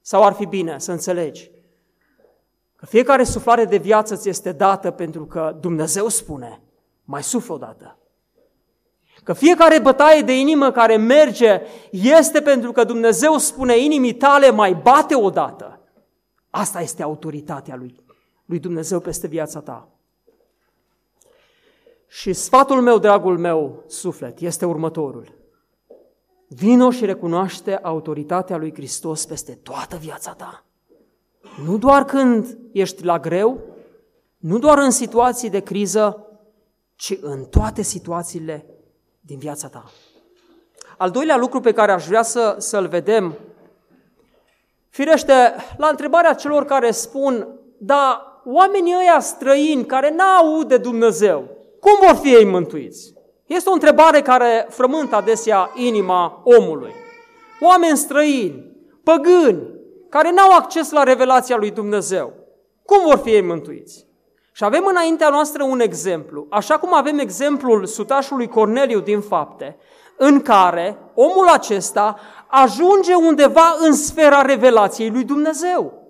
Sau 0.00 0.22
ar 0.24 0.32
fi 0.32 0.46
bine 0.46 0.78
să 0.78 0.92
înțelegi 0.92 1.50
că 2.76 2.86
fiecare 2.86 3.24
suflare 3.24 3.64
de 3.64 3.76
viață 3.76 4.16
ți 4.16 4.28
este 4.28 4.52
dată 4.52 4.90
pentru 4.90 5.26
că 5.26 5.56
Dumnezeu 5.60 6.08
spune, 6.08 6.62
mai 7.04 7.22
suflă 7.22 7.54
odată. 7.54 7.98
Că 9.22 9.32
fiecare 9.32 9.78
bătaie 9.78 10.22
de 10.22 10.38
inimă 10.38 10.70
care 10.70 10.96
merge 10.96 11.60
este 11.90 12.40
pentru 12.40 12.72
că 12.72 12.84
Dumnezeu 12.84 13.38
spune 13.38 13.78
inimii 13.78 14.14
tale 14.14 14.50
mai 14.50 14.74
bate 14.74 15.14
odată. 15.14 15.80
Asta 16.50 16.80
este 16.80 17.02
autoritatea 17.02 17.76
lui, 17.76 18.04
lui 18.44 18.58
Dumnezeu 18.58 19.00
peste 19.00 19.26
viața 19.26 19.60
ta. 19.60 19.95
Și 22.08 22.32
sfatul 22.32 22.80
meu, 22.80 22.98
dragul 22.98 23.38
meu, 23.38 23.84
suflet, 23.86 24.40
este 24.40 24.64
următorul. 24.64 25.34
Vino 26.48 26.90
și 26.90 27.04
recunoaște 27.04 27.76
autoritatea 27.76 28.56
lui 28.56 28.74
Hristos 28.74 29.26
peste 29.26 29.52
toată 29.62 29.96
viața 29.96 30.32
ta. 30.32 30.64
Nu 31.64 31.78
doar 31.78 32.04
când 32.04 32.58
ești 32.72 33.04
la 33.04 33.18
greu, 33.18 33.60
nu 34.36 34.58
doar 34.58 34.78
în 34.78 34.90
situații 34.90 35.50
de 35.50 35.60
criză, 35.60 36.26
ci 36.94 37.18
în 37.20 37.44
toate 37.44 37.82
situațiile 37.82 38.66
din 39.20 39.38
viața 39.38 39.68
ta. 39.68 39.84
Al 40.96 41.10
doilea 41.10 41.36
lucru 41.36 41.60
pe 41.60 41.72
care 41.72 41.92
aș 41.92 42.06
vrea 42.06 42.22
să, 42.22 42.56
să-l 42.58 42.86
vedem, 42.86 43.34
firește, 44.88 45.32
la 45.76 45.88
întrebarea 45.88 46.34
celor 46.34 46.64
care 46.64 46.90
spun, 46.90 47.48
da, 47.78 48.32
oamenii 48.44 48.94
ăia 49.00 49.20
străini 49.20 49.84
care 49.84 50.14
n-au 50.14 50.62
de 50.62 50.76
Dumnezeu, 50.76 51.55
cum 51.86 52.06
vor 52.06 52.16
fi 52.16 52.34
ei 52.34 52.44
mântuiți? 52.44 53.14
Este 53.46 53.68
o 53.68 53.72
întrebare 53.72 54.22
care 54.22 54.66
frământă 54.70 55.16
adesea 55.16 55.70
inima 55.74 56.42
omului. 56.44 56.94
Oameni 57.60 57.96
străini, 57.96 58.76
păgâni, 59.02 59.62
care 60.08 60.30
n-au 60.30 60.50
acces 60.50 60.90
la 60.90 61.02
revelația 61.02 61.56
lui 61.56 61.70
Dumnezeu. 61.70 62.32
Cum 62.84 62.98
vor 63.04 63.18
fi 63.18 63.30
ei 63.30 63.42
mântuiți? 63.42 64.06
Și 64.52 64.64
avem 64.64 64.84
înaintea 64.86 65.28
noastră 65.28 65.62
un 65.64 65.80
exemplu, 65.80 66.46
așa 66.50 66.78
cum 66.78 66.94
avem 66.94 67.18
exemplul 67.18 67.86
sutașului 67.86 68.48
Corneliu 68.48 69.00
din 69.00 69.20
fapte, 69.20 69.76
în 70.16 70.40
care 70.40 70.98
omul 71.14 71.48
acesta 71.48 72.16
ajunge 72.46 73.14
undeva 73.14 73.76
în 73.78 73.92
sfera 73.92 74.42
revelației 74.42 75.10
lui 75.10 75.24
Dumnezeu 75.24 76.05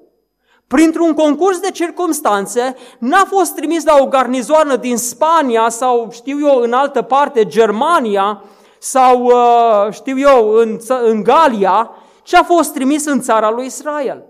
printr-un 0.69 1.15
concurs 1.15 1.59
de 1.59 1.71
circumstanțe, 1.71 2.77
n-a 2.99 3.25
fost 3.29 3.55
trimis 3.55 3.85
la 3.85 3.97
o 4.01 4.07
garnizoană 4.07 4.77
din 4.77 4.97
Spania 4.97 5.69
sau, 5.69 6.09
știu 6.13 6.47
eu, 6.47 6.59
în 6.59 6.73
altă 6.73 7.03
parte, 7.03 7.47
Germania, 7.47 8.43
sau, 8.79 9.25
uh, 9.25 9.93
știu 9.93 10.19
eu, 10.19 10.51
în, 10.51 10.79
în 11.03 11.23
Galia, 11.23 11.91
ce 12.23 12.37
a 12.37 12.43
fost 12.43 12.73
trimis 12.73 13.07
în 13.07 13.21
țara 13.21 13.51
lui 13.51 13.67
Israel. 13.67 14.25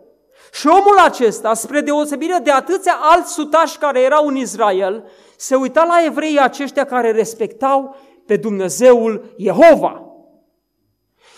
Și 0.52 0.66
omul 0.66 0.98
acesta, 1.04 1.54
spre 1.54 1.80
deosebire 1.80 2.38
de 2.42 2.50
atâția 2.50 2.96
alți 3.00 3.32
sutași 3.32 3.78
care 3.78 4.00
erau 4.00 4.26
în 4.26 4.36
Israel, 4.36 5.04
se 5.36 5.54
uita 5.54 5.84
la 5.84 6.04
evreii 6.04 6.38
aceștia 6.38 6.84
care 6.84 7.10
respectau 7.10 7.96
pe 8.26 8.36
Dumnezeul 8.36 9.34
Jehova. 9.38 10.02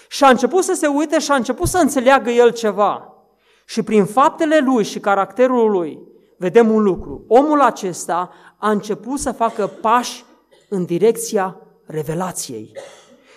Și 0.08 0.24
a 0.24 0.28
început 0.28 0.64
să 0.64 0.74
se 0.74 0.86
uite 0.86 1.18
și 1.18 1.30
a 1.30 1.34
început 1.34 1.68
să 1.68 1.78
înțeleagă 1.78 2.30
el 2.30 2.52
ceva. 2.52 3.17
Și 3.68 3.82
prin 3.82 4.04
faptele 4.04 4.58
lui 4.58 4.84
și 4.84 5.00
caracterul 5.00 5.70
lui, 5.70 5.98
vedem 6.36 6.74
un 6.74 6.82
lucru. 6.82 7.24
Omul 7.26 7.60
acesta 7.60 8.30
a 8.58 8.70
început 8.70 9.18
să 9.18 9.32
facă 9.32 9.66
pași 9.66 10.24
în 10.68 10.84
direcția 10.84 11.56
revelației. 11.86 12.72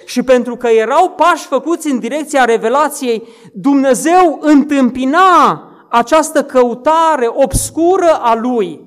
Și 0.05 0.23
pentru 0.23 0.55
că 0.55 0.67
erau 0.67 1.09
pași 1.09 1.45
făcuți 1.45 1.89
în 1.89 1.99
direcția 1.99 2.45
revelației, 2.45 3.27
Dumnezeu 3.53 4.37
întâmpina 4.41 5.69
această 5.89 6.43
căutare 6.43 7.27
obscură 7.27 8.19
a 8.21 8.35
lui. 8.35 8.81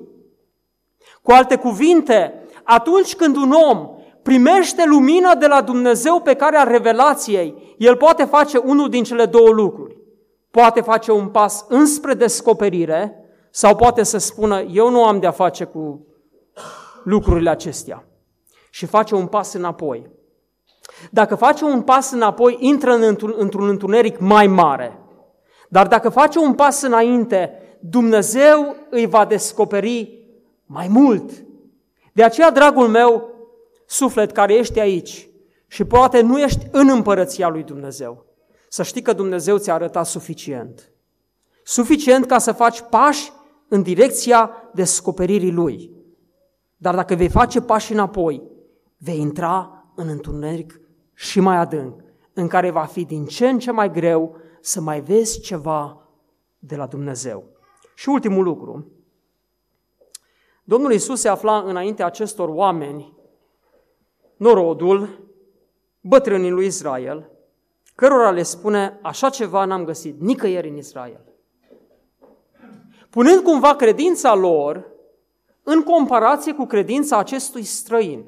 Cu 1.21 1.31
alte 1.31 1.55
cuvinte, 1.55 2.47
atunci 2.63 3.15
când 3.15 3.35
un 3.35 3.51
om 3.51 3.89
primește 4.23 4.83
lumina 4.85 5.35
de 5.35 5.47
la 5.47 5.61
Dumnezeu 5.61 6.21
pe 6.21 6.33
care 6.33 6.57
a 6.57 6.63
revelației, 6.63 7.75
el 7.77 7.95
poate 7.95 8.23
face 8.23 8.57
unul 8.57 8.89
din 8.89 9.03
cele 9.03 9.25
două 9.25 9.49
lucruri. 9.49 10.03
Poate 10.55 10.81
face 10.81 11.11
un 11.11 11.27
pas 11.27 11.65
înspre 11.69 12.13
descoperire 12.13 13.25
sau 13.49 13.75
poate 13.75 14.03
să 14.03 14.17
spună, 14.17 14.61
eu 14.61 14.89
nu 14.89 15.05
am 15.05 15.19
de-a 15.19 15.31
face 15.31 15.63
cu 15.63 16.07
lucrurile 17.03 17.49
acestea. 17.49 18.07
Și 18.69 18.85
face 18.85 19.15
un 19.15 19.27
pas 19.27 19.53
înapoi. 19.53 20.09
Dacă 21.11 21.35
face 21.35 21.63
un 21.63 21.81
pas 21.81 22.11
înapoi, 22.11 22.57
intră 22.59 22.91
într-un 23.37 23.67
întuneric 23.67 24.19
mai 24.19 24.47
mare. 24.47 24.99
Dar 25.69 25.87
dacă 25.87 26.09
face 26.09 26.39
un 26.39 26.53
pas 26.53 26.81
înainte, 26.81 27.51
Dumnezeu 27.79 28.75
îi 28.89 29.05
va 29.05 29.25
descoperi 29.25 30.25
mai 30.65 30.87
mult. 30.87 31.31
De 32.13 32.23
aceea, 32.23 32.51
dragul 32.51 32.87
meu, 32.87 33.29
suflet 33.85 34.31
care 34.31 34.53
ești 34.53 34.79
aici 34.79 35.29
și 35.67 35.83
poate 35.83 36.21
nu 36.21 36.39
ești 36.39 36.67
în 36.71 36.89
împărăția 36.89 37.47
lui 37.47 37.63
Dumnezeu, 37.63 38.25
să 38.75 38.83
știi 38.83 39.01
că 39.01 39.13
Dumnezeu 39.13 39.57
ți-a 39.57 39.73
arătat 39.73 40.05
suficient. 40.05 40.91
Suficient 41.63 42.25
ca 42.25 42.37
să 42.37 42.51
faci 42.51 42.81
pași 42.81 43.31
în 43.67 43.81
direcția 43.81 44.51
descoperirii 44.73 45.51
Lui. 45.51 45.91
Dar 46.77 46.95
dacă 46.95 47.15
vei 47.15 47.29
face 47.29 47.61
pași 47.61 47.91
înapoi, 47.91 48.43
vei 48.97 49.19
intra 49.19 49.85
în 49.95 50.07
întuneric 50.07 50.81
și 51.13 51.39
mai 51.39 51.57
adânc, 51.57 52.03
în 52.33 52.47
care 52.47 52.69
va 52.69 52.83
fi 52.85 53.05
din 53.05 53.25
ce 53.25 53.47
în 53.47 53.59
ce 53.59 53.71
mai 53.71 53.91
greu 53.91 54.35
să 54.61 54.81
mai 54.81 55.01
vezi 55.01 55.39
ceva 55.39 56.07
de 56.59 56.75
la 56.75 56.85
Dumnezeu. 56.85 57.43
Și 57.95 58.09
ultimul 58.09 58.43
lucru, 58.43 58.91
Domnul 60.63 60.91
Isus 60.91 61.19
se 61.19 61.27
afla 61.27 61.57
înaintea 61.57 62.05
acestor 62.05 62.49
oameni, 62.49 63.17
norodul, 64.37 65.27
bătrânii 66.01 66.49
lui 66.49 66.65
Israel, 66.65 67.29
cărora 67.95 68.31
le 68.31 68.43
spune, 68.43 68.99
așa 69.01 69.29
ceva 69.29 69.65
n-am 69.65 69.83
găsit 69.83 70.19
nicăieri 70.19 70.69
în 70.69 70.77
Israel. 70.77 71.21
Punând 73.09 73.43
cumva 73.43 73.75
credința 73.75 74.33
lor 74.33 74.85
în 75.63 75.83
comparație 75.83 76.53
cu 76.53 76.65
credința 76.65 77.17
acestui 77.17 77.63
străin. 77.63 78.25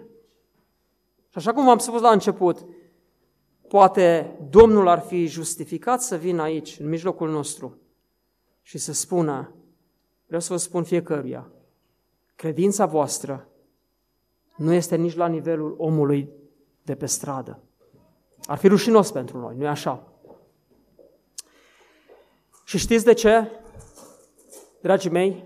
Și 1.29 1.37
așa 1.37 1.53
cum 1.53 1.65
v-am 1.65 1.77
spus 1.77 2.01
la 2.01 2.11
început, 2.11 2.65
poate 3.67 4.37
Domnul 4.49 4.87
ar 4.87 4.99
fi 4.99 5.25
justificat 5.25 6.01
să 6.01 6.15
vină 6.15 6.41
aici, 6.41 6.79
în 6.79 6.89
mijlocul 6.89 7.29
nostru, 7.29 7.77
și 8.61 8.77
să 8.77 8.93
spună, 8.93 9.53
vreau 10.25 10.41
să 10.41 10.53
vă 10.53 10.59
spun 10.59 10.83
fiecăruia, 10.83 11.51
credința 12.35 12.85
voastră 12.85 13.47
nu 14.55 14.73
este 14.73 14.95
nici 14.95 15.15
la 15.15 15.27
nivelul 15.27 15.75
omului 15.77 16.29
de 16.81 16.95
pe 16.95 17.05
stradă. 17.05 17.59
Ar 18.47 18.57
fi 18.57 18.67
rușinos 18.67 19.11
pentru 19.11 19.37
noi, 19.37 19.55
nu-i 19.55 19.67
așa? 19.67 20.03
Și 22.63 22.77
știți 22.77 23.05
de 23.05 23.13
ce? 23.13 23.51
Dragii 24.81 25.09
mei, 25.09 25.43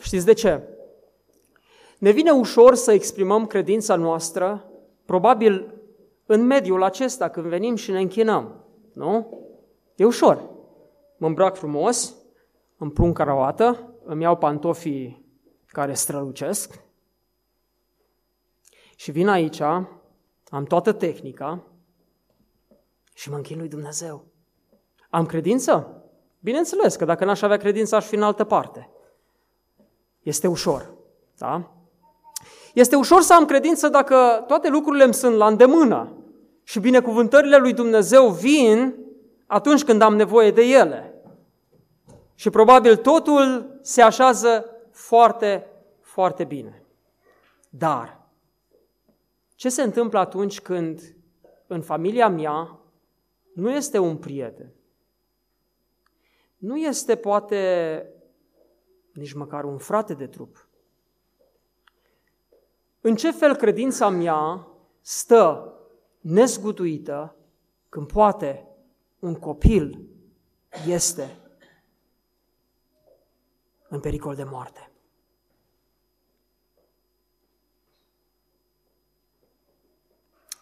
știți 0.00 0.24
de 0.24 0.32
ce? 0.32 0.62
Ne 1.98 2.10
vine 2.10 2.30
ușor 2.30 2.74
să 2.74 2.92
exprimăm 2.92 3.46
credința 3.46 3.96
noastră, 3.96 4.70
probabil 5.04 5.74
în 6.26 6.42
mediul 6.42 6.82
acesta, 6.82 7.28
când 7.28 7.46
venim 7.46 7.74
și 7.74 7.90
ne 7.90 8.00
închinăm. 8.00 8.64
Nu? 8.92 9.38
E 9.96 10.04
ușor. 10.04 10.50
Mă 11.16 11.26
îmbrac 11.26 11.56
frumos, 11.56 12.14
îmi 12.76 12.90
pun 12.90 13.12
caravată, 13.12 13.94
îmi 14.04 14.22
iau 14.22 14.36
pantofii 14.36 15.24
care 15.66 15.94
strălucesc 15.94 16.80
și 18.96 19.10
vin 19.10 19.28
aici, 19.28 19.60
am 20.48 20.64
toată 20.68 20.92
tehnica 20.92 21.62
și 23.14 23.30
mă 23.30 23.36
închin 23.36 23.58
lui 23.58 23.68
Dumnezeu. 23.68 24.24
Am 25.10 25.26
credință? 25.26 26.02
Bineînțeles 26.40 26.96
că 26.96 27.04
dacă 27.04 27.24
n-aș 27.24 27.42
avea 27.42 27.56
credință, 27.56 27.96
aș 27.96 28.06
fi 28.06 28.14
în 28.14 28.22
altă 28.22 28.44
parte. 28.44 28.90
Este 30.20 30.46
ușor, 30.46 30.94
da? 31.38 31.72
Este 32.74 32.96
ușor 32.96 33.22
să 33.22 33.34
am 33.34 33.44
credință 33.44 33.88
dacă 33.88 34.44
toate 34.46 34.68
lucrurile 34.68 35.04
îmi 35.04 35.14
sunt 35.14 35.36
la 35.36 35.46
îndemână 35.46 36.12
și 36.62 36.80
binecuvântările 36.80 37.56
lui 37.56 37.72
Dumnezeu 37.72 38.28
vin 38.28 38.94
atunci 39.46 39.84
când 39.84 40.02
am 40.02 40.16
nevoie 40.16 40.50
de 40.50 40.62
ele. 40.62 41.14
Și 42.34 42.50
probabil 42.50 42.96
totul 42.96 43.78
se 43.82 44.02
așează 44.02 44.66
foarte, 44.90 45.66
foarte 46.00 46.44
bine. 46.44 46.82
Dar, 47.68 48.20
ce 49.54 49.68
se 49.68 49.82
întâmplă 49.82 50.18
atunci 50.18 50.60
când 50.60 51.00
în 51.66 51.82
familia 51.82 52.28
mea 52.28 52.78
nu 53.54 53.70
este 53.70 53.98
un 53.98 54.16
prieten? 54.16 54.72
Nu 56.56 56.76
este 56.76 57.16
poate 57.16 58.06
nici 59.12 59.32
măcar 59.32 59.64
un 59.64 59.78
frate 59.78 60.14
de 60.14 60.26
trup. 60.26 60.68
În 63.00 63.16
ce 63.16 63.30
fel 63.30 63.56
credința 63.56 64.08
mea 64.08 64.68
stă 65.00 65.74
nezguduită 66.20 67.36
când 67.88 68.06
poate 68.06 68.68
un 69.18 69.34
copil 69.34 70.08
este 70.86 71.38
în 73.88 74.00
pericol 74.00 74.34
de 74.34 74.44
moarte? 74.44 74.90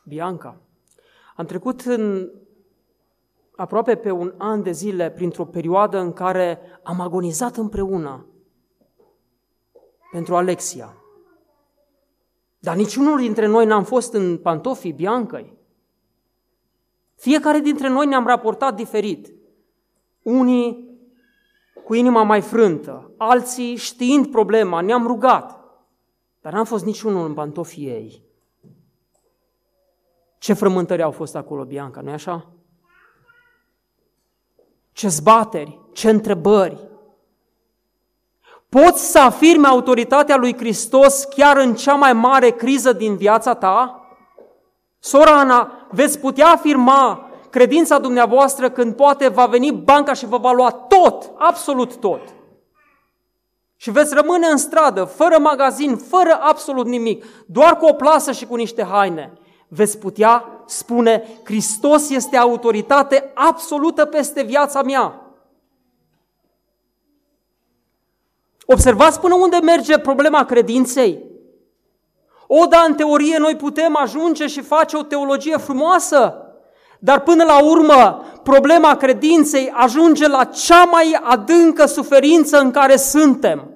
Bianca, 0.05 0.61
am 1.37 1.47
trecut 1.47 1.81
în 1.81 2.33
aproape 3.57 3.95
pe 3.95 4.11
un 4.11 4.35
an 4.39 4.63
de 4.63 4.73
zile 4.73 5.11
printr-o 5.11 5.45
perioadă 5.45 5.99
în 5.99 6.13
care 6.13 6.61
am 6.83 7.01
agonizat 7.01 7.57
împreună 7.57 8.27
pentru 10.13 10.37
Alexia. 10.37 10.97
Dar 12.59 12.77
niciunul 12.77 13.19
dintre 13.19 13.47
noi 13.47 13.67
n-am 13.67 13.85
fost 13.85 14.13
în 14.13 14.39
pantofii 14.39 14.93
Biancăi. 14.93 15.57
Fiecare 17.15 17.59
dintre 17.59 17.89
noi 17.89 18.07
ne-am 18.07 18.27
raportat 18.27 18.75
diferit. 18.75 19.35
Unii 20.23 20.91
cu 21.85 21.95
inima 21.95 22.23
mai 22.23 22.41
frântă, 22.41 23.11
alții 23.17 23.77
știind 23.77 24.31
problema, 24.31 24.81
ne-am 24.81 25.07
rugat. 25.07 25.61
Dar 26.41 26.53
n-am 26.53 26.65
fost 26.65 26.85
niciunul 26.85 27.27
în 27.27 27.35
pantofii 27.35 27.87
ei. 27.87 28.23
Ce 30.39 30.53
frământări 30.53 31.03
au 31.03 31.11
fost 31.11 31.37
acolo, 31.37 31.65
Bianca, 31.65 32.01
nu-i 32.01 32.13
așa? 32.13 32.53
Ce 34.93 35.09
zbateri, 35.09 35.81
ce 35.93 36.11
întrebări. 36.11 36.91
Poți 38.69 39.11
să 39.11 39.19
afirmi 39.19 39.67
autoritatea 39.67 40.37
lui 40.37 40.57
Hristos 40.57 41.25
chiar 41.25 41.57
în 41.57 41.75
cea 41.75 41.95
mai 41.95 42.13
mare 42.13 42.51
criză 42.51 42.93
din 42.93 43.17
viața 43.17 43.55
ta? 43.55 44.07
Sora 44.99 45.39
Ana, 45.39 45.87
veți 45.91 46.19
putea 46.19 46.49
afirma 46.49 47.31
credința 47.51 47.99
dumneavoastră 47.99 48.71
când 48.71 48.95
poate 48.95 49.29
va 49.29 49.47
veni 49.47 49.73
banca 49.73 50.13
și 50.13 50.27
vă 50.27 50.39
va 50.39 50.53
lua 50.53 50.71
tot, 50.71 51.31
absolut 51.39 51.97
tot. 51.97 52.21
Și 53.77 53.91
veți 53.91 54.15
rămâne 54.15 54.47
în 54.47 54.57
stradă, 54.57 55.05
fără 55.05 55.39
magazin, 55.39 55.97
fără 55.97 56.39
absolut 56.41 56.87
nimic, 56.87 57.25
doar 57.47 57.77
cu 57.77 57.87
o 57.87 57.93
plasă 57.93 58.33
și 58.33 58.47
cu 58.47 58.55
niște 58.55 58.85
haine 58.85 59.33
veți 59.69 59.99
putea 59.99 60.52
spune, 60.77 61.25
Hristos 61.45 62.11
este 62.11 62.37
autoritate 62.37 63.31
absolută 63.35 64.05
peste 64.05 64.43
viața 64.43 64.83
mea. 64.83 65.21
Observați 68.67 69.21
până 69.21 69.35
unde 69.35 69.57
merge 69.57 69.99
problema 69.99 70.45
credinței. 70.45 71.31
O, 72.47 72.67
da, 72.67 72.85
în 72.89 72.95
teorie 72.95 73.39
noi 73.39 73.57
putem 73.57 73.97
ajunge 73.97 74.47
și 74.47 74.61
face 74.61 74.97
o 74.97 75.03
teologie 75.03 75.57
frumoasă, 75.57 76.37
dar 76.99 77.21
până 77.21 77.45
la 77.45 77.65
urmă 77.65 78.25
problema 78.43 78.97
credinței 78.97 79.71
ajunge 79.75 80.29
la 80.29 80.45
cea 80.45 80.85
mai 80.85 81.21
adâncă 81.23 81.87
suferință 81.87 82.59
în 82.59 82.71
care 82.71 82.97
suntem. 82.97 83.72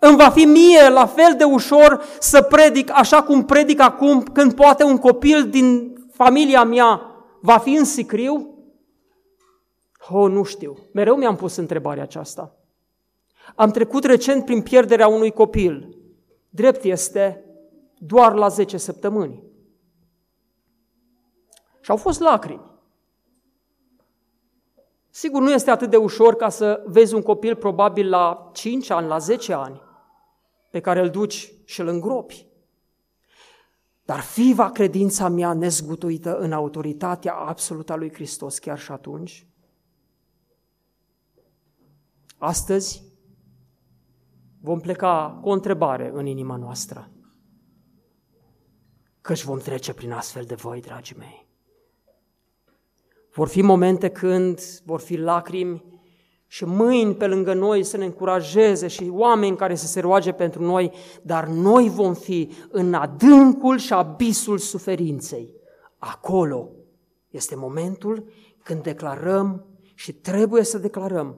Îmi 0.00 0.16
va 0.16 0.30
fi 0.30 0.44
mie 0.44 0.88
la 0.88 1.06
fel 1.06 1.34
de 1.36 1.44
ușor 1.44 2.02
să 2.20 2.42
predic 2.42 2.90
așa 2.92 3.22
cum 3.22 3.44
predic 3.44 3.80
acum 3.80 4.22
când 4.22 4.54
poate 4.54 4.84
un 4.84 4.98
copil 4.98 5.48
din 5.48 5.94
familia 6.12 6.64
mea 6.64 7.00
va 7.40 7.58
fi 7.58 7.74
în 7.74 7.84
sicriu? 7.84 8.54
Oh, 10.08 10.30
nu 10.30 10.42
știu. 10.42 10.76
Mereu 10.92 11.16
mi-am 11.16 11.36
pus 11.36 11.56
întrebarea 11.56 12.02
aceasta. 12.02 12.54
Am 13.54 13.70
trecut 13.70 14.04
recent 14.04 14.44
prin 14.44 14.62
pierderea 14.62 15.08
unui 15.08 15.30
copil. 15.30 15.98
Drept 16.48 16.84
este 16.84 17.44
doar 17.98 18.34
la 18.34 18.48
10 18.48 18.76
săptămâni. 18.76 19.42
Și 21.80 21.90
au 21.90 21.96
fost 21.96 22.20
lacrimi. 22.20 22.74
Sigur, 25.10 25.42
nu 25.42 25.52
este 25.52 25.70
atât 25.70 25.90
de 25.90 25.96
ușor 25.96 26.34
ca 26.34 26.48
să 26.48 26.82
vezi 26.86 27.14
un 27.14 27.22
copil 27.22 27.56
probabil 27.56 28.08
la 28.08 28.50
5 28.52 28.90
ani, 28.90 29.06
la 29.06 29.18
10 29.18 29.52
ani, 29.52 29.80
pe 30.76 30.82
care 30.82 31.00
îl 31.00 31.10
duci 31.10 31.52
și 31.64 31.80
îl 31.80 31.86
îngropi. 31.86 32.46
Dar 34.04 34.20
fiva 34.20 34.70
credința 34.70 35.28
mea 35.28 35.52
nezgutuită 35.52 36.38
în 36.38 36.52
autoritatea 36.52 37.34
absolută 37.34 37.92
a 37.92 37.96
lui 37.96 38.12
Hristos 38.12 38.58
chiar 38.58 38.78
și 38.78 38.90
atunci. 38.90 39.46
Astăzi 42.38 43.02
vom 44.60 44.80
pleca 44.80 45.38
cu 45.42 45.48
o 45.48 45.52
întrebare 45.52 46.10
în 46.14 46.26
inima 46.26 46.56
noastră. 46.56 47.10
Căci 49.20 49.44
vom 49.44 49.58
trece 49.58 49.94
prin 49.94 50.12
astfel 50.12 50.44
de 50.44 50.54
voi, 50.54 50.80
dragii 50.80 51.16
mei. 51.16 51.48
Vor 53.32 53.48
fi 53.48 53.62
momente 53.62 54.08
când 54.08 54.60
vor 54.84 55.00
fi 55.00 55.16
lacrimi 55.16 55.95
și 56.56 56.64
mâini 56.64 57.14
pe 57.14 57.26
lângă 57.26 57.54
noi 57.54 57.84
să 57.84 57.96
ne 57.96 58.04
încurajeze 58.04 58.88
și 58.88 59.08
oameni 59.12 59.56
care 59.56 59.74
să 59.74 59.86
se 59.86 60.00
roage 60.00 60.32
pentru 60.32 60.62
noi, 60.62 60.92
dar 61.22 61.46
noi 61.46 61.88
vom 61.88 62.14
fi 62.14 62.52
în 62.68 62.94
adâncul 62.94 63.78
și 63.78 63.92
abisul 63.92 64.58
suferinței. 64.58 65.54
Acolo 65.98 66.70
este 67.30 67.56
momentul 67.56 68.28
când 68.62 68.82
declarăm 68.82 69.66
și 69.94 70.12
trebuie 70.12 70.62
să 70.62 70.78
declarăm 70.78 71.36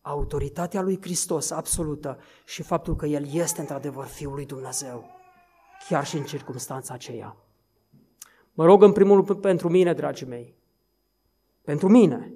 autoritatea 0.00 0.82
lui 0.82 0.98
Hristos 1.00 1.50
absolută 1.50 2.18
și 2.44 2.62
faptul 2.62 2.96
că 2.96 3.06
El 3.06 3.26
este 3.32 3.60
într-adevăr 3.60 4.04
Fiul 4.04 4.34
lui 4.34 4.46
Dumnezeu, 4.46 5.04
chiar 5.88 6.06
și 6.06 6.16
în 6.16 6.24
circunstanța 6.24 6.94
aceea. 6.94 7.36
Mă 8.52 8.64
rog 8.64 8.82
în 8.82 8.92
primul 8.92 9.24
rând 9.24 9.40
pentru 9.40 9.68
mine, 9.68 9.92
dragii 9.92 10.26
mei, 10.26 10.54
pentru 11.62 11.88
mine. 11.88 12.32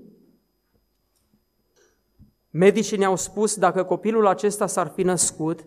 Medicii 2.58 2.98
ne-au 2.98 3.16
spus 3.16 3.56
dacă 3.56 3.84
copilul 3.84 4.26
acesta 4.26 4.66
s-ar 4.66 4.88
fi 4.88 5.02
născut, 5.02 5.66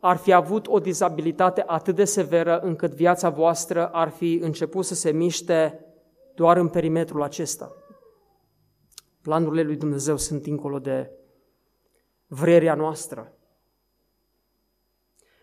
ar 0.00 0.16
fi 0.16 0.32
avut 0.32 0.66
o 0.66 0.78
dizabilitate 0.78 1.64
atât 1.66 1.94
de 1.94 2.04
severă 2.04 2.60
încât 2.60 2.92
viața 2.92 3.30
voastră 3.30 3.88
ar 3.88 4.08
fi 4.08 4.34
început 4.34 4.84
să 4.84 4.94
se 4.94 5.10
miște 5.10 5.84
doar 6.34 6.56
în 6.56 6.68
perimetrul 6.68 7.22
acesta. 7.22 7.72
Planurile 9.22 9.62
lui 9.62 9.76
Dumnezeu 9.76 10.16
sunt 10.16 10.42
dincolo 10.42 10.78
de 10.78 11.10
vrerea 12.26 12.74
noastră. 12.74 13.32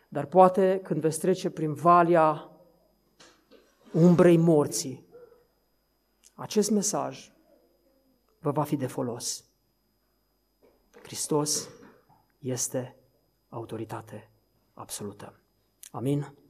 Dar 0.08 0.26
poate 0.26 0.80
când 0.84 1.02
veți 1.02 1.20
trece 1.20 1.50
prin 1.50 1.74
valea 1.74 2.52
umbrei 3.92 4.38
morții, 4.38 5.08
acest 6.34 6.72
mesaj 6.72 7.32
vă 8.40 8.52
va 8.52 8.64
fi 8.64 8.76
de 8.76 8.88
folos. 8.88 9.45
Hristos 11.06 11.70
este 12.40 12.96
autoritate 13.50 14.32
absolută. 14.74 15.40
Amin? 15.92 16.22
Amin. 16.22 16.45